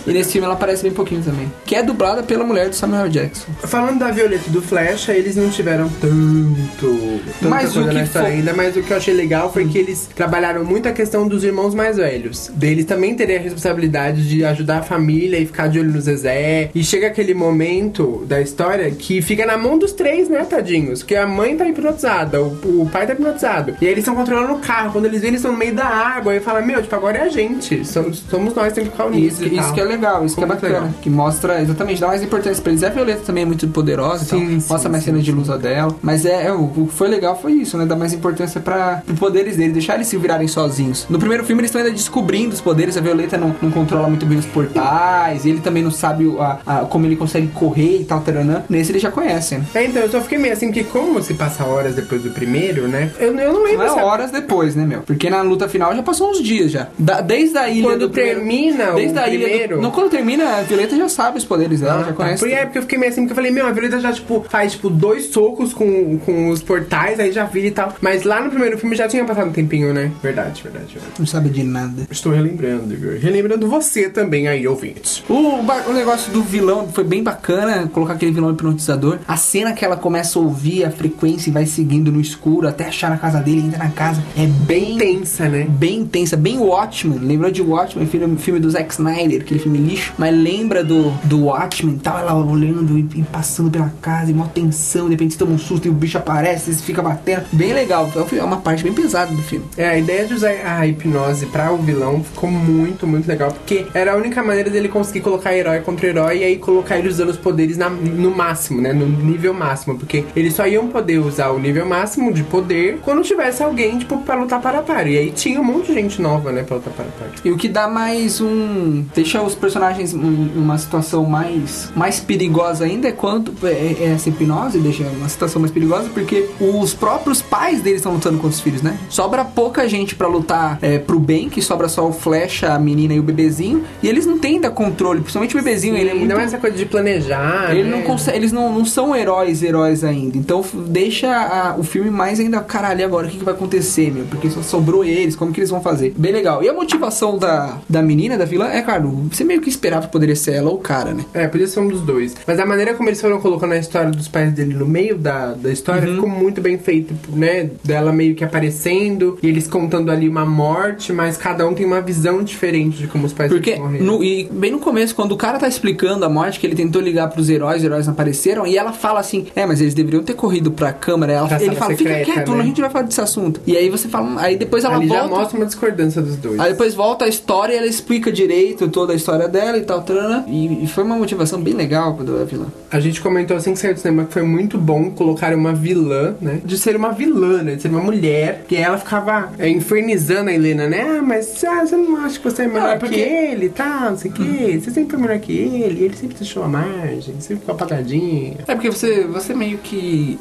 E 0.08 0.12
nesse 0.14 0.32
filme 0.34 0.46
ela 0.46 0.56
aparece 0.56 0.84
bem 0.84 0.92
pouquinho 0.92 1.22
também. 1.22 1.52
Que 1.66 1.76
é 1.76 1.84
dublada 1.84 2.24
pela 2.24 2.44
mulher 2.44 2.70
do 2.70 2.76
Samuel 2.76 3.08
Jackson. 3.10 3.46
Falando 3.64 4.00
da 4.00 4.12
Violeta 4.12 4.44
e 4.48 4.50
do 4.52 4.62
Flecha, 4.62 5.14
eles 5.14 5.36
não 5.36 5.50
tiveram 5.50 5.90
tanto, 6.02 7.20
tanta 7.40 7.50
Mas 7.50 7.72
coisa 7.74 7.82
o 7.82 7.88
que 7.90 7.94
na 7.96 8.04
história 8.04 8.28
foi- 8.30 8.38
ainda, 8.38 8.54
mas 8.54 8.76
o 8.76 8.82
que 8.82 8.92
eu 8.92 8.98
achei 8.98 9.14
legal 9.14 9.52
foi 9.52 9.68
que 9.68 9.78
eles 9.78 10.10
trabalharam 10.16 10.64
muito 10.64 10.88
a 10.88 10.92
questão 10.92 11.28
dos 11.28 11.44
irmãos 11.44 11.74
mais 11.76 11.98
velhos. 11.98 12.52
Deles 12.54 12.86
também 12.86 13.16
terem 13.16 13.38
a 13.38 13.40
responsabilidade 13.40 14.28
de 14.28 14.44
ajudar 14.46 14.80
a 14.80 14.84
família 14.84 15.38
e 15.38 15.46
ficar 15.46 15.68
de 15.68 15.80
olho 15.80 15.92
no 15.92 16.02
Zezé. 16.02 16.70
E 16.74 16.84
chega 16.84 17.08
aquele 17.08 17.34
momento 17.34 18.26
da 18.28 18.42
história 18.42 18.90
que 18.92 19.22
fica 19.22 19.46
na 19.46 19.58
mão 19.58 19.78
dos 19.78 19.92
três, 19.94 20.30
né, 20.30 20.46
tadinhos? 20.50 21.04
Que 21.04 21.16
a 21.16 21.28
mãe 21.28 21.56
tá 21.56 21.68
hipnotizada, 21.68 22.42
o, 22.42 22.82
o 22.82 22.90
pai 22.92 23.06
tá 23.08 23.14
hipnotizado. 23.14 23.76
E 23.82 23.86
aí 23.86 23.92
eles 23.92 24.00
estão 24.04 24.16
controlando 24.16 24.54
o 24.54 24.60
carro. 24.60 24.92
Quando 24.92 25.06
eles 25.06 25.22
veem, 25.22 25.30
eles 25.32 25.40
estão 25.40 25.52
no 25.52 25.58
meio 25.58 25.74
da 25.74 25.86
água. 25.86 26.36
E 26.36 26.40
fala, 26.40 26.62
meu, 26.62 26.82
tipo, 26.82 26.96
agora 26.96 27.18
é 27.20 27.22
a 27.24 27.30
gente. 27.30 27.64
Somos, 27.86 28.23
somos 28.30 28.54
nós, 28.54 28.73
temos 28.73 28.89
que 28.89 28.95
ficar 28.95 29.08
unidos. 29.08 29.39
Isso, 29.41 29.54
isso 29.56 29.73
que 29.73 29.80
é 29.82 29.84
legal, 29.84 30.25
isso 30.25 30.36
que 30.36 30.43
é 30.43 30.47
Ficou 30.47 30.47
muito 30.47 30.62
bacana. 30.62 30.86
legal. 30.88 30.99
Que 31.01 31.10
mostra, 31.10 31.62
exatamente, 31.62 32.01
dá 32.01 32.08
mais 32.08 32.21
importância 32.23 32.62
pra 32.62 32.71
eles. 32.71 32.84
A 32.84 32.89
Violeta 32.89 33.21
também 33.25 33.43
é 33.43 33.45
muito 33.45 33.67
poderosa, 33.67 34.25
Sim, 34.25 34.38
então 34.43 34.60
sim, 34.62 34.67
mostra 34.69 34.89
mais 34.89 35.04
sim, 35.04 35.10
cenas 35.12 35.25
de 35.25 35.32
luta 35.32 35.58
dela. 35.58 35.95
Mas 36.01 36.25
é, 36.25 36.47
é, 36.47 36.51
o 36.51 36.67
que 36.67 36.88
foi 36.93 37.08
legal 37.08 37.39
foi 37.41 37.54
isso, 37.54 37.78
né? 37.78 37.86
Dar 37.86 37.95
mais 37.95 38.13
importância 38.13 38.60
para 38.62 39.01
os 39.12 39.17
poderes 39.19 39.58
dele, 39.58 39.73
deixar 39.73 39.95
eles 39.95 40.08
se 40.08 40.17
virarem 40.17 40.47
sozinhos. 40.47 41.06
No 41.10 41.17
primeiro 41.19 41.43
filme 41.43 41.62
eles 41.62 41.69
estão 41.69 41.82
ainda 41.82 41.93
descobrindo 41.93 42.54
os 42.54 42.62
poderes, 42.62 42.95
a 42.97 43.01
Violeta 43.01 43.38
não, 43.38 43.56
não 43.62 43.71
controla 43.71 44.08
muito 44.08 44.25
bem 44.25 44.38
os 44.38 44.45
portais, 44.45 45.45
ele 45.45 45.60
também 45.60 45.84
não 45.84 45.91
sabe 45.91 46.25
a, 46.39 46.60
a- 46.65 46.80
como 46.86 47.06
ele 47.06 47.15
consegue 47.15 47.47
correr 47.47 48.01
e 48.01 48.06
tal, 48.06 48.21
taranã. 48.21 48.63
Nesse 48.69 48.91
eles 48.91 49.01
já 49.01 49.12
conhecem, 49.12 49.60
né? 49.60 49.65
É, 49.73 49.86
então, 49.86 50.01
eu 50.01 50.10
só 50.10 50.21
fiquei 50.21 50.38
meio 50.38 50.54
assim, 50.54 50.71
que 50.71 50.84
como 50.84 51.21
se 51.21 51.34
passa 51.34 51.63
horas 51.65 51.95
depois 51.95 52.21
do 52.21 52.30
primeiro, 52.30 52.88
né? 52.88 53.12
Eu, 53.19 53.36
eu 53.38 53.54
não 53.54 53.63
lembro 53.63 53.86
Não 53.86 53.97
é 53.97 54.01
a- 54.01 54.06
horas 54.06 54.32
depois, 54.32 54.75
né, 54.75 54.86
meu? 54.86 55.01
Porque 55.01 55.30
na 55.30 55.41
luta 55.41 55.67
final 55.67 55.95
já 55.95 56.04
passou 56.04 56.30
uns 56.32 56.41
dias 56.41 56.71
já. 56.71 56.88
Da- 56.97 57.21
desde 57.21 57.55
a 57.56 57.70
ilha 57.70 57.84
Quando 57.84 58.00
do 58.02 58.10
primeiro- 58.10 58.39
termina 58.39 58.91
o 58.91 58.96
desde 58.96 59.18
a 59.20 59.28
ilha 59.30 59.39
do- 59.39 59.50
primeiro? 59.50 59.82
não, 59.82 59.91
quando 59.91 60.10
termina, 60.10 60.58
a 60.58 60.62
Violeta 60.63 60.96
já 60.96 61.10
sabe 61.10 61.38
os 61.38 61.46
poderes 61.46 61.82
dela, 61.82 62.00
já 62.00 62.06
tá. 62.08 62.13
conhece. 62.13 62.39
Porque, 62.39 62.54
é, 62.56 62.63
porque 62.65 62.78
eu 62.78 62.82
fiquei 62.84 62.98
meio 62.98 63.12
assim, 63.12 63.22
porque 63.22 63.32
eu 63.34 63.36
falei, 63.36 63.52
meu, 63.52 63.65
a 63.68 63.72
Violeta 63.72 64.00
já, 64.00 64.12
tipo, 64.12 64.46
faz, 64.50 64.74
tipo, 64.74 64.89
dois 64.89 65.26
socos 65.28 65.74
com, 65.74 66.18
com 66.20 66.50
os 66.50 66.62
portais, 66.62 67.20
aí 67.20 67.32
já 67.32 67.46
vira 67.46 67.68
e 67.68 67.72
tal. 67.72 67.94
Mas 68.02 68.24
lá 68.24 68.41
no 68.41 68.50
primeiro 68.50 68.78
filme 68.78 68.96
já 68.96 69.08
tinha 69.08 69.24
passado 69.26 69.48
um 69.50 69.52
tempinho, 69.52 69.94
né? 69.94 70.12
Verdade, 70.22 70.62
verdade, 70.63 70.94
verdade. 70.94 71.13
Não 71.20 71.26
sabe 71.26 71.50
de 71.50 71.63
nada. 71.63 72.08
Estou 72.10 72.32
relembrando, 72.32 72.94
Igor. 72.94 73.18
Relembrando 73.20 73.68
você 73.68 74.10
também 74.10 74.48
aí, 74.48 74.68
ouvinte. 74.68 75.24
O, 75.30 75.60
o 75.89 75.94
negócio 75.94 76.32
do 76.32 76.41
vilão 76.41 76.88
foi 76.89 77.04
bem 77.04 77.24
bacana, 77.24 77.88
colocar 77.91 78.13
aquele 78.13 78.32
vilão 78.32 78.52
hipnotizador. 78.52 79.20
A 79.28 79.38
cena 79.38 79.74
que 79.74 79.84
ela 79.84 79.98
começa 79.98 80.38
a 80.38 80.41
ouvir 80.41 80.84
a 80.86 80.91
frequência 80.91 81.50
e 81.50 81.54
vai 81.54 81.65
seguindo 81.65 82.12
no 82.12 82.20
escuro 82.22 82.68
até 82.68 82.86
achar 82.86 83.10
na 83.10 83.18
casa 83.18 83.39
dele, 83.39 83.62
entra 83.68 83.80
na 83.80 83.89
casa. 83.89 84.24
É 84.38 84.46
bem 84.46 84.98
Tensa, 84.98 85.48
né? 85.50 85.65
bem 85.70 86.00
intensa, 86.00 86.36
bem 86.38 86.58
Watchmen. 86.58 87.20
Lembrou 87.45 87.51
de 87.51 87.62
Watchmen, 87.62 88.08
filme, 88.08 88.38
filme 88.38 88.60
do 88.60 88.69
Zack 88.71 88.91
Snyder, 88.93 89.41
aquele 89.41 89.60
filme 89.60 89.77
lixo. 89.77 90.13
Mas 90.17 90.36
lembra 90.36 90.84
do, 90.84 91.12
do 91.25 91.45
Watchmen, 91.45 91.97
tava 91.97 92.21
ela 92.21 92.34
olhando 92.34 92.97
e, 92.97 93.01
e 93.19 93.23
passando 93.23 93.69
pela 93.69 93.91
casa, 94.01 94.31
e 94.31 94.34
mó 94.34 94.45
tensão, 94.45 95.05
de 95.05 95.12
repente 95.12 95.38
toma 95.38 95.51
um 95.51 95.58
susto 95.58 95.86
e 95.86 95.89
o 95.89 95.93
bicho 95.93 96.17
aparece, 96.17 96.71
e 96.71 96.75
fica 96.75 97.01
batendo. 97.03 97.43
Bem 97.51 97.71
legal, 97.73 98.10
é 98.31 98.36
é 98.36 98.43
uma 98.43 98.58
parte 98.58 98.84
bem 98.84 98.93
pesada 98.93 99.31
do 99.31 99.41
filme. 99.43 99.65
É, 99.77 99.88
a 99.89 99.97
ideia 99.97 100.25
de 100.25 100.34
usar 100.34 100.51
a 100.65 100.88
hipnose 100.88 101.45
pra 101.47 101.71
o 101.71 101.77
vilão 101.77 102.23
ficou 102.23 102.49
muito, 102.49 103.05
muito 103.05 103.27
legal. 103.27 103.51
Porque 103.51 103.86
era 103.93 104.13
a 104.13 104.15
única 104.15 104.41
maneira 104.43 104.69
dele 104.69 104.88
conseguir 104.89 105.21
colocar 105.21 105.55
herói 105.55 105.79
contra 105.81 106.08
herói 106.08 106.39
e 106.39 106.43
aí 106.43 106.58
colocar 106.58 106.97
ele 106.97 107.08
usando 107.10 107.29
os 107.29 107.38
poderes 107.38 107.77
na- 107.77 107.89
no 107.89 108.31
máximo, 108.36 108.81
né? 108.81 108.91
No 108.91 109.05
nível 109.08 109.53
máximo. 109.53 109.97
Porque 109.97 110.25
eles 110.36 110.53
só 110.53 110.65
iam 110.67 110.88
poder 110.88 111.19
usar 111.19 111.49
o 111.51 111.60
nível 111.60 111.86
máximo 111.86 112.34
de 112.34 112.43
poder 112.43 112.99
quando 113.03 113.21
tivesse 113.21 113.62
alguém, 113.63 113.99
tipo, 113.99 114.17
pra 114.17 114.36
lutar 114.36 114.60
para 114.62 114.79
a 114.79 114.81
par. 114.81 115.08
E 115.08 115.17
aí 115.17 115.31
tinha 115.31 115.62
um 115.62 115.63
monte 115.63 115.88
de 115.88 115.93
gente 115.93 116.21
nova, 116.21 116.51
né, 116.51 116.63
pra 116.63 116.77
lutar 116.77 116.93
para 116.93 117.05
a 117.05 117.10
par. 117.10 117.25
E 117.44 117.52
o 117.52 117.58
que 117.58 117.68
dá 117.70 117.88
mais 117.88 118.42
um. 118.42 119.04
deixa 119.16 119.42
os 119.42 119.56
personagens 119.56 120.14
em 120.14 120.52
uma 120.56 120.78
situação 120.78 121.24
mais, 121.26 121.92
mais 121.96 122.20
perigosa 122.20 122.86
ainda 122.86 123.08
é 123.08 123.12
quando 123.12 123.54
é, 123.64 123.96
é 124.00 124.12
essa 124.16 124.30
hipnose, 124.30 124.80
deixa 124.80 125.04
uma 125.04 125.30
situação 125.30 125.60
mais 125.62 125.72
perigosa, 125.72 126.10
porque 126.14 126.50
os 126.60 126.94
próprios 126.94 127.42
pais 127.42 127.82
deles 127.82 128.00
estão 128.00 128.14
lutando 128.14 128.38
contra 128.38 128.50
os 128.56 128.60
filhos, 128.62 128.82
né? 128.82 128.98
Sobra 129.10 129.44
pouca 129.46 129.88
gente 129.88 130.16
pra 130.16 130.28
lutar 130.28 130.78
é, 130.82 130.98
pro 131.00 131.20
bem, 131.20 131.50
que 131.50 131.62
sobra 131.62 131.88
só 131.88 132.08
o 132.08 132.14
Flecha, 132.14 132.74
a 132.74 132.80
menina 132.80 133.14
e 133.14 133.20
o 133.20 133.24
bebezinho, 133.24 133.84
e 134.02 134.08
eles 134.08 134.26
não 134.26 134.38
têm 134.38 134.56
ainda 134.56 134.70
controle, 134.70 135.20
principalmente 135.22 135.56
o 135.56 135.60
bebezinho, 135.60 135.96
ele 135.98 136.10
é 136.10 136.14
muito. 136.14 136.30
Não 136.34 136.40
é 136.40 136.44
essa 136.44 136.58
coisa 136.58 136.76
de 136.78 136.86
planejar. 136.86 137.72
Ele 137.72 137.84
né? 137.84 137.92
não 137.96 138.02
consegue, 138.04 138.38
eles 138.38 138.52
não, 138.52 138.72
não 138.74 138.86
são 138.86 139.16
heróis, 139.16 139.62
heróis 139.64 140.04
ainda. 140.04 140.38
Então 140.38 140.64
deixa 140.88 141.30
a- 141.32 141.76
o 141.78 141.84
filme 141.84 142.10
mais 142.10 142.40
ainda, 142.40 142.60
caralho, 142.62 143.04
agora 143.06 143.28
o 143.28 143.30
que, 143.30 143.38
que 143.38 143.44
vai 143.44 143.54
acontecer, 143.54 144.12
meu? 144.12 144.26
Porque 144.26 144.50
só 144.50 144.62
sobrou 144.62 145.04
eles, 145.04 145.36
como 145.36 145.52
que 145.52 145.60
eles 145.60 145.70
vão 145.70 145.82
fazer? 145.82 146.14
Bem 146.18 146.32
legal. 146.32 146.64
E 146.64 146.70
a 146.70 146.74
motivação 146.74 147.14
da, 147.39 147.78
da 147.89 148.01
menina, 148.01 148.38
da 148.38 148.45
vilã, 148.45 148.67
é 148.67 148.82
claro, 148.82 149.10
você 149.32 149.43
meio 149.43 149.62
que 149.62 149.69
esperava 149.69 150.08
que 150.08 150.12
poderia 150.12 150.36
ser 150.36 150.54
ela 150.56 150.69
ou 150.69 150.75
o 150.75 150.80
cara, 150.80 151.13
né? 151.13 151.23
É, 151.34 151.47
podia 151.47 151.67
ser 151.67 151.80
um 151.80 151.88
dos 151.88 152.01
dois. 152.01 152.36
Mas 152.45 152.60
a 152.60 152.65
maneira 152.65 152.93
como 152.93 153.10
eles 153.10 153.19
foram 153.21 153.39
colocando 153.39 153.73
a 153.73 153.78
história 153.78 154.12
dos 154.12 154.28
pais 154.28 154.51
dele 154.54 154.73
no 154.73 154.86
meio 154.86 155.17
da, 155.17 155.54
da 155.54 155.71
história 155.71 156.08
Uhum. 156.10 156.15
ficou 156.15 156.30
muito 156.30 156.62
bem 156.62 156.78
feito, 156.78 157.13
né? 157.30 157.69
Dela 157.84 158.12
meio 158.12 158.36
que 158.36 158.43
aparecendo 158.43 159.38
e 159.41 159.47
eles 159.47 159.67
contando 159.67 160.12
ali 160.12 160.28
uma 160.28 160.45
morte, 160.45 161.13
mas 161.13 161.38
cada 161.38 161.67
um 161.67 161.73
tem 161.73 161.86
uma 161.86 162.01
visão 162.01 162.43
diferente 162.43 162.97
de 162.97 163.08
como 163.08 163.25
os 163.25 163.34
pais 163.34 163.51
Porque, 163.51 163.75
morreram. 163.75 164.06
no- 164.06 164.23
e 164.23 164.47
bem 164.51 164.71
no 164.71 164.80
começo, 164.80 165.15
quando 165.15 165.32
o 165.32 165.38
cara 165.38 165.58
tá 165.58 165.67
explicando 165.67 166.25
a 166.25 166.30
morte, 166.30 166.60
que 166.60 166.67
ele 166.67 166.75
tentou 166.75 167.01
ligar 167.01 167.30
pros 167.30 167.49
heróis, 167.49 167.78
os 167.80 167.84
heróis 167.86 168.06
não 168.06 168.13
apareceram, 168.13 168.65
e 168.67 168.78
ela 168.78 168.91
fala 168.91 169.19
assim: 169.19 169.47
É, 169.56 169.65
mas 169.65 169.80
eles 169.82 169.93
deveriam 169.93 170.23
ter 170.23 170.34
corrido 170.34 170.71
pra 170.71 170.91
câmara. 170.93 171.32
Ela, 171.34 171.47
Pra 171.47 171.62
ele 171.62 171.75
fala: 171.75 171.95
secreta, 171.95 172.19
Fica 172.19 172.34
quieto, 172.34 172.51
né? 172.54 172.62
a 172.62 172.65
gente 172.65 172.82
vai 172.82 172.89
falar 172.89 173.06
desse 173.06 173.21
assunto. 173.21 173.62
E 173.65 173.75
aí 173.78 173.89
você 173.89 174.08
fala: 174.08 174.41
Aí 174.41 174.58
depois 174.58 174.84
ela 174.84 174.95
Ali 174.95 175.08
já 175.08 175.21
volta. 175.21 175.36
mostra 175.36 175.58
uma 175.58 175.65
discordância 175.65 176.21
dos 176.21 176.36
dois. 176.38 176.60
Aí 176.60 176.71
depois 176.71 176.93
volta 176.93 177.05
a 177.13 177.28
história 177.28 177.74
e 177.74 177.78
ela 177.78 177.88
explica 177.88 178.32
direito 178.32 178.88
toda 178.89 179.13
a 179.13 179.15
história 179.15 179.48
dela 179.48 179.78
e 179.78 179.82
tal, 179.82 180.02
tarana, 180.02 180.44
e, 180.48 180.84
e 180.84 180.88
foi 180.88 181.04
uma 181.04 181.15
motivação 181.15 181.62
bem 181.62 181.74
legal 181.74 182.15
quando 182.15 182.39
a 182.41 182.44
vilã. 182.46 182.65
A 182.91 183.00
gente 183.00 183.22
comentou 183.22 183.56
assim 183.58 183.74
que 183.74 183.80
saiu 183.80 183.94
do 183.94 184.00
cinema 184.00 184.26
que 184.26 184.34
foi 184.34 184.41
muito 184.44 184.78
bom 184.78 185.12
colocar 185.12 185.54
uma 185.54 185.74
vilã, 185.74 186.36
né? 186.41 186.60
De 186.63 186.78
ser 186.78 186.96
uma 186.96 187.12
vilã, 187.12 187.62
né? 187.62 187.76
De 187.76 187.82
ser 187.82 187.89
uma 187.89 188.02
mulher. 188.02 188.63
Que 188.68 188.76
ela 188.78 188.98
ficava 188.98 189.52
é, 189.60 189.70
infernizando 189.70 190.50
a 190.50 190.54
Helena, 190.54 190.88
né? 190.88 191.02
Ah, 191.20 191.22
mas 191.22 191.63
ah, 191.63 191.86
você 191.86 191.96
não 191.96 192.18
acha 192.18 192.39
que 192.39 192.44
você 192.50 192.63
é 192.63 192.68
melhor 192.68 192.96
Ah, 192.96 192.98
porque- 192.98 193.15
que 193.15 193.22
ele 193.22 193.65
e 193.65 193.70
tal, 193.70 194.12
não 194.12 194.18
sei 194.18 194.32
o 194.32 194.34
quê. 194.34 194.80
Você 194.82 194.91
sempre 194.91 195.12
foi 195.12 195.20
melhor 195.20 195.39
que 195.39 195.52
ele, 195.52 196.04
ele 196.06 196.15
sempre 196.15 196.38
deixou 196.38 196.63
a 196.63 196.68
margem, 196.68 197.36
sempre 197.39 197.58
ficou 197.58 197.76
apagadinho. 197.76 198.56
É 198.68 198.74
porque 198.74 198.89
você, 198.89 199.26
você 199.26 199.54
meio 199.54 199.78
que 199.80 200.39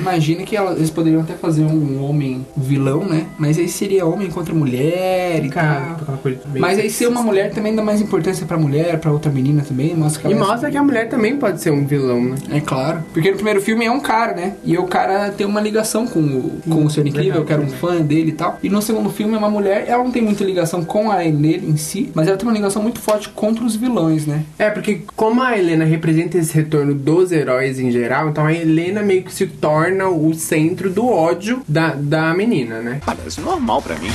imagina 0.00 0.42
que 0.44 0.56
eles 0.56 0.90
poderiam 0.90 1.20
até 1.22 1.34
fazer 1.34 1.64
um 1.64 2.02
homem 2.04 2.46
vilão, 2.56 3.04
né? 3.04 3.26
Mas 3.38 3.58
aí 3.58 3.68
seria 3.68 4.06
homem 4.06 4.30
contra 4.30 4.54
mulher 4.54 5.44
e 5.44 5.48
Cara, 5.48 5.80
tal. 5.86 5.89
Aquela 5.92 6.18
coisa 6.18 6.40
meio 6.48 6.60
Mas 6.60 6.78
aí 6.78 6.90
ser 6.90 7.06
uma 7.06 7.22
mulher 7.22 7.52
também 7.52 7.74
dá 7.74 7.82
mais 7.82 8.00
importância 8.00 8.46
pra 8.46 8.58
mulher, 8.58 8.98
pra 8.98 9.10
outra 9.10 9.30
menina 9.30 9.62
também, 9.62 9.94
mostra 9.94 10.22
que 10.22 10.28
E 10.28 10.32
é 10.32 10.36
mostra 10.36 10.70
que 10.70 10.76
a 10.76 10.82
mulher 10.82 11.08
também 11.08 11.36
pode 11.36 11.60
ser 11.60 11.70
um 11.70 11.86
vilão, 11.86 12.22
né? 12.22 12.36
É 12.52 12.60
claro. 12.60 13.02
Porque 13.12 13.30
no 13.30 13.36
primeiro 13.36 13.60
filme 13.60 13.84
é 13.84 13.90
um 13.90 14.00
cara, 14.00 14.34
né? 14.34 14.54
E 14.64 14.76
o 14.76 14.84
cara 14.84 15.30
tem 15.30 15.46
uma 15.46 15.60
ligação 15.60 16.06
com 16.06 16.20
o, 16.20 16.60
com 16.68 16.84
o 16.84 16.90
Senhor 16.90 17.06
Incrível, 17.06 17.44
que 17.44 17.52
era 17.52 17.62
um 17.62 17.68
fã 17.68 18.00
dele 18.00 18.30
e 18.30 18.34
tal. 18.34 18.58
E 18.62 18.68
no 18.68 18.80
segundo 18.82 19.10
filme 19.10 19.34
é 19.34 19.38
uma 19.38 19.50
mulher, 19.50 19.84
ela 19.86 20.02
não 20.02 20.10
tem 20.10 20.22
muita 20.22 20.44
ligação 20.44 20.84
com 20.84 21.10
a 21.10 21.24
Helena 21.24 21.66
em 21.66 21.76
si, 21.76 22.10
mas 22.14 22.28
ela 22.28 22.36
tem 22.36 22.46
uma 22.48 22.54
ligação 22.54 22.82
muito 22.82 23.00
forte 23.00 23.28
contra 23.30 23.64
os 23.64 23.76
vilões, 23.76 24.26
né? 24.26 24.44
É, 24.58 24.70
porque 24.70 25.02
como 25.16 25.42
a 25.42 25.56
Helena 25.56 25.84
representa 25.84 26.38
esse 26.38 26.54
retorno 26.54 26.94
dos 26.94 27.32
heróis 27.32 27.78
em 27.78 27.90
geral, 27.90 28.28
então 28.28 28.44
a 28.44 28.52
Helena 28.52 29.02
meio 29.02 29.22
que 29.22 29.32
se 29.32 29.46
torna 29.46 30.08
o 30.08 30.34
centro 30.34 30.90
do 30.90 31.06
ódio 31.08 31.62
da, 31.66 31.94
da 31.94 32.34
menina, 32.34 32.80
né? 32.80 33.00
Parece 33.04 33.40
normal 33.40 33.82
pra 33.82 33.96
mim. 33.96 34.10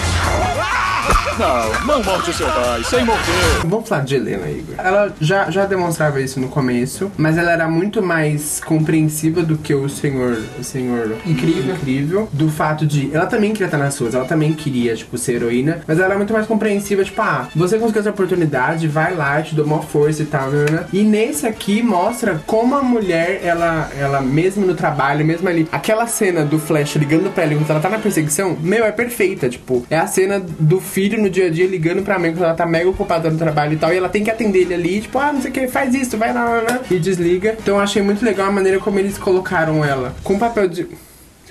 Não, 1.37 1.85
não 1.85 2.03
morde 2.03 2.33
seu 2.33 2.47
pai, 2.47 2.83
sem 2.85 3.03
morder. 3.03 3.25
Vamos 3.65 3.89
falar 3.89 4.03
de 4.03 4.15
Helena, 4.15 4.49
Igor. 4.49 4.75
Ela 4.77 5.13
já, 5.19 5.49
já 5.51 5.65
demonstrava 5.65 6.21
isso 6.21 6.39
no 6.39 6.47
começo, 6.47 7.11
mas 7.17 7.37
ela 7.37 7.51
era 7.51 7.67
muito 7.67 8.01
mais 8.01 8.61
compreensiva 8.65 9.43
do 9.43 9.57
que 9.57 9.73
o 9.73 9.89
senhor, 9.89 10.37
o 10.57 10.63
senhor 10.63 11.17
Incrível. 11.25 11.75
incrível. 11.75 12.29
Do 12.31 12.49
fato 12.49 12.85
de. 12.85 13.13
Ela 13.13 13.25
também 13.25 13.51
queria 13.51 13.65
estar 13.65 13.77
nas 13.77 13.97
ruas, 13.97 14.15
ela 14.15 14.25
também 14.25 14.53
queria, 14.53 14.95
tipo, 14.95 15.17
ser 15.17 15.33
heroína, 15.33 15.81
mas 15.85 15.97
ela 15.97 16.07
era 16.07 16.17
muito 16.17 16.31
mais 16.31 16.47
compreensiva, 16.47 17.03
tipo, 17.03 17.21
ah, 17.21 17.49
você 17.55 17.77
conseguiu 17.77 17.99
essa 18.01 18.09
oportunidade, 18.11 18.87
vai 18.87 19.13
lá, 19.13 19.41
te 19.41 19.53
dou 19.55 19.65
uma 19.65 19.81
força 19.81 20.23
e 20.23 20.25
tal, 20.25 20.49
né, 20.49 20.65
né? 20.71 20.85
E 20.93 21.03
nesse 21.03 21.45
aqui 21.45 21.81
mostra 21.83 22.41
como 22.45 22.75
a 22.75 22.81
mulher, 22.81 23.41
ela, 23.43 23.89
ela 23.99 24.21
mesmo 24.21 24.65
no 24.65 24.73
trabalho, 24.73 25.25
mesmo 25.25 25.47
ali, 25.49 25.67
aquela 25.71 26.07
cena 26.07 26.45
do 26.45 26.57
Flash 26.57 26.95
ligando 26.95 27.33
pra 27.33 27.43
ela 27.43 27.53
enquanto 27.53 27.69
ela 27.71 27.79
tá 27.81 27.89
na 27.89 27.99
perseguição, 27.99 28.57
meu, 28.61 28.85
é 28.85 28.91
perfeita, 28.91 29.49
tipo, 29.49 29.85
é 29.89 29.97
a 29.97 30.07
cena 30.07 30.39
do 30.39 30.79
filho 30.95 31.21
no 31.21 31.29
dia 31.29 31.47
a 31.47 31.49
dia 31.49 31.67
ligando 31.67 32.03
pra 32.03 32.17
mãe 32.17 32.31
quando 32.31 32.45
ela 32.45 32.53
tá 32.53 32.65
mega 32.65 32.89
ocupada 32.89 33.29
no 33.29 33.37
trabalho 33.37 33.73
e 33.73 33.75
tal, 33.75 33.93
e 33.93 33.97
ela 33.97 34.07
tem 34.07 34.23
que 34.23 34.31
atender 34.31 34.59
ele 34.59 34.73
ali, 34.73 35.01
tipo, 35.01 35.19
ah, 35.19 35.33
não 35.33 35.41
sei 35.41 35.51
o 35.51 35.53
que, 35.53 35.67
faz 35.67 35.93
isso, 35.93 36.17
vai 36.17 36.33
lá, 36.33 36.45
lá, 36.45 36.61
lá, 36.61 36.81
e 36.89 36.97
desliga. 36.97 37.57
Então 37.61 37.75
eu 37.75 37.81
achei 37.81 38.01
muito 38.01 38.23
legal 38.23 38.47
a 38.47 38.51
maneira 38.51 38.79
como 38.79 38.97
eles 38.97 39.17
colocaram 39.17 39.83
ela 39.83 40.15
com 40.23 40.39
papel 40.39 40.69
de. 40.69 40.87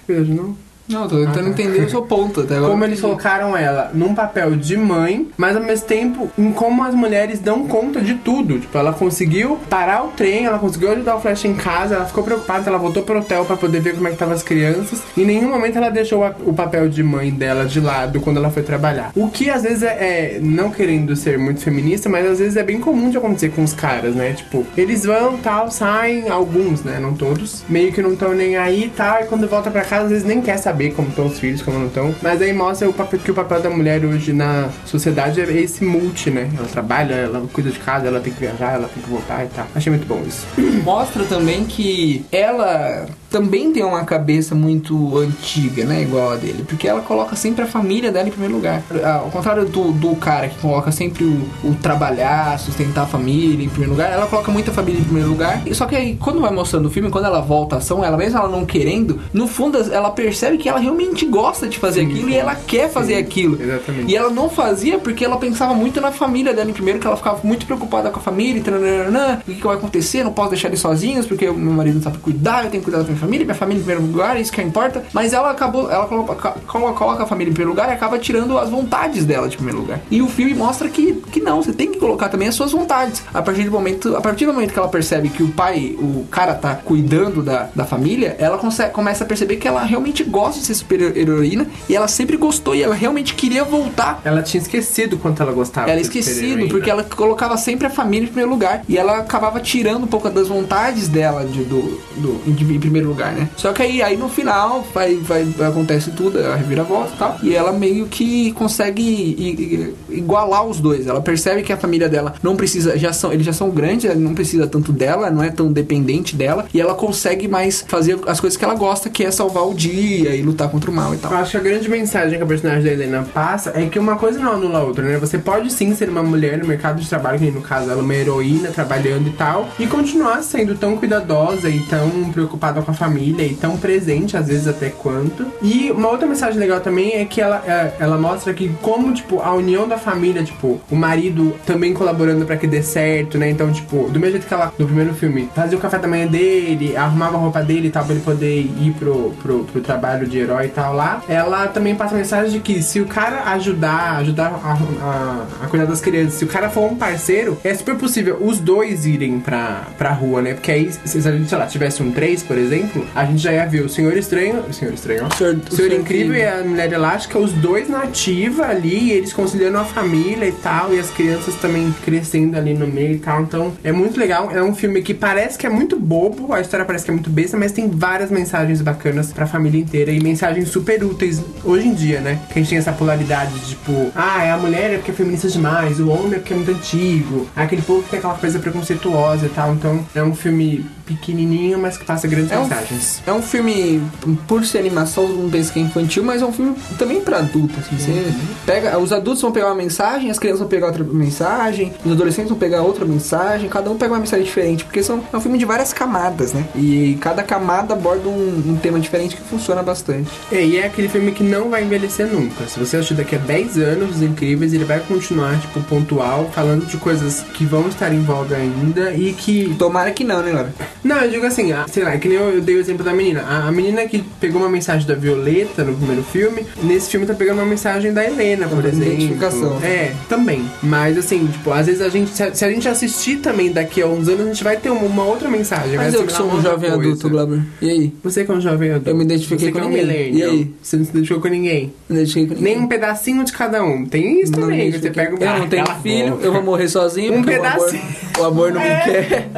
De 0.09 0.33
novo? 0.33 0.57
Não, 0.89 1.09
tô 1.09 1.17
tentando 1.25 1.49
entender 1.49 1.85
o 1.85 1.91
seu 1.91 2.03
ponto 2.03 2.43
até 2.43 2.57
agora. 2.57 2.71
Como 2.71 2.85
eles 2.85 3.01
colocaram 3.01 3.57
ela 3.57 3.91
num 3.95 4.15
papel 4.15 4.57
de 4.57 4.77
mãe, 4.77 5.29
mas 5.37 5.57
ao 5.57 5.63
mesmo 5.63 5.87
tempo 5.87 6.31
em 6.39 6.53
como 6.53 6.85
as 6.85 6.95
mulheres 6.95 7.41
dão 7.41 7.67
conta 7.67 8.01
de 8.01 8.15
tudo. 8.15 8.59
Tipo, 8.59 8.77
ela 8.77 8.93
conseguiu 8.93 9.59
parar 9.71 10.05
o 10.05 10.09
trem, 10.09 10.45
ela 10.45 10.59
conseguiu 10.59 10.93
ajudar 10.93 11.17
o 11.17 11.21
Flash 11.21 11.47
em 11.47 11.55
casa, 11.55 11.95
ela 11.95 12.05
ficou 12.05 12.23
preocupada, 12.23 12.69
ela 12.69 12.79
voltou 12.79 13.03
pro 13.03 13.19
hotel 13.19 13.45
pra 13.45 13.57
poder 13.57 13.81
ver 13.81 13.95
como 13.95 14.07
é 14.07 14.11
que 14.11 14.17
estavam 14.17 14.35
as 14.35 14.43
crianças. 14.43 15.03
Em 15.17 15.25
nenhum 15.25 15.49
momento 15.49 15.77
ela 15.79 15.91
deixou 15.91 16.25
o 16.45 16.53
papel 16.53 16.89
de 16.89 17.03
mãe 17.03 17.31
dela 17.31 17.65
de 17.65 17.81
lado 17.81 18.21
quando 18.21 18.37
ela 18.37 18.51
foi 18.51 18.63
trabalhar. 18.63 19.11
O 19.15 19.29
que 19.29 19.49
às 19.49 19.63
vezes 19.63 19.83
é, 19.83 20.37
é, 20.37 20.39
não 20.41 20.71
querendo 20.71 21.17
ser 21.17 21.39
muito 21.39 21.61
feminista, 21.61 22.09
mas 22.09 22.27
às 22.27 22.39
vezes 22.39 22.57
é 22.57 22.63
bem 22.63 22.79
comum 22.79 23.09
de 23.11 23.17
acontecer 23.17 23.51
com 23.51 23.65
os 23.65 23.73
caras, 23.73 24.15
né? 24.15 24.33
Tipo, 24.33 24.67
eles 24.77 25.05
vão, 25.05 25.39
tal, 25.39 25.71
saem, 25.71 26.29
alguns, 26.29 26.83
né? 26.83 26.99
Não 27.01 27.15
todos, 27.15 27.65
meio 27.69 27.93
que 27.93 28.03
não 28.03 28.13
estão 28.13 28.35
nem 28.35 28.57
aí, 28.57 28.93
tal, 28.95 29.23
e 29.23 29.25
quando 29.25 29.49
volta 29.49 29.71
pra 29.71 29.83
casa, 29.83 30.05
às 30.05 30.11
vezes 30.11 30.25
nem 30.25 30.41
quer 30.43 30.59
saber 30.59 30.74
como 30.93 31.09
estão 31.09 31.27
os 31.27 31.39
filhos, 31.39 31.63
como 31.63 31.79
não 31.79 31.87
estão. 31.87 32.15
Mas 32.23 32.41
aí 32.41 32.53
mostra 32.53 32.89
o 32.89 32.93
papel, 32.93 33.21
que 33.21 33.31
o 33.31 33.35
papel 33.35 33.61
da 33.61 33.71
mulher 33.71 34.05
hoje 34.05 34.33
na 34.33 34.69
sociedade 34.85 35.41
é 35.41 35.53
esse 35.53 35.85
multi, 35.85 36.31
né? 36.31 36.51
Ela 36.57 36.69
trabalha, 36.69 37.15
ela 37.15 37.47
cuida 37.53 37.71
de 37.71 37.79
casa, 37.79 38.07
ela 38.07 38.21
tem 38.21 38.33
que 38.33 38.41
viajar, 38.41 38.75
ela 38.75 38.89
tem 38.89 39.03
que 39.03 39.09
voltar 39.09 39.45
e 39.45 39.49
tal. 39.49 39.67
Achei 39.75 39.91
muito 39.91 40.07
bom 40.07 40.23
isso. 40.27 40.47
Mostra 40.83 41.25
também 41.25 41.65
que 41.65 42.25
ela 42.31 43.07
também 43.35 43.73
tem 43.73 43.83
uma 43.83 44.05
cabeça 44.05 44.55
muito 44.55 45.19
antiga, 45.19 45.85
né? 45.85 46.03
Igual 46.03 46.31
a 46.31 46.37
dele. 46.37 46.65
Porque 46.69 46.87
ela 46.87 47.01
coloca 47.01 47.35
sempre 47.35 47.65
a 47.65 47.67
família 47.67 48.13
dela 48.13 48.29
em 48.29 48.31
primeiro 48.31 48.55
lugar. 48.55 48.81
Ah, 49.03 49.23
Ao 49.25 49.31
contrário 49.31 49.65
do, 49.65 49.91
do 49.91 50.15
cara 50.15 50.49
que 50.49 50.57
coloca 50.61 50.93
sempre 50.93 51.25
o, 51.25 51.49
o 51.65 51.75
trabalhar, 51.83 52.57
sustentar 52.61 53.03
a 53.03 53.07
família 53.07 53.65
em 53.65 53.69
primeiro 53.69 53.91
lugar, 53.91 54.13
ela 54.13 54.29
coloca 54.29 54.53
muito 54.53 54.71
a 54.71 54.73
família 54.73 55.01
em 55.01 55.05
primeiro 55.05 55.29
lugar. 55.29 55.63
E 55.67 55.75
Só 55.75 55.85
que 55.85 55.97
aí, 55.97 56.15
quando 56.15 56.41
vai 56.41 56.53
mostrando 56.53 56.87
o 56.87 56.91
filme, 56.91 57.11
quando 57.11 57.25
ela 57.25 57.41
volta 57.41 57.75
à 57.75 57.79
ação, 57.79 58.05
ela 58.05 58.17
mesmo 58.17 58.39
ela 58.39 58.49
não 58.49 58.65
querendo, 58.65 59.19
no 59.33 59.49
fundo 59.49 59.79
ela 59.79 60.11
percebe 60.13 60.57
que 60.57 60.69
ela 60.69 60.79
realmente 60.79 61.27
gosta 61.27 61.67
de 61.67 61.77
fazer 61.77 62.03
Sim, 62.03 62.13
aquilo 62.13 62.29
sim. 62.29 62.35
e 62.35 62.37
ela 62.37 62.55
quer 62.55 62.89
fazer 62.89 63.17
aquilo. 63.17 63.61
Exatamente. 63.61 64.13
E 64.13 64.15
ela 64.17 64.31
não 64.31 64.49
fazia 64.49 64.97
porque 64.97 65.25
ela 65.25 65.39
pensava 65.39 65.75
muito 65.75 66.01
na 66.01 66.13
família 66.13 66.55
dela 66.55 66.71
em 66.71 66.73
primeiro, 66.73 67.01
que 67.01 67.07
ela 67.09 67.17
ficava 67.17 67.41
muito 67.43 67.67
preocupada 67.67 68.11
com 68.11 68.21
a 68.21 68.23
família, 68.23 68.59
e 68.59 69.41
o 69.41 69.45
que, 69.45 69.55
que 69.57 69.67
vai 69.67 69.75
acontecer, 69.75 70.23
não 70.23 70.33
posso 70.33 70.51
deixar 70.51 70.69
eles 70.69 70.79
sozinhos, 70.79 71.27
porque 71.27 71.49
o 71.49 71.55
meu 71.55 71.73
marido 71.73 71.97
não 71.97 72.03
sabe 72.03 72.19
cuidar, 72.19 72.65
eu 72.65 72.71
tenho 72.71 72.81
que 72.81 72.91
cuidar 72.91 72.99
da 72.99 73.09
minha 73.09 73.19
família, 73.25 73.45
minha 73.45 73.55
família 73.55 73.81
em 73.81 73.85
primeiro 73.85 74.07
lugar, 74.11 74.41
isso 74.41 74.53
que 74.53 74.63
importa. 74.63 75.03
Mas 75.13 75.33
ela 75.33 75.51
acabou, 75.51 75.91
ela 75.91 76.07
coloca, 76.07 76.35
colo- 76.67 76.93
coloca 76.95 77.23
a 77.23 77.27
família 77.27 77.51
em 77.51 77.55
primeiro 77.55 77.71
lugar 77.71 77.89
e 77.89 77.93
acaba 77.93 78.19
tirando 78.19 78.59
as 78.59 78.71
vontades 78.71 79.25
dela 79.25 79.49
de 79.49 79.57
primeiro 79.57 79.81
lugar. 79.81 80.01
E 80.11 80.21
o 80.23 80.29
filme 80.29 80.55
mostra 80.55 80.89
que, 80.89 81.15
que 81.33 81.41
não, 81.41 81.63
você 81.63 81.73
tem 81.73 81.91
que 81.91 81.99
colocar 81.99 82.29
também 82.29 82.49
as 82.49 82.55
suas 82.55 82.73
vontades. 82.73 83.23
A 83.33 83.43
partir 83.43 83.65
do 83.65 83.71
momento, 83.71 84.17
a 84.17 84.21
partir 84.21 84.47
do 84.47 84.53
momento 84.53 84.73
que 84.73 84.79
ela 84.79 84.89
percebe 84.89 85.29
que 85.29 85.43
o 85.43 85.49
pai, 85.49 85.95
o 85.99 86.27
cara 86.31 86.55
tá 86.55 86.75
cuidando 86.75 87.43
da, 87.43 87.69
da 87.75 87.85
família, 87.85 88.37
ela 88.39 88.59
consegue, 88.59 88.93
começa 88.93 89.25
a 89.25 89.27
perceber 89.27 89.57
que 89.57 89.67
ela 89.69 89.83
realmente 89.83 90.23
gosta 90.25 90.61
de 90.61 90.67
ser 90.67 90.75
super 90.75 91.17
heroína 91.17 91.67
e 91.89 91.95
ela 91.97 92.09
sempre 92.09 92.37
gostou 92.37 92.75
e 92.75 92.83
ela 92.83 92.95
realmente 92.95 93.35
queria 93.35 93.65
voltar 93.65 94.21
Ela 94.25 94.43
tinha 94.43 94.61
esquecido 94.61 95.17
quanto 95.19 95.43
ela 95.43 95.53
gostava. 95.53 95.91
ela 95.91 96.01
esquecido, 96.01 96.69
porque 96.69 96.91
ela 96.91 97.03
colocava 97.05 97.57
sempre 97.57 97.87
a 97.87 97.91
família 97.91 98.25
em 98.25 98.29
primeiro 98.29 98.51
lugar. 98.51 98.83
E 98.89 98.97
ela 98.99 99.19
acabava 99.19 99.61
tirando 99.61 100.05
um 100.05 100.07
pouco 100.07 100.29
das 100.29 100.49
vontades 100.49 101.09
dela 101.09 101.45
de, 101.45 101.63
do, 101.65 102.01
do, 102.17 102.41
em 102.47 102.55
primeiro 102.79 103.09
lugar, 103.09 103.14
né? 103.15 103.49
Só 103.57 103.73
que 103.73 103.83
aí, 103.83 104.03
aí 104.03 104.17
no 104.17 104.29
final 104.29 104.85
vai, 104.95 105.17
vai, 105.17 105.47
acontece 105.67 106.11
tudo, 106.11 106.39
a 106.39 106.57
reviravolta 106.57 107.13
e 107.15 107.19
tal. 107.19 107.39
E 107.43 107.55
ela 107.55 107.73
meio 107.73 108.07
que 108.07 108.53
consegue 108.53 109.95
igualar 110.09 110.65
os 110.67 110.81
dois. 110.81 111.07
Ela 111.07 111.21
percebe 111.21 111.63
que 111.63 111.73
a 111.73 111.77
família 111.77 112.09
dela 112.09 112.35
não 112.43 112.57
precisa, 112.57 112.99
já 112.99 113.13
são, 113.13 113.33
eles 113.33 113.47
já 113.47 113.53
são 113.53 113.71
grandes, 113.71 114.05
ela 114.05 114.15
não 114.15 114.35
precisa 114.35 114.67
tanto 114.67 114.93
dela, 114.93 115.31
não 115.31 115.43
é 115.43 115.51
tão 115.51 115.73
dependente 115.73 116.37
dela. 116.37 116.67
E 116.73 116.81
ela 116.81 116.95
consegue 116.95 117.49
mais 117.49 117.85
fazer 117.87 118.19
as 118.27 118.41
coisas 118.41 118.57
que 118.57 118.65
ela 118.65 118.75
gosta, 118.75 119.09
que 119.09 119.25
é 119.25 119.31
salvar 119.31 119.67
o 119.67 119.75
dia 119.75 120.35
e 120.35 120.43
lutar 120.43 120.69
contra 120.69 120.91
o 120.91 120.95
mal 120.95 121.15
e 121.15 121.19
tal. 121.19 121.33
Eu 121.33 121.39
acho 121.39 121.53
que 121.53 121.57
a 121.57 121.61
grande 121.61 121.89
mensagem 121.89 122.39
que 122.39 122.45
a 122.45 122.47
personagem 122.47 122.85
da 122.85 122.93
Helena 122.93 123.27
passa 123.33 123.73
é 123.75 123.87
que 123.87 123.99
uma 123.99 124.17
coisa 124.17 124.39
não 124.39 124.53
anula 124.53 124.79
a 124.79 124.83
outra, 124.83 125.05
né? 125.05 125.19
Você 125.19 125.39
pode 125.39 125.73
sim 125.73 125.95
ser 125.95 126.09
uma 126.09 126.23
mulher 126.23 126.59
no 126.59 126.67
mercado 126.67 127.01
de 127.01 127.09
trabalho, 127.09 127.39
que 127.39 127.51
no 127.51 127.61
caso 127.61 127.91
ela 127.91 128.01
é 128.01 128.03
uma 128.03 128.15
heroína 128.15 128.71
trabalhando 128.71 129.29
e 129.29 129.33
tal, 129.33 129.69
e 129.79 129.87
continuar 129.87 130.43
sendo 130.43 130.75
tão 130.75 130.97
cuidadosa 130.97 131.69
e 131.69 131.81
tão 131.81 132.31
preocupada 132.33 132.83
com 132.83 132.91
a 132.91 132.95
família 132.95 133.04
e 133.17 133.55
tão 133.55 133.77
presente, 133.77 134.37
às 134.37 134.49
vezes 134.49 134.67
até 134.67 134.91
quanto. 134.91 135.47
E 135.63 135.91
uma 135.91 136.09
outra 136.09 136.27
mensagem 136.27 136.59
legal 136.59 136.81
também 136.81 137.15
é 137.15 137.25
que 137.25 137.41
ela, 137.41 137.63
é, 137.67 137.93
ela 138.01 138.19
mostra 138.19 138.53
que 138.53 138.69
como, 138.83 139.13
tipo, 139.13 139.41
a 139.41 139.53
união 139.53 139.87
da 139.89 139.99
família, 139.99 140.43
tipo, 140.43 140.81
o 140.91 140.97
marido 140.97 141.55
também 141.67 141.93
colaborando 141.93 142.45
pra 142.45 142.57
que 142.57 142.67
dê 142.67 142.83
certo, 142.83 143.39
né? 143.39 143.51
Então, 143.51 143.73
tipo, 143.73 144.09
do 144.11 144.19
mesmo 144.19 144.33
jeito 144.33 144.47
que 144.47 144.55
ela, 144.55 144.73
no 144.79 144.87
primeiro 144.87 145.15
filme, 145.15 145.49
fazia 145.55 145.77
o 145.77 145.81
café 145.81 145.99
da 145.99 146.09
manhã 146.09 146.27
dele, 146.27 146.97
arrumava 146.97 147.37
a 147.37 147.41
roupa 147.41 147.63
dele 147.63 147.89
e 147.89 147.91
tal, 147.91 148.05
pra 148.05 148.15
ele 148.15 148.25
poder 148.25 148.61
ir 148.61 148.95
pro, 148.99 149.33
pro, 149.43 149.65
pro 149.65 149.81
trabalho 149.81 150.27
de 150.27 150.39
herói 150.39 150.67
e 150.67 150.69
tal 150.69 150.95
lá, 150.95 151.23
ela 151.29 151.67
também 151.69 151.95
passa 151.95 152.15
a 152.15 152.19
mensagem 152.19 152.53
de 152.53 152.61
que 152.61 152.83
se 152.83 153.01
o 153.01 153.07
cara 153.07 153.45
ajudar, 153.53 154.17
ajudar 154.19 154.47
a, 154.47 154.73
a, 155.05 155.65
a 155.65 155.67
cuidar 155.69 155.87
das 155.87 156.01
crianças, 156.01 156.35
se 156.35 156.45
o 156.45 156.49
cara 156.49 156.69
for 156.71 156.91
um 156.91 156.97
parceiro, 156.97 157.59
é 157.65 157.75
super 157.75 157.97
possível 157.97 158.39
os 158.41 158.59
dois 158.59 159.07
irem 159.07 159.41
pra, 159.41 159.89
pra 159.97 160.13
rua, 160.13 160.43
né? 160.43 160.55
Porque 160.55 160.71
aí, 160.71 160.91
se 161.05 161.19
a 161.19 161.33
gente, 161.33 161.49
sei 161.49 161.59
lá, 161.59 161.67
tivesse 161.67 162.03
um 162.03 162.11
3, 162.11 162.43
por 162.43 162.59
exemplo, 162.59 162.84
a 163.15 163.25
gente 163.25 163.39
já 163.43 163.53
ia 163.53 163.67
ver 163.67 163.83
o 163.83 163.89
Senhor 163.89 164.17
Estranho, 164.17 164.61
o 164.69 164.73
Senhor 164.73 164.93
Estranho, 164.95 165.27
ó, 165.31 165.35
Senhor- 165.35 165.57
o 165.71 165.75
Senhor 165.75 165.93
Incrível 165.93 166.35
e 166.37 166.45
a 166.45 166.63
Mulher 166.65 166.93
Elástica, 166.93 167.39
os 167.39 167.53
dois 167.53 167.89
na 167.89 168.03
ativa 168.03 168.67
ali, 168.67 169.11
eles 169.11 169.33
conciliando 169.33 169.79
a 169.79 169.85
família 169.85 170.47
e 170.47 170.53
tal, 170.53 170.95
e 170.95 170.99
as 171.01 171.11
crianças 171.11 171.55
também 171.57 171.95
crescendo 172.05 172.57
ali 172.57 172.75
no 172.75 172.87
meio 172.87 173.15
e 173.15 173.19
tal. 173.19 173.43
Então, 173.43 173.73
é 173.83 173.93
muito 173.93 174.19
legal. 174.19 174.51
É 174.51 174.63
um 174.63 174.75
filme 174.75 175.03
que 175.03 175.15
parece 175.15 175.59
que 175.59 175.67
é 175.67 175.71
muito 175.71 175.99
bobo, 175.99 176.53
a 176.53 176.61
história 176.61 176.85
parece 176.85 177.05
que 177.05 177.11
é 177.11 177.15
muito 177.15 177.31
besta, 177.31 177.57
mas 177.57 177.73
tem 177.73 177.89
várias 177.89 178.31
mensagens 178.31 178.81
bacanas 178.81 179.33
pra 179.33 179.47
família 179.47 179.81
inteira 179.81 180.11
e 180.11 180.21
mensagens 180.23 180.69
super 180.69 181.03
úteis 181.05 181.43
hoje 181.65 181.89
em 181.89 181.95
dia, 181.95 182.21
né? 182.21 182.39
Que 182.53 182.59
a 182.59 182.63
gente 182.63 182.69
tem 182.71 182.79
essa 182.79 182.93
polaridade 182.93 183.53
de 183.61 183.67
tipo, 183.71 184.11
ah, 184.15 184.45
é 184.45 184.51
a 184.51 184.57
mulher 184.57 184.93
é 184.93 184.97
porque 184.97 185.11
é 185.11 185.15
feminista 185.15 185.49
demais, 185.49 186.01
o 186.01 186.09
homem 186.09 186.35
é 186.35 186.39
porque 186.39 186.53
é 186.53 186.57
muito 186.57 186.71
antigo, 186.71 187.49
aquele 187.57 187.83
povo 187.83 188.03
que 188.03 188.11
tem 188.11 188.19
aquela 188.19 188.35
coisa 188.35 188.59
preconceituosa 188.59 189.47
e 189.47 189.49
tal. 189.49 189.73
Então, 189.75 190.05
é 190.15 190.23
um 190.23 190.35
filme 190.35 190.85
pequenininho, 191.07 191.79
mas 191.79 191.97
que 191.97 192.05
passa 192.05 192.27
grandes 192.27 192.51
É 192.51 192.59
um 192.59 192.63
mensagens 192.63 192.85
mensagens. 192.95 193.23
É 193.27 193.33
um 193.33 193.43
filme, 193.43 194.03
por 194.47 194.65
ser 194.65 194.79
animação, 194.79 195.27
todo 195.27 195.37
mundo 195.37 195.53
pensa 195.53 195.73
que 195.73 195.79
é 195.79 195.83
infantil, 195.83 196.23
mas 196.23 196.43
é 196.43 196.47
um 196.47 196.53
filme 196.53 196.75
também 196.99 197.21
pra 197.21 197.39
adulto, 197.39 197.75
assim. 197.79 197.97
Você 197.97 198.35
pega, 198.65 198.99
os 198.99 199.13
adultos 199.13 199.43
vão 199.43 199.53
pegar 199.53 199.67
uma 199.67 199.75
mensagem, 199.75 200.31
as 200.31 200.39
crianças 200.39 200.61
vão 200.61 200.69
pegar 200.69 200.87
outra 200.87 201.05
mensagem, 201.05 201.93
os 202.05 202.13
adolescentes 202.13 202.51
vão 202.51 202.59
pegar 202.59 202.83
outra 202.83 203.05
mensagem, 203.05 203.69
cada 203.69 203.91
um 203.91 203.97
pega 203.97 204.13
uma 204.13 204.21
mensagem 204.21 204.45
diferente, 204.45 204.85
porque 204.85 205.03
são, 205.03 205.23
é 205.33 205.37
um 205.37 205.41
filme 205.41 205.59
de 205.59 205.65
várias 205.65 205.93
camadas, 205.93 206.53
né? 206.53 206.67
E 206.75 207.19
cada 207.21 207.43
camada 207.43 207.95
aborda 207.95 208.29
um, 208.29 208.63
um 208.67 208.77
tema 208.77 208.99
diferente 208.99 209.37
que 209.37 209.43
funciona 209.43 209.83
bastante. 209.83 210.31
É, 210.51 210.65
e 210.65 210.79
é 210.79 210.87
aquele 210.87 211.09
filme 211.09 211.33
que 211.33 211.43
não 211.43 211.71
vai 211.71 211.85
envelhecer 211.85 212.27
nunca. 212.27 212.67
Se 212.67 212.79
você 212.79 212.97
assistir 212.97 213.15
daqui 213.15 213.37
a 213.37 213.39
10 213.39 213.79
anos, 213.79 214.17
Os 214.17 214.23
Incríveis, 214.23 214.73
ele 214.73 214.85
vai 214.85 215.01
continuar, 215.01 215.61
tipo, 215.61 215.81
pontual, 215.83 216.51
falando 216.53 216.87
de 216.87 216.97
coisas 216.97 217.41
que 217.55 217.65
vão 217.65 217.89
estar 217.89 218.13
em 218.13 218.23
voga 218.23 218.57
ainda 218.57 219.13
e 219.13 219.33
que 219.33 219.75
Tomara 219.79 220.11
que 220.11 220.25
não, 220.25 220.43
né, 220.43 220.53
Laura? 220.53 220.73
Não, 221.05 221.17
eu 221.21 221.31
digo 221.31 221.45
assim, 221.47 221.71
ah, 221.73 221.85
sei 221.87 222.03
lá, 222.03 222.15
é 222.15 222.19
que 222.19 222.29
nem 222.29 222.39
eu, 222.39 222.45
eu 222.55 222.61
dei 222.63 222.77
o 222.77 222.81
exemplo 222.81 223.05
da 223.05 223.13
menina. 223.13 223.43
A, 223.43 223.69
a 223.69 223.73
menina 223.73 224.07
que 224.09 224.25
pegou 224.41 224.61
uma 224.61 224.71
mensagem 224.71 225.07
da 225.07 225.15
Violeta 225.15 225.85
no 225.85 225.95
primeiro 225.95 226.23
filme, 226.23 226.65
nesse 226.83 227.11
filme 227.11 227.27
tá 227.27 227.35
pegando 227.35 227.59
uma 227.59 227.67
mensagem 227.67 228.13
da 228.13 228.25
Helena, 228.25 228.67
por 228.67 228.79
Uma 228.79 228.89
exemplo. 228.89 229.13
identificação. 229.13 229.79
É, 229.83 230.13
também. 230.29 230.65
Mas 230.83 231.19
assim, 231.19 231.47
tipo, 231.47 231.71
às 231.73 231.87
vezes 231.87 232.01
a 232.01 232.09
gente, 232.09 232.31
se 232.31 232.43
a, 232.43 232.55
se 232.55 232.65
a 232.65 232.71
gente 232.71 232.89
assistir 232.89 233.37
também 233.37 233.71
daqui 233.71 234.01
a 234.01 234.07
uns 234.07 234.29
anos, 234.29 234.41
a 234.43 234.45
gente 234.47 234.65
vai 234.65 234.77
ter 234.77 234.91
uma, 234.91 235.03
uma 235.03 235.25
outra 235.25 235.49
mensagem. 235.51 235.97
Mas 235.97 236.15
eu 236.15 236.25
que 236.25 236.33
sou 236.33 236.47
um 236.51 236.63
jovem 236.63 236.91
coisa. 236.91 236.95
adulto, 237.09 237.29
Glauber. 237.29 237.61
E 237.83 237.91
aí? 237.91 238.13
Você 238.23 238.45
que 238.45 238.51
é 238.51 238.55
um 238.55 238.61
jovem 238.61 238.91
adulto. 238.91 239.11
Eu 239.11 239.15
me 239.17 239.25
identifiquei 239.25 239.59
Você 239.69 239.73
que 239.73 239.79
com 239.79 239.85
é 239.85 239.87
um 239.87 239.91
ninguém. 239.91 240.07
millennial. 240.07 240.49
E 240.49 240.53
aí? 240.59 240.71
Você 240.83 240.97
não 240.97 241.05
se 241.05 241.11
identificou 241.11 241.43
com 241.43 241.49
ninguém. 241.49 241.93
Não 242.09 242.17
deixei 242.17 242.47
com 242.47 242.55
Nem 242.55 242.63
ninguém. 242.63 242.83
um 242.83 242.87
pedacinho 242.89 243.45
de 243.45 243.53
cada 243.53 243.83
um. 243.85 244.07
Tem 244.07 244.41
isso 244.41 244.53
Não 244.53 244.61
também. 244.63 244.91
Você 244.91 244.97
identifiquei. 244.99 245.25
pega 245.25 245.37
o 245.37 245.43
Eu 245.55 245.59
não 245.61 245.69
tenho 245.69 245.83
a 245.83 245.95
filho, 245.97 246.39
eu 246.43 246.53
vou 246.53 246.63
morrer 246.63 246.89
sozinho. 246.89 247.35
Um 247.35 247.43
pedacinho. 247.43 248.03
O 248.39 248.45
amor, 248.45 248.73
não 248.73 248.81
me 248.81 248.87
quer. 249.05 249.49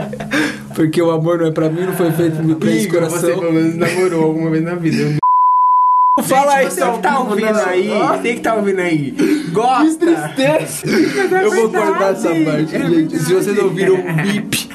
Porque 0.75 1.01
o 1.01 1.11
amor 1.11 1.39
não 1.39 1.47
é 1.47 1.51
pra 1.51 1.71
mim, 1.71 1.83
não 1.83 1.95
foi 1.95 2.13
feito 2.13 2.37
pra 2.57 2.71
esse 2.71 2.85
Igor, 2.87 3.01
você 3.03 3.21
coração. 3.27 3.41
pelo 3.41 3.53
menos 3.53 3.77
namorou 3.77 4.25
alguma 4.25 4.51
vez 4.51 4.63
na 4.63 4.75
vida. 4.75 5.17
Fala 6.23 6.63
Gente, 6.63 6.73
você 6.73 6.81
que 6.93 6.99
tá 7.03 7.19
ouvindo 7.21 7.59
aí, 7.59 7.89
você 7.89 8.35
que 8.35 8.41
tá 8.41 8.55
ouvindo 8.55 8.81
aí, 8.81 9.11
gosta? 9.53 10.07
Eu 11.43 11.51
vou 11.51 11.69
cortar 11.71 12.13
essa 12.13 12.29
parte, 12.31 12.71
gente. 12.71 13.19
Se 13.19 13.35
vocês 13.35 13.59
ouviram 13.59 13.97
um 13.97 14.17
bip, 14.23 14.67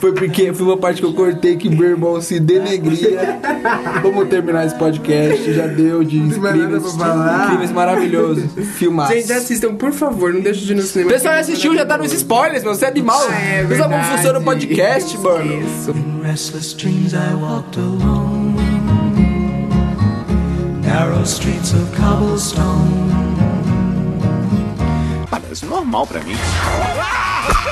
foi 0.00 0.12
porque 0.12 0.52
foi 0.52 0.66
uma 0.66 0.76
parte 0.76 1.00
que 1.00 1.06
eu 1.06 1.14
cortei 1.14 1.56
que 1.56 1.68
meu 1.68 1.90
irmão 1.90 2.20
se 2.20 2.40
denegria. 2.40 3.38
Vamos 4.02 4.28
terminar 4.28 4.66
esse 4.66 4.74
podcast. 4.74 5.52
Já 5.52 5.68
deu 5.68 6.02
de 6.02 6.20
falar? 6.98 7.44
incríveis 7.44 7.70
maravilhosos. 7.70 8.44
Filmaço. 8.74 9.12
Gente, 9.12 9.32
assistam, 9.32 9.76
por 9.76 9.92
favor, 9.92 10.34
não 10.34 10.40
deixe 10.40 10.64
de 10.64 10.72
ir 10.72 10.74
no 10.74 10.82
O 10.82 10.84
cinema. 10.84 11.12
pessoal 11.12 11.34
assistiu, 11.34 11.76
já 11.76 11.86
tá 11.86 11.96
nos 11.96 12.12
spoilers, 12.12 12.64
meu. 12.64 12.74
Você 12.74 12.86
é 12.86 12.88
animal. 12.88 13.24
Ah, 13.30 13.40
é 13.40 13.62
Não 13.62 13.76
sabe 13.76 13.94
como 13.94 14.04
funciona 14.16 14.38
o 14.40 14.42
podcast, 14.42 15.16
mano. 15.18 15.62
Isso. 15.62 15.92
In 15.92 16.22
restless 16.24 16.74
dreams 16.76 17.12
I 17.12 17.34
walked 17.40 17.78
alone 17.78 18.31
Narrow 20.92 21.22
streets 21.22 21.72
of 21.72 21.86
cobblestone 21.96 23.10
Parece 25.30 25.64
normal 25.64 26.06
pra 26.06 26.20
mim. 26.20 26.36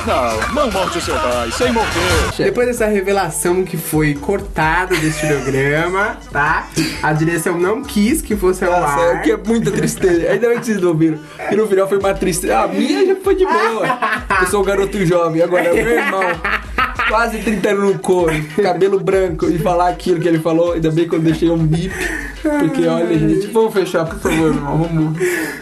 Não, 0.07 0.55
não 0.55 0.71
morte 0.71 0.97
o 0.97 1.01
seu 1.03 1.15
pai, 1.15 1.51
sem 1.53 1.71
morrer. 1.71 2.33
Depois 2.39 2.67
dessa 2.67 2.87
revelação 2.87 3.63
que 3.63 3.77
foi 3.77 4.15
cortada 4.15 4.97
deste 4.97 5.27
programa, 5.27 6.17
tá? 6.33 6.67
A 7.03 7.13
direção 7.13 7.59
não 7.59 7.83
quis 7.83 8.23
que 8.23 8.35
fosse 8.35 8.65
ao 8.65 8.81
Nossa, 8.81 8.95
ar. 8.95 9.17
é 9.17 9.19
que 9.19 9.33
é 9.33 9.37
muita 9.37 9.71
tristeza. 9.71 10.31
Ainda 10.31 10.49
bem 10.49 10.59
que 10.59 10.65
vocês 10.65 10.81
não 10.81 10.95
viram. 10.95 11.19
E 11.51 11.55
no 11.55 11.69
final 11.69 11.87
foi 11.87 11.99
uma 11.99 12.15
tristeza. 12.15 12.61
A 12.61 12.69
minha 12.69 13.07
já 13.07 13.17
foi 13.17 13.35
de 13.35 13.45
boa. 13.45 13.99
Eu 14.41 14.47
sou 14.47 14.63
um 14.63 14.65
garoto 14.65 15.05
jovem, 15.05 15.43
agora 15.43 15.65
é 15.65 15.73
meu 15.75 15.93
irmão. 15.93 16.23
Quase 17.07 17.39
30 17.39 17.69
anos 17.69 17.93
no 17.93 17.99
couro, 17.99 18.33
cabelo 18.63 18.99
branco, 18.99 19.47
e 19.47 19.59
falar 19.59 19.89
aquilo 19.89 20.21
que 20.21 20.29
ele 20.29 20.39
falou. 20.39 20.73
Ainda 20.73 20.91
bem 20.91 21.07
que 21.07 21.15
eu 21.15 21.21
deixei 21.21 21.51
um 21.51 21.59
bip. 21.59 21.93
Porque 22.43 22.87
olha, 22.87 23.19
gente, 23.19 23.47
vamos 23.49 23.73
fechar, 23.73 24.05
por 24.07 24.19
favor, 24.19 24.49
irmão. 24.55 24.79
Vamos. 24.83 25.19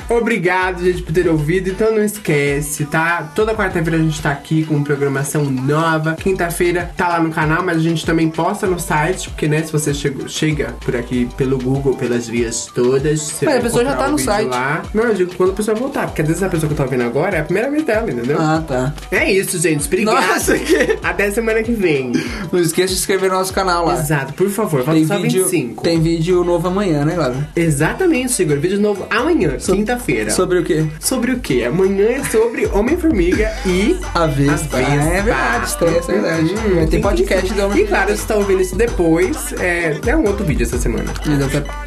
Obrigado, 0.09 0.83
gente, 0.85 1.03
por 1.03 1.13
ter 1.13 1.29
ouvido. 1.29 1.71
Então 1.71 1.93
não 1.93 2.03
esquece, 2.03 2.85
tá? 2.87 3.31
Toda 3.35 3.55
quarta-feira 3.55 3.97
a 3.99 4.01
gente 4.03 4.21
tá 4.21 4.31
aqui 4.31 4.65
com 4.65 4.83
programação 4.83 5.45
nova. 5.45 6.15
Quinta-feira 6.15 6.91
tá 6.97 7.09
lá 7.09 7.21
no 7.21 7.31
canal, 7.31 7.63
mas 7.65 7.77
a 7.79 7.81
gente 7.81 8.05
também 8.07 8.31
posta 8.31 8.67
no 8.67 8.79
site, 8.79 9.29
porque, 9.31 9.49
né, 9.49 9.63
se 9.63 9.73
você 9.73 9.93
chegou, 9.93 10.29
chega 10.29 10.75
por 10.85 10.97
aqui 10.97 11.29
pelo 11.37 11.59
Google, 11.59 11.95
pelas 11.97 12.27
vias 12.29 12.67
todas. 12.75 13.21
Você 13.21 13.45
Mas 13.45 13.55
a 13.57 13.59
vai 13.59 13.63
pessoa 13.69 13.85
já 13.85 13.97
tá 13.97 14.09
no 14.09 14.19
site. 14.19 14.49
Lá. 14.49 14.83
Não, 14.95 15.05
eu 15.05 15.15
digo 15.15 15.35
quando 15.37 15.51
a 15.51 15.55
pessoa 15.55 15.75
voltar, 15.77 16.07
porque 16.07 16.23
às 16.23 16.29
vezes 16.29 16.43
a 16.43 16.49
pessoa 16.49 16.73
que 16.73 16.81
eu 16.81 16.85
tô 16.85 16.91
vendo 16.91 17.03
agora 17.03 17.37
é 17.37 17.41
a 17.41 17.45
primeira 17.45 17.71
vez 17.71 17.85
dela, 17.85 18.11
entendeu? 18.11 18.39
Ah, 18.41 18.63
tá. 18.67 18.95
É 19.11 19.31
isso, 19.31 19.59
gente. 19.59 19.87
Obrigado. 19.87 20.15
Nossa, 20.15 20.59
que- 20.59 20.99
Até 21.03 21.31
semana 21.31 21.63
que 21.63 21.73
vem. 21.73 22.13
Não 22.53 22.61
esqueça 22.61 22.89
de 22.89 22.95
se 22.95 23.01
inscrever 23.01 23.31
no 23.31 23.37
nosso 23.37 23.53
canal 23.53 23.85
lá. 23.87 23.95
Exato, 23.95 24.33
por 24.33 24.49
favor, 24.49 24.83
falta 24.85 24.93
Tem 24.99 25.07
só 25.07 25.19
vídeo, 25.19 25.45
25. 25.45 25.83
tem 25.83 26.01
vídeo 26.01 26.43
novo 26.45 26.68
amanhã, 26.69 27.05
né, 27.05 27.15
Laura? 27.17 27.49
Exatamente, 27.57 28.33
Sigor. 28.33 28.59
Vídeo 28.59 28.81
novo 28.81 29.07
amanhã, 29.11 29.57
quinta-feira. 29.57 30.31
Sobre 30.31 30.59
o 30.59 30.65
quê? 30.65 30.87
Sobre 31.01 31.33
o 31.33 31.41
quê? 31.41 31.65
Amanhã 31.67 32.07
é 32.09 32.25
sobre 32.25 32.67
Homem-Formiga 32.67 33.51
e 33.67 33.97
A 34.15 34.27
Vespa. 34.27 34.77
Vespas. 34.79 34.87
Ah, 34.89 35.05
é 35.05 35.23
verdade, 35.23 35.67
estreia, 35.67 35.99
é 35.99 36.01
verdade. 36.01 36.55
Hum, 36.55 36.75
Vai 36.75 36.85
ter 36.85 36.91
tem 36.91 37.01
podcast 37.01 37.55
do 37.55 37.65
Homem 37.65 37.79
E 37.83 37.87
claro, 37.87 38.11
se 38.11 38.19
você 38.19 38.27
tá 38.27 38.35
ouvindo 38.37 38.61
isso 38.61 38.77
depois, 38.77 39.53
é, 39.61 39.97
é 40.07 40.17
um 40.17 40.27
outro 40.27 40.45
vídeo 40.45 40.65
essa 40.65 40.79
semana. 40.79 41.05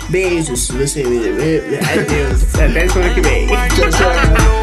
Beijos, 0.10 0.68
você. 0.70 1.02
Adeus. 1.02 2.56
Até 2.56 2.88
semana 2.88 3.14
que 3.14 3.22
vem. 3.22 3.48
Tchau, 3.48 3.90
tchau. 3.90 4.61